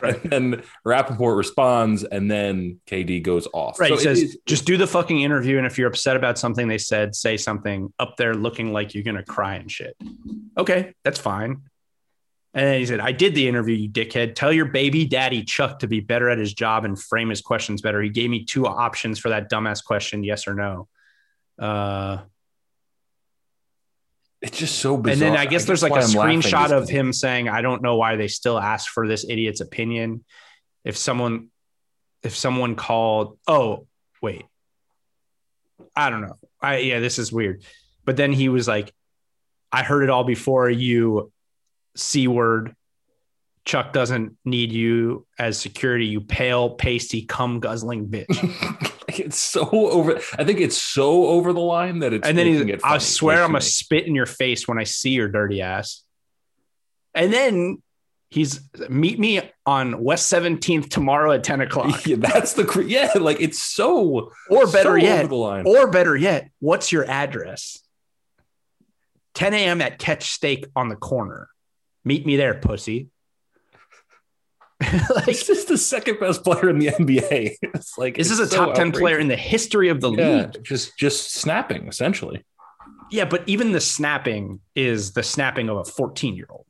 Right. 0.00 0.22
And 0.22 0.32
then 0.32 0.62
Rappaport 0.86 1.36
responds, 1.36 2.04
and 2.04 2.30
then 2.30 2.80
KD 2.86 3.22
goes 3.22 3.46
off. 3.52 3.78
Right. 3.78 3.88
So 3.88 3.96
he 3.96 4.02
says, 4.02 4.22
is- 4.22 4.38
just 4.46 4.64
do 4.64 4.76
the 4.76 4.86
fucking 4.86 5.20
interview. 5.20 5.58
And 5.58 5.66
if 5.66 5.78
you're 5.78 5.88
upset 5.88 6.16
about 6.16 6.38
something 6.38 6.68
they 6.68 6.78
said, 6.78 7.14
say 7.14 7.36
something 7.36 7.92
up 7.98 8.16
there 8.16 8.34
looking 8.34 8.72
like 8.72 8.94
you're 8.94 9.04
going 9.04 9.16
to 9.16 9.22
cry 9.22 9.56
and 9.56 9.70
shit. 9.70 9.96
Okay. 10.56 10.94
That's 11.04 11.18
fine. 11.18 11.62
And 12.56 12.66
then 12.66 12.80
he 12.80 12.86
said, 12.86 13.00
I 13.00 13.12
did 13.12 13.34
the 13.34 13.46
interview, 13.46 13.76
you 13.76 13.90
dickhead. 13.90 14.34
Tell 14.34 14.50
your 14.50 14.64
baby 14.64 15.04
daddy 15.04 15.44
Chuck 15.44 15.80
to 15.80 15.86
be 15.86 16.00
better 16.00 16.30
at 16.30 16.38
his 16.38 16.54
job 16.54 16.86
and 16.86 16.98
frame 16.98 17.28
his 17.28 17.42
questions 17.42 17.82
better. 17.82 18.00
He 18.00 18.08
gave 18.08 18.30
me 18.30 18.46
two 18.46 18.66
options 18.66 19.18
for 19.18 19.28
that 19.28 19.50
dumbass 19.50 19.84
question, 19.84 20.24
yes 20.24 20.48
or 20.48 20.54
no. 20.54 20.88
Uh, 21.58 22.22
it's 24.40 24.56
just 24.56 24.78
so 24.78 24.96
bizarre. 24.96 25.12
and 25.12 25.20
then 25.20 25.36
I 25.38 25.44
guess 25.44 25.66
there's 25.66 25.82
like 25.82 25.92
a 25.92 25.96
I'm 25.96 26.08
screenshot 26.08 26.70
of 26.70 26.88
him 26.88 27.12
saying, 27.12 27.50
"I 27.50 27.60
don't 27.60 27.82
know 27.82 27.96
why 27.96 28.16
they 28.16 28.28
still 28.28 28.58
ask 28.58 28.90
for 28.90 29.06
this 29.06 29.26
idiot's 29.28 29.60
opinion." 29.60 30.24
If 30.82 30.96
someone, 30.96 31.48
if 32.22 32.34
someone 32.34 32.74
called, 32.74 33.38
oh 33.46 33.86
wait, 34.22 34.46
I 35.94 36.08
don't 36.08 36.22
know. 36.22 36.38
I 36.62 36.78
yeah, 36.78 37.00
this 37.00 37.18
is 37.18 37.30
weird. 37.30 37.64
But 38.06 38.16
then 38.16 38.32
he 38.32 38.48
was 38.48 38.66
like, 38.66 38.94
I 39.72 39.82
heard 39.82 40.04
it 40.04 40.10
all 40.10 40.24
before 40.24 40.70
you, 40.70 41.32
C 41.96 42.28
word. 42.28 42.74
Chuck 43.64 43.92
doesn't 43.92 44.36
need 44.44 44.70
you 44.70 45.26
as 45.40 45.58
security, 45.58 46.06
you 46.06 46.20
pale, 46.20 46.70
pasty, 46.70 47.22
cum 47.22 47.58
guzzling 47.58 48.06
bitch. 48.06 48.26
it's 49.08 49.38
so 49.38 49.68
over. 49.70 50.20
I 50.38 50.44
think 50.44 50.60
it's 50.60 50.80
so 50.80 51.26
over 51.26 51.52
the 51.52 51.60
line 51.60 51.98
that 51.98 52.12
it's. 52.12 52.28
and 52.28 52.38
then 52.38 52.46
he's, 52.46 52.80
I 52.84 52.98
swear 52.98 53.42
I'm 53.42 53.48
gonna 53.50 53.60
spit 53.60 54.06
in 54.06 54.14
your 54.14 54.26
face 54.26 54.68
when 54.68 54.78
I 54.78 54.84
see 54.84 55.10
your 55.10 55.28
dirty 55.28 55.62
ass. 55.62 56.04
And 57.12 57.32
then 57.32 57.82
he's 58.30 58.60
meet 58.88 59.18
me 59.18 59.40
on 59.64 60.00
West 60.02 60.32
17th 60.32 60.88
tomorrow 60.88 61.32
at 61.32 61.42
10 61.42 61.62
o'clock. 61.62 62.02
Yeah, 62.06 62.16
that's 62.20 62.52
the 62.52 62.84
yeah. 62.86 63.10
Like 63.18 63.40
it's 63.40 63.58
so 63.58 64.30
Or 64.48 64.66
better 64.66 64.90
so 64.90 64.94
yet, 65.04 65.18
over 65.20 65.28
the 65.28 65.34
line. 65.34 65.64
or 65.66 65.90
better 65.90 66.14
yet, 66.16 66.50
what's 66.60 66.92
your 66.92 67.04
address? 67.04 67.80
10 69.34 69.54
a.m. 69.54 69.80
at 69.82 69.98
Catch 69.98 70.30
Steak 70.30 70.66
on 70.76 70.88
the 70.88 70.96
corner. 70.96 71.48
Meet 72.06 72.24
me 72.24 72.36
there, 72.36 72.54
pussy. 72.54 73.10
like, 75.14 75.24
He's 75.24 75.44
just 75.46 75.66
the 75.68 75.76
second 75.76 76.20
best 76.20 76.44
player 76.44 76.70
in 76.70 76.78
the 76.78 76.86
NBA. 76.88 77.56
It's 77.74 77.98
like 77.98 78.14
this 78.16 78.30
is 78.30 78.38
a 78.38 78.46
so 78.46 78.66
top 78.66 78.74
10 78.76 78.92
player 78.92 79.18
in 79.18 79.26
the 79.28 79.36
history 79.36 79.88
of 79.88 80.00
the 80.00 80.12
Yeah, 80.12 80.28
league. 80.52 80.62
just 80.64 80.96
just 80.96 81.32
snapping 81.34 81.88
essentially. 81.88 82.44
Yeah, 83.10 83.24
but 83.24 83.42
even 83.48 83.72
the 83.72 83.80
snapping 83.80 84.60
is 84.76 85.12
the 85.14 85.22
snapping 85.24 85.68
of 85.68 85.78
a 85.78 85.84
14 85.84 86.36
year 86.36 86.46
old. 86.48 86.66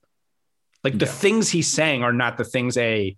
Like 0.83 0.99
the 0.99 1.05
Yeah. 1.07 1.13
things 1.13 1.51
he's 1.51 1.71
saying 1.71 2.03
are 2.03 2.13
not 2.15 2.39
the 2.39 2.45
things 2.45 2.77
a 2.79 3.15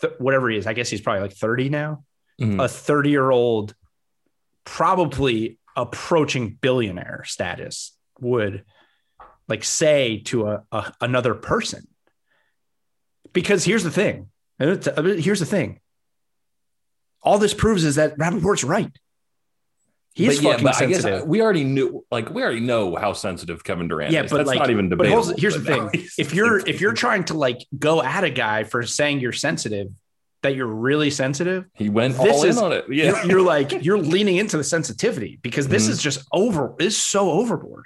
th- 0.00 0.12
whatever 0.18 0.50
he 0.50 0.58
is. 0.58 0.66
I 0.66 0.74
guess 0.74 0.90
he's 0.90 1.00
probably 1.00 1.22
like 1.22 1.32
30 1.32 1.70
now. 1.70 2.04
Mhm. 2.40 2.62
A 2.62 2.68
30 2.68 3.08
year 3.10 3.30
old, 3.30 3.74
probably 4.64 5.58
approaching 5.76 6.58
billionaire 6.60 7.22
status, 7.24 7.96
would 8.20 8.64
like 9.48 9.64
say 9.64 10.18
to 10.26 10.48
a, 10.48 10.62
a 10.70 10.92
another 11.00 11.34
person. 11.34 11.86
Because 13.32 13.64
here's 13.64 13.84
the 13.84 13.90
thing. 13.90 14.28
Here's 14.58 15.40
the 15.40 15.46
thing. 15.46 15.80
All 17.22 17.38
this 17.38 17.54
proves 17.54 17.84
is 17.84 17.96
that 17.96 18.16
Rappaport's 18.18 18.64
right. 18.64 18.90
He 20.14 20.26
is 20.26 20.36
But 20.38 20.44
yeah, 20.44 20.50
fucking 20.52 20.64
but 20.64 20.82
I 20.82 20.86
guess 20.86 21.02
sensitive. 21.02 21.28
we 21.28 21.40
already 21.42 21.62
knew, 21.64 22.04
like 22.10 22.30
we 22.30 22.42
already 22.42 22.60
know 22.60 22.96
how 22.96 23.12
sensitive 23.12 23.62
Kevin 23.62 23.86
Durant 23.86 24.12
Yeah, 24.12 24.24
is. 24.24 24.30
but 24.30 24.38
That's 24.38 24.48
like, 24.48 24.58
not 24.58 24.70
even 24.70 24.88
debatable. 24.88 25.22
here's, 25.24 25.40
here's 25.40 25.54
the 25.54 25.60
but 25.60 25.92
thing: 25.92 26.06
if 26.18 26.34
you're 26.34 26.58
if 26.58 26.80
you're 26.80 26.94
trying 26.94 27.24
to 27.24 27.34
like 27.34 27.58
go 27.78 28.02
at 28.02 28.24
a 28.24 28.30
guy 28.30 28.64
for 28.64 28.82
saying 28.84 29.20
you're 29.20 29.32
sensitive, 29.32 29.88
that 30.42 30.56
you're 30.56 30.66
really 30.66 31.10
sensitive, 31.10 31.66
he 31.74 31.88
went 31.88 32.16
this 32.16 32.36
all 32.36 32.44
is- 32.44 32.56
in 32.58 32.64
on 32.64 32.72
it. 32.72 32.86
Yeah, 32.88 33.04
you're, 33.22 33.26
you're 33.32 33.42
like 33.42 33.72
you're 33.84 33.98
leaning 33.98 34.36
into 34.38 34.56
the 34.56 34.64
sensitivity 34.64 35.38
because 35.42 35.68
this 35.68 35.86
Mhm. 35.86 35.90
is 35.90 36.02
just 36.02 36.26
over. 36.32 36.74
Is 36.80 36.96
so 36.96 37.30
overboard. 37.30 37.84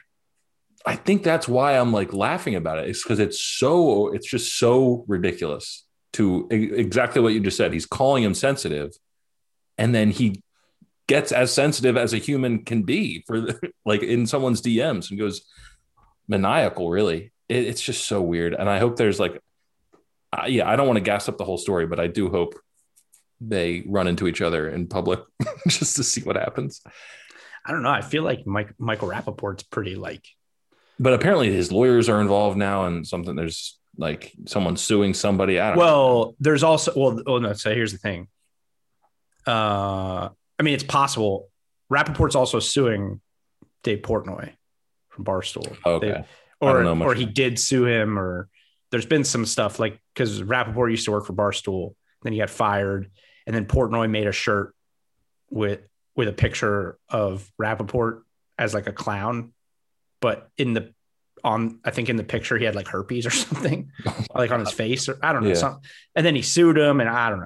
I 0.85 0.97
think 0.97 1.23
that's 1.23 1.47
why 1.47 1.79
I'm 1.79 1.93
like 1.93 2.13
laughing 2.13 2.55
about 2.55 2.79
it. 2.79 2.89
It's 2.89 3.03
because 3.03 3.19
it's 3.19 3.41
so 3.41 4.13
it's 4.13 4.29
just 4.29 4.59
so 4.59 5.05
ridiculous 5.07 5.85
to 6.15 6.49
exactly 6.51 7.23
what 7.23 7.33
you 7.33 7.41
just 7.41 7.57
said. 7.57 7.73
He's 7.73 7.87
calling 7.87 8.23
him 8.23 8.35
sensitive, 8.35 8.91
and 9.79 9.95
then 9.95 10.11
he 10.11 10.43
gets 11.09 11.33
as 11.33 11.53
sensitive 11.53 11.97
as 11.97 12.13
a 12.13 12.19
human 12.19 12.65
can 12.65 12.83
be 12.83 13.25
for 13.27 13.61
like 13.85 14.03
in 14.03 14.27
someone's 14.27 14.63
DMs 14.63 15.11
and 15.11 15.19
goes 15.19 15.43
maniacal. 16.29 16.91
Really, 16.91 17.33
it, 17.49 17.67
it's 17.67 17.83
just 17.83 18.07
so 18.07 18.21
weird. 18.21 18.55
And 18.55 18.69
I 18.69 18.79
hope 18.79 18.97
there's 18.97 19.21
like, 19.21 19.41
uh, 20.33 20.47
yeah, 20.47 20.69
I 20.69 20.77
don't 20.77 20.87
want 20.87 20.97
to 20.99 21.05
gas 21.05 21.29
up 21.29 21.39
the 21.39 21.45
whole 21.45 21.59
story, 21.59 21.87
but 21.87 22.01
I 22.01 22.09
do 22.09 22.29
hope 22.29 22.55
they 23.41 23.83
run 23.87 24.07
into 24.07 24.29
each 24.29 24.41
other 24.41 24.69
in 24.69 24.87
public 24.87 25.21
just 25.69 25.97
to 25.97 26.05
see 26.05 26.23
what 26.23 26.37
happens. 26.37 26.81
I 27.65 27.71
don't 27.71 27.83
know. 27.83 27.91
I 27.91 28.01
feel 28.01 28.23
like 28.23 28.47
Mike, 28.47 28.75
Michael 28.79 29.09
Rappaport's 29.09 29.63
pretty 29.63 29.95
like 29.95 30.27
But 30.99 31.15
apparently 31.15 31.53
his 31.53 31.73
lawyers 31.73 32.09
are 32.09 32.21
involved 32.21 32.57
now 32.57 32.85
and 32.85 33.07
something 33.07 33.35
there's 33.35 33.79
like 33.97 34.33
someone 34.47 34.77
suing 34.77 35.15
somebody. 35.15 35.59
I 35.59 35.69
don't 35.71 35.79
know. 35.79 35.85
well. 35.85 36.35
There's 36.41 36.63
also 36.63 36.93
well. 36.97 37.23
Oh 37.27 37.39
no. 37.39 37.53
So 37.55 37.75
here's 37.75 37.93
the 37.93 37.99
thing. 37.99 38.29
Uh, 39.47 40.29
I 40.59 40.63
mean, 40.63 40.75
it's 40.75 40.85
possible. 40.85 41.51
Rappaport's 41.93 42.35
also 42.37 42.59
suing 42.61 43.21
Dave 43.83 43.99
Portnoy 44.03 44.53
from 45.09 45.25
Barstool. 45.25 45.77
Okay. 45.85 46.09
They- 46.13 46.25
or 46.61 46.75
don't 46.75 46.85
know 46.85 46.95
much 46.95 47.07
or 47.09 47.15
he 47.15 47.27
did 47.27 47.59
sue 47.59 47.87
him, 47.87 48.17
or 48.17 48.49
there's 48.93 49.05
been 49.05 49.25
some 49.25 49.45
stuff 49.47 49.81
like 49.81 49.99
because 50.15 50.41
Rappaport 50.43 50.93
used 50.93 51.07
to 51.07 51.11
work 51.11 51.27
for 51.27 51.33
Barstool, 51.33 51.97
then 52.23 52.33
he 52.33 52.39
got 52.39 52.51
fired, 52.51 53.11
and 53.49 53.57
then 53.57 53.67
Portnoy 53.67 54.09
made 54.09 54.29
a 54.29 54.33
shirt 54.33 54.73
with 55.51 55.81
with 56.15 56.29
a 56.29 56.33
picture 56.33 56.99
of 57.09 57.51
Rappaport 57.61 58.21
as 58.57 58.75
like 58.75 58.87
a 58.87 58.93
clown, 58.93 59.53
but 60.23 60.49
in 60.57 60.73
the 60.73 60.95
on 61.45 61.81
I 61.85 61.91
think 61.91 62.09
in 62.09 62.17
the 62.17 62.23
picture 62.25 62.57
he 62.57 62.65
had 62.65 62.75
like 62.77 62.89
herpes 62.89 63.27
or 63.27 63.31
something, 63.45 63.91
like 64.35 64.51
on 64.51 64.61
his 64.61 64.73
face 64.73 65.11
or 65.11 65.19
I 65.23 65.35
don't 65.35 65.43
know 65.43 65.51
Yeah. 65.51 65.55
something, 65.57 65.83
and 66.17 66.25
then 66.25 66.35
he 66.35 66.41
sued 66.41 66.79
him, 66.79 67.01
and 67.01 67.11
I 67.11 67.29
don't 67.29 67.41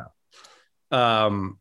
know, 0.92 0.96
um, 0.98 1.58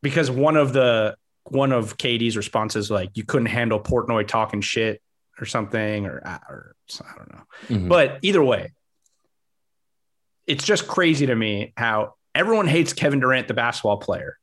because 0.00 0.30
one 0.30 0.56
of 0.56 0.72
the 0.72 1.16
one 1.44 1.72
of 1.72 1.98
KD's 1.98 2.36
responses 2.36 2.90
like 2.90 3.10
you 3.14 3.24
couldn't 3.24 3.46
handle 3.46 3.78
Portnoy 3.80 4.26
talking 4.26 4.60
shit 4.62 5.02
or 5.40 5.44
something 5.44 6.06
or 6.06 6.18
or 6.48 6.76
I 7.04 7.16
don't 7.18 7.32
know. 7.34 7.42
Mhm. 7.68 7.88
But 7.88 8.18
either 8.22 8.42
way, 8.42 8.70
it's 10.46 10.64
just 10.64 10.86
crazy 10.86 11.26
to 11.26 11.34
me 11.34 11.72
how 11.76 12.14
everyone 12.34 12.66
hates 12.66 12.92
Kevin 12.92 13.20
Durant, 13.20 13.48
the 13.48 13.54
basketball 13.54 13.98
player, 13.98 14.38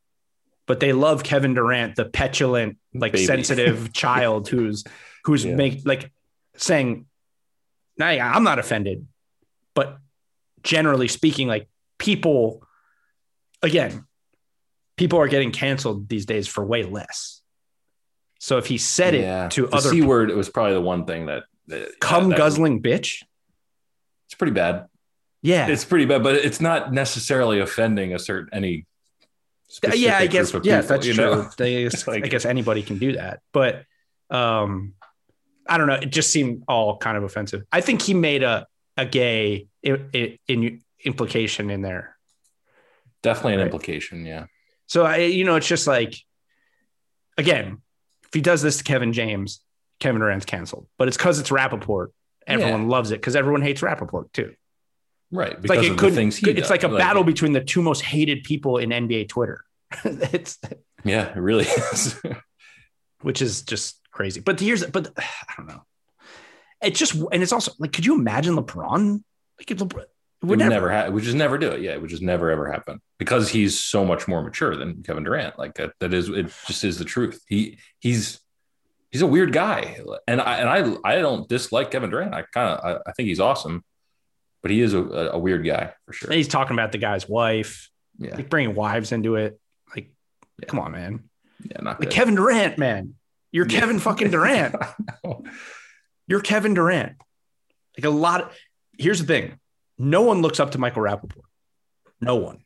but 0.66 0.80
they 0.80 0.92
love 0.92 1.22
Kevin 1.22 1.54
Durant, 1.54 1.96
the 1.96 2.04
petulant, 2.04 2.76
like 2.94 3.12
Baby. 3.12 3.24
sensitive 3.26 3.92
child 3.94 4.48
who's 4.48 4.84
who's 5.24 5.44
Yeah. 5.44 5.54
make 5.54 5.80
like 5.84 6.10
saying, 6.56 7.06
"Nah, 7.96 8.06
I'm 8.06 8.42
not 8.44 8.58
offended," 8.58 9.06
but 9.74 9.98
generally 10.62 11.08
speaking, 11.08 11.48
like 11.48 11.68
people, 11.98 12.62
again, 13.62 14.04
people 14.96 15.18
are 15.18 15.28
getting 15.28 15.52
canceled 15.52 16.08
these 16.08 16.26
days 16.26 16.46
for 16.46 16.64
way 16.64 16.82
less. 16.84 17.40
So 18.38 18.56
if 18.58 18.66
he 18.66 18.78
said 18.78 19.14
Yeah. 19.14 19.46
it 19.46 19.50
to 19.52 19.66
the 19.66 19.74
other 19.76 19.90
C 19.90 20.02
word, 20.02 20.30
it 20.30 20.36
was 20.36 20.48
probably 20.48 20.74
the 20.74 20.80
one 20.80 21.04
thing 21.04 21.26
that, 21.26 21.44
that 21.68 22.00
cum 22.00 22.30
that- 22.30 22.38
guzzling 22.38 22.82
bitch, 22.82 23.22
It's 24.26 24.34
pretty 24.34 24.52
bad. 24.52 24.86
yeah, 25.42 25.66
It's 25.68 25.84
pretty 25.84 26.04
bad, 26.06 26.22
but 26.22 26.36
it's 26.36 26.60
not 26.60 26.92
necessarily 26.92 27.60
offending 27.60 28.14
a 28.14 28.18
certain 28.18 28.48
any. 28.52 28.86
Yeah, 29.82 30.18
I 30.18 30.26
guess 30.26 30.52
yeah, 30.52 30.80
people, 30.80 30.88
that's 30.88 31.06
true. 31.06 31.14
know? 31.14 31.50
They, 31.56 31.88
Like- 32.06 32.24
I 32.24 32.28
guess 32.28 32.44
anybody 32.44 32.82
can 32.82 32.98
do 32.98 33.12
that, 33.12 33.40
but 33.52 33.84
um, 34.30 34.94
I 35.68 35.78
don't 35.78 35.86
know. 35.86 35.94
It 35.94 36.10
just 36.10 36.30
seemed 36.30 36.64
all 36.68 36.96
kind 36.98 37.16
of 37.16 37.22
offensive. 37.22 37.62
I 37.72 37.80
think 37.80 38.02
he 38.02 38.14
made 38.14 38.42
a 38.42 38.66
a 38.96 39.06
gay 39.06 39.66
i- 39.86 40.00
i- 40.14 40.38
in 40.48 40.82
implication 41.04 41.70
in 41.70 41.80
there. 41.82 42.16
Definitely 43.22 43.54
an 43.54 43.58
Right. 43.60 43.64
implication. 43.66 44.26
Yeah. 44.26 44.46
So 44.88 45.04
I, 45.06 45.18
you 45.18 45.44
know, 45.44 45.56
it's 45.56 45.68
just 45.68 45.86
like, 45.86 46.14
again, 47.38 47.78
if 48.24 48.30
he 48.34 48.40
does 48.40 48.62
this 48.62 48.78
to 48.78 48.84
Kevin 48.84 49.12
James, 49.12 49.60
Kevin 50.00 50.20
Durant's 50.20 50.44
canceled. 50.46 50.86
But 50.98 51.08
it's 51.08 51.16
because 51.16 51.38
it's 51.38 51.50
Rappaport. 51.50 52.08
Everyone 52.46 52.88
loves 52.88 53.10
it 53.12 53.16
because 53.16 53.36
everyone 53.36 53.62
hates 53.62 53.80
Rappaport 53.80 54.32
too. 54.32 54.54
Right. 55.30 55.52
It's 55.52 55.60
Because 55.62 55.78
like 55.78 55.92
it 55.92 55.98
could. 55.98 56.14
things 56.14 56.36
he 56.36 56.50
It's 56.50 56.60
does. 56.62 56.70
like 56.70 56.82
a 56.82 56.88
battle 56.88 57.22
between 57.22 57.52
the 57.52 57.60
two 57.60 57.82
most 57.82 58.02
hated 58.02 58.42
people 58.44 58.78
in 58.78 58.90
NBA 58.90 59.28
Twitter. 59.28 59.64
it's 60.04 60.58
Yeah, 61.04 61.30
it 61.30 61.36
really 61.38 61.64
is. 61.66 62.20
which 63.22 63.40
is 63.42 63.62
just 63.62 63.99
crazy. 64.20 64.40
But 64.40 64.60
here's, 64.60 64.84
but 64.86 65.12
I 65.18 65.52
don't 65.56 65.66
know. 65.66 65.82
It 66.82 66.94
just, 66.94 67.14
and 67.14 67.42
it's 67.42 67.52
also 67.52 67.72
like, 67.78 67.92
could 67.92 68.04
you 68.06 68.14
imagine 68.14 68.54
LeBron? 68.56 69.22
Like, 69.58 69.66
LeBron, 69.66 70.02
It 70.02 70.08
would 70.42 70.58
never, 70.58 70.90
happen. 70.90 71.14
We 71.14 71.22
just 71.22 71.36
never 71.36 71.56
do 71.58 71.68
it. 71.70 71.80
Yeah, 71.80 71.92
it 71.92 72.00
would 72.00 72.10
just 72.10 72.22
never 72.22 72.50
ever 72.50 72.70
happen 72.70 73.00
because 73.18 73.48
he's 73.50 73.78
so 73.80 74.04
much 74.04 74.28
more 74.28 74.42
mature 74.42 74.76
than 74.76 75.02
Kevin 75.02 75.24
Durant. 75.24 75.58
Like 75.58 75.74
that, 75.74 75.92
that 76.00 76.12
is 76.14 76.28
it. 76.28 76.52
Just 76.66 76.84
is 76.84 76.98
the 76.98 77.04
truth. 77.04 77.42
He 77.46 77.78
he's 77.98 78.40
he's 79.10 79.20
a 79.22 79.26
weird 79.26 79.52
guy, 79.52 79.98
and 80.26 80.40
I 80.40 80.56
and 80.58 80.96
I 81.04 81.12
I 81.12 81.16
don't 81.16 81.46
dislike 81.48 81.90
Kevin 81.90 82.08
Durant. 82.10 82.34
I 82.34 82.42
kind 82.54 82.68
of 82.70 82.84
I, 82.84 83.10
I 83.10 83.12
think 83.12 83.26
he's 83.28 83.40
awesome, 83.40 83.84
but 84.62 84.70
he 84.70 84.80
is 84.80 84.94
a, 84.94 85.02
a 85.02 85.38
weird 85.38 85.66
guy 85.66 85.92
for 86.06 86.14
sure. 86.14 86.30
And 86.30 86.36
he's 86.36 86.48
talking 86.48 86.74
about 86.74 86.92
the 86.92 86.98
guy's 86.98 87.28
wife, 87.28 87.90
Yeah, 88.18 88.36
like 88.36 88.48
bringing 88.48 88.74
wives 88.74 89.12
into 89.12 89.36
it. 89.36 89.60
Like, 89.94 90.10
come 90.66 90.78
on, 90.80 90.92
man. 90.92 91.28
yeah, 91.62 91.82
not 91.82 92.00
Like. 92.00 92.08
Kevin 92.10 92.34
Durant, 92.36 92.78
man. 92.78 93.14
You're 93.52 93.66
Yeah. 93.68 93.80
Kevin 93.80 93.98
fucking 93.98 94.30
Durant. 94.32 94.74
You're 96.26 96.40
Kevin 96.40 96.74
Durant. 96.74 97.16
Like 97.98 98.04
a 98.04 98.10
lot. 98.10 98.52
here's 98.98 99.20
the 99.20 99.26
thing: 99.26 99.58
no 99.98 100.22
one 100.22 100.42
looks 100.42 100.60
up 100.60 100.72
to 100.72 100.78
Michael 100.78 101.02
Rappaport. 101.02 101.42
No 102.20 102.36
one. 102.36 102.64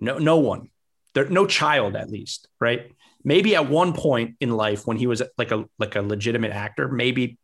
No, 0.00 0.18
no 0.18 0.38
one. 0.38 0.68
There, 1.14 1.28
no 1.28 1.46
child, 1.46 1.94
at 1.96 2.10
least, 2.10 2.48
right? 2.60 2.90
Maybe 3.24 3.54
at 3.54 3.68
one 3.68 3.92
point 3.92 4.36
in 4.40 4.50
life 4.50 4.86
when 4.86 4.96
he 4.96 5.06
was 5.06 5.22
like 5.38 5.52
a 5.52 5.64
like 5.78 5.94
a 5.96 6.02
legitimate 6.02 6.52
actor, 6.52 6.88
maybe 6.88 7.38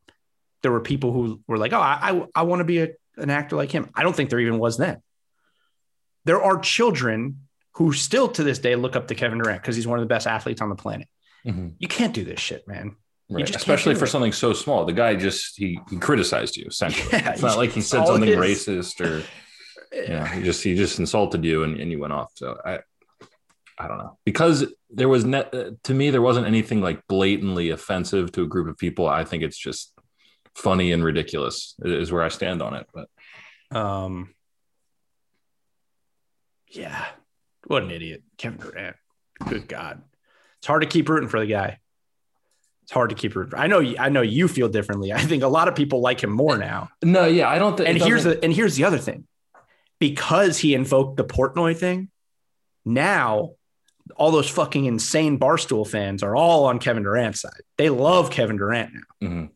there 0.62 0.72
were 0.72 0.80
people 0.80 1.12
who 1.12 1.40
were 1.46 1.58
like, 1.58 1.72
"Oh, 1.72 1.80
I 1.80 2.10
I, 2.10 2.26
I 2.34 2.42
want 2.42 2.60
to 2.60 2.64
be 2.64 2.78
a, 2.80 2.88
an 3.16 3.30
actor 3.30 3.56
like 3.56 3.70
him." 3.70 3.88
I 3.94 4.02
don't 4.02 4.14
think 4.14 4.30
there 4.30 4.40
even 4.40 4.58
was 4.58 4.76
then. 4.76 5.00
There 6.24 6.42
are 6.42 6.58
children 6.58 7.48
who 7.74 7.92
still 7.92 8.28
to 8.28 8.42
this 8.42 8.58
day 8.58 8.74
look 8.74 8.96
up 8.96 9.08
to 9.08 9.14
Kevin 9.14 9.38
Durant 9.38 9.62
because 9.62 9.76
he's 9.76 9.86
one 9.86 9.98
of 9.98 10.02
the 10.02 10.12
best 10.12 10.26
athletes 10.26 10.60
on 10.60 10.68
the 10.68 10.74
planet. 10.74 11.08
Mhm. 11.46 11.74
You 11.78 11.88
can't 11.88 12.14
do 12.14 12.24
this 12.24 12.40
shit, 12.40 12.66
man. 12.68 12.96
Right. 13.30 13.48
Especially 13.54 13.94
for 13.94 14.04
it. 14.04 14.08
something 14.08 14.32
so 14.32 14.52
small. 14.54 14.84
The 14.86 14.92
guy 14.92 15.14
just 15.14 15.56
he 15.58 15.78
he 15.90 15.98
criticized 15.98 16.56
you 16.56 16.66
essentially. 16.66 17.08
Yeah, 17.12 17.32
it's 17.32 17.42
not 17.42 17.56
like 17.58 17.70
he 17.70 17.80
said 17.82 18.06
something 18.06 18.28
it 18.28 18.38
is. 18.38 18.66
racist 18.66 19.00
or 19.04 19.22
yeah, 19.92 20.26
he 20.34 20.42
just 20.42 20.62
he 20.64 20.74
just 20.74 20.98
insulted 20.98 21.44
you 21.44 21.62
and, 21.62 21.78
and 21.78 21.90
you 21.92 21.98
went 21.98 22.12
off. 22.14 22.32
So 22.34 22.58
I 22.64 22.80
I 23.78 23.86
don't 23.86 23.98
know 23.98 24.18
because 24.24 24.72
there 24.90 25.08
was 25.10 25.24
net 25.26 25.54
uh, 25.54 25.70
to 25.84 25.94
me 25.94 26.08
there 26.10 26.22
wasn't 26.22 26.46
anything 26.46 26.80
like 26.80 27.06
blatantly 27.06 27.68
offensive 27.70 28.32
to 28.32 28.42
a 28.42 28.46
group 28.46 28.66
of 28.66 28.78
people. 28.78 29.06
I 29.06 29.24
think 29.24 29.42
it's 29.42 29.58
just 29.58 29.92
funny 30.54 30.90
and 30.92 31.04
ridiculous 31.04 31.74
is 31.84 32.10
where 32.10 32.22
I 32.22 32.28
stand 32.28 32.62
on 32.62 32.74
it. 32.74 32.86
But 32.94 33.08
Um, 33.78 34.34
yeah, 36.70 37.04
what 37.66 37.82
an 37.82 37.90
idiot, 37.90 38.22
Kevin 38.38 38.58
Durant. 38.58 38.96
Good 39.48 39.68
God, 39.68 40.02
it's 40.60 40.66
hard 40.66 40.82
to 40.82 40.88
keep 40.88 41.08
rooting 41.08 41.28
for 41.28 41.40
the 41.40 41.46
guy. 41.46 41.78
It's 42.84 42.92
hard 42.92 43.10
to 43.10 43.16
keep 43.16 43.36
rooting. 43.36 43.50
For. 43.50 43.58
I 43.58 43.66
know. 43.66 43.80
I 43.98 44.08
know 44.08 44.22
you 44.22 44.48
feel 44.48 44.68
differently. 44.68 45.12
I 45.14 45.18
think 45.20 45.42
a 45.42 45.48
lot 45.48 45.68
of 45.68 45.74
people 45.74 46.00
like 46.00 46.22
him 46.22 46.30
more 46.30 46.56
now. 46.58 46.90
no, 47.02 47.26
yeah, 47.26 47.48
I 47.48 47.58
don't 47.58 47.76
think. 47.76 47.88
And 47.88 47.98
here's 48.00 48.24
the 48.24 48.42
and 48.42 48.52
here's 48.52 48.76
the 48.76 48.84
other 48.84 48.98
thing, 48.98 49.26
because 49.98 50.58
he 50.58 50.74
invoked 50.74 51.16
the 51.16 51.24
Portnoy 51.24 51.76
thing. 51.76 52.10
Now, 52.84 53.50
all 54.16 54.30
those 54.30 54.48
fucking 54.48 54.86
insane 54.86 55.38
barstool 55.38 55.86
fans 55.86 56.22
are 56.22 56.34
all 56.34 56.64
on 56.64 56.78
Kevin 56.78 57.02
Durant's 57.02 57.40
side. 57.42 57.60
They 57.76 57.90
love 57.90 58.30
Kevin 58.30 58.56
Durant 58.56 58.92
now. 58.94 59.28
Mhm. 59.28 59.50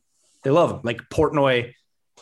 They 0.44 0.50
love 0.50 0.70
him. 0.70 0.80
Like 0.82 1.00
Portnoy, 1.10 1.72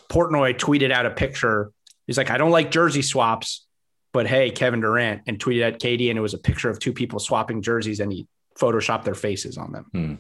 Portnoy 0.09 0.57
tweeted 0.57 0.93
out 0.93 1.07
a 1.07 1.11
picture. 1.11 1.73
He's 2.07 2.17
like, 2.19 2.31
I 2.31 2.39
don't 2.39 2.51
like 2.53 2.71
jersey 2.71 3.03
swaps, 3.03 3.67
but 4.13 4.27
hey, 4.27 4.51
Kevin 4.51 4.81
Durant, 4.81 5.23
and 5.27 5.39
tweeted 5.39 5.63
at 5.67 5.81
KD, 5.81 6.11
and 6.11 6.19
it 6.19 6.23
was 6.23 6.35
a 6.35 6.39
picture 6.39 6.69
of 6.71 6.79
two 6.79 6.93
people 6.93 7.19
swapping 7.19 7.63
jerseys, 7.63 7.99
and 7.99 8.13
he 8.13 8.29
photoshopped 8.59 9.05
their 9.05 9.15
faces 9.15 9.59
on 9.59 9.73
them. 9.73 9.85
Hmm. 9.93 10.15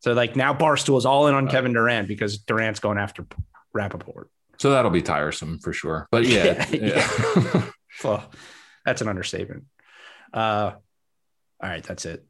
So 0.00 0.12
like 0.12 0.36
now 0.36 0.52
Barstool 0.54 0.98
is 0.98 1.06
all 1.06 1.26
in 1.28 1.34
on 1.34 1.48
Uh, 1.48 1.50
Kevin 1.50 1.72
Durant 1.72 2.08
because 2.08 2.38
Durant's 2.38 2.80
going 2.80 2.98
after 2.98 3.26
Rappaport. 3.76 4.24
so 4.58 4.70
that'll 4.70 4.90
be 4.90 5.02
tiresome 5.02 5.58
for 5.60 5.72
sure. 5.72 6.06
But 6.10 6.26
yeah, 6.26 6.66
Yeah, 6.70 7.06
yeah. 7.54 7.70
Well, 8.04 8.28
that's 8.84 9.00
an 9.02 9.08
understatement. 9.08 9.64
Uh, 10.32 10.72
all 11.62 11.68
right, 11.70 11.82
that's 11.82 12.04
it. 12.06 12.26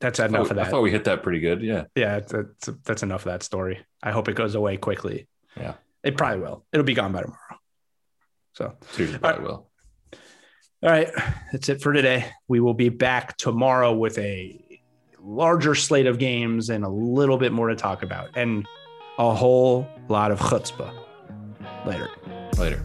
That's 0.00 0.18
enough 0.18 0.46
Oh, 0.48 0.50
of 0.50 0.56
that. 0.56 0.66
I 0.66 0.70
thought 0.70 0.82
we 0.82 0.90
hit 0.90 1.04
that 1.04 1.22
pretty 1.22 1.40
good. 1.40 1.62
Yeah. 1.62 1.84
yeah, 1.94 2.20
that's 2.20 2.66
that's 2.84 3.02
enough 3.02 3.22
of 3.22 3.32
that 3.32 3.42
story. 3.42 3.84
I 4.02 4.10
hope 4.12 4.28
it 4.28 4.34
goes 4.36 4.54
away 4.54 4.76
quickly. 4.76 5.26
Yeah. 5.56 5.74
it 6.02 6.16
probably 6.16 6.40
will. 6.40 6.64
It'll 6.72 6.84
be 6.84 6.94
gone 6.94 7.12
by 7.12 7.22
tomorrow. 7.22 7.38
So, 8.54 8.76
Seriously, 8.92 9.18
probably 9.18 9.44
will. 9.44 9.69
All 10.82 10.90
right, 10.90 11.10
that's 11.52 11.68
it 11.68 11.82
for 11.82 11.92
today. 11.92 12.26
We 12.48 12.60
will 12.60 12.74
be 12.74 12.88
back 12.88 13.36
tomorrow 13.36 13.92
with 13.92 14.16
a 14.18 14.80
larger 15.18 15.74
slate 15.74 16.06
of 16.06 16.18
games 16.18 16.70
and 16.70 16.84
a 16.84 16.88
little 16.88 17.36
bit 17.36 17.52
more 17.52 17.68
to 17.68 17.76
talk 17.76 18.02
about, 18.02 18.30
and 18.34 18.66
a 19.18 19.34
whole 19.34 19.86
lot 20.08 20.30
of 20.30 20.38
chutzpah. 20.38 20.94
Later. 21.84 22.08
Later. 22.58 22.82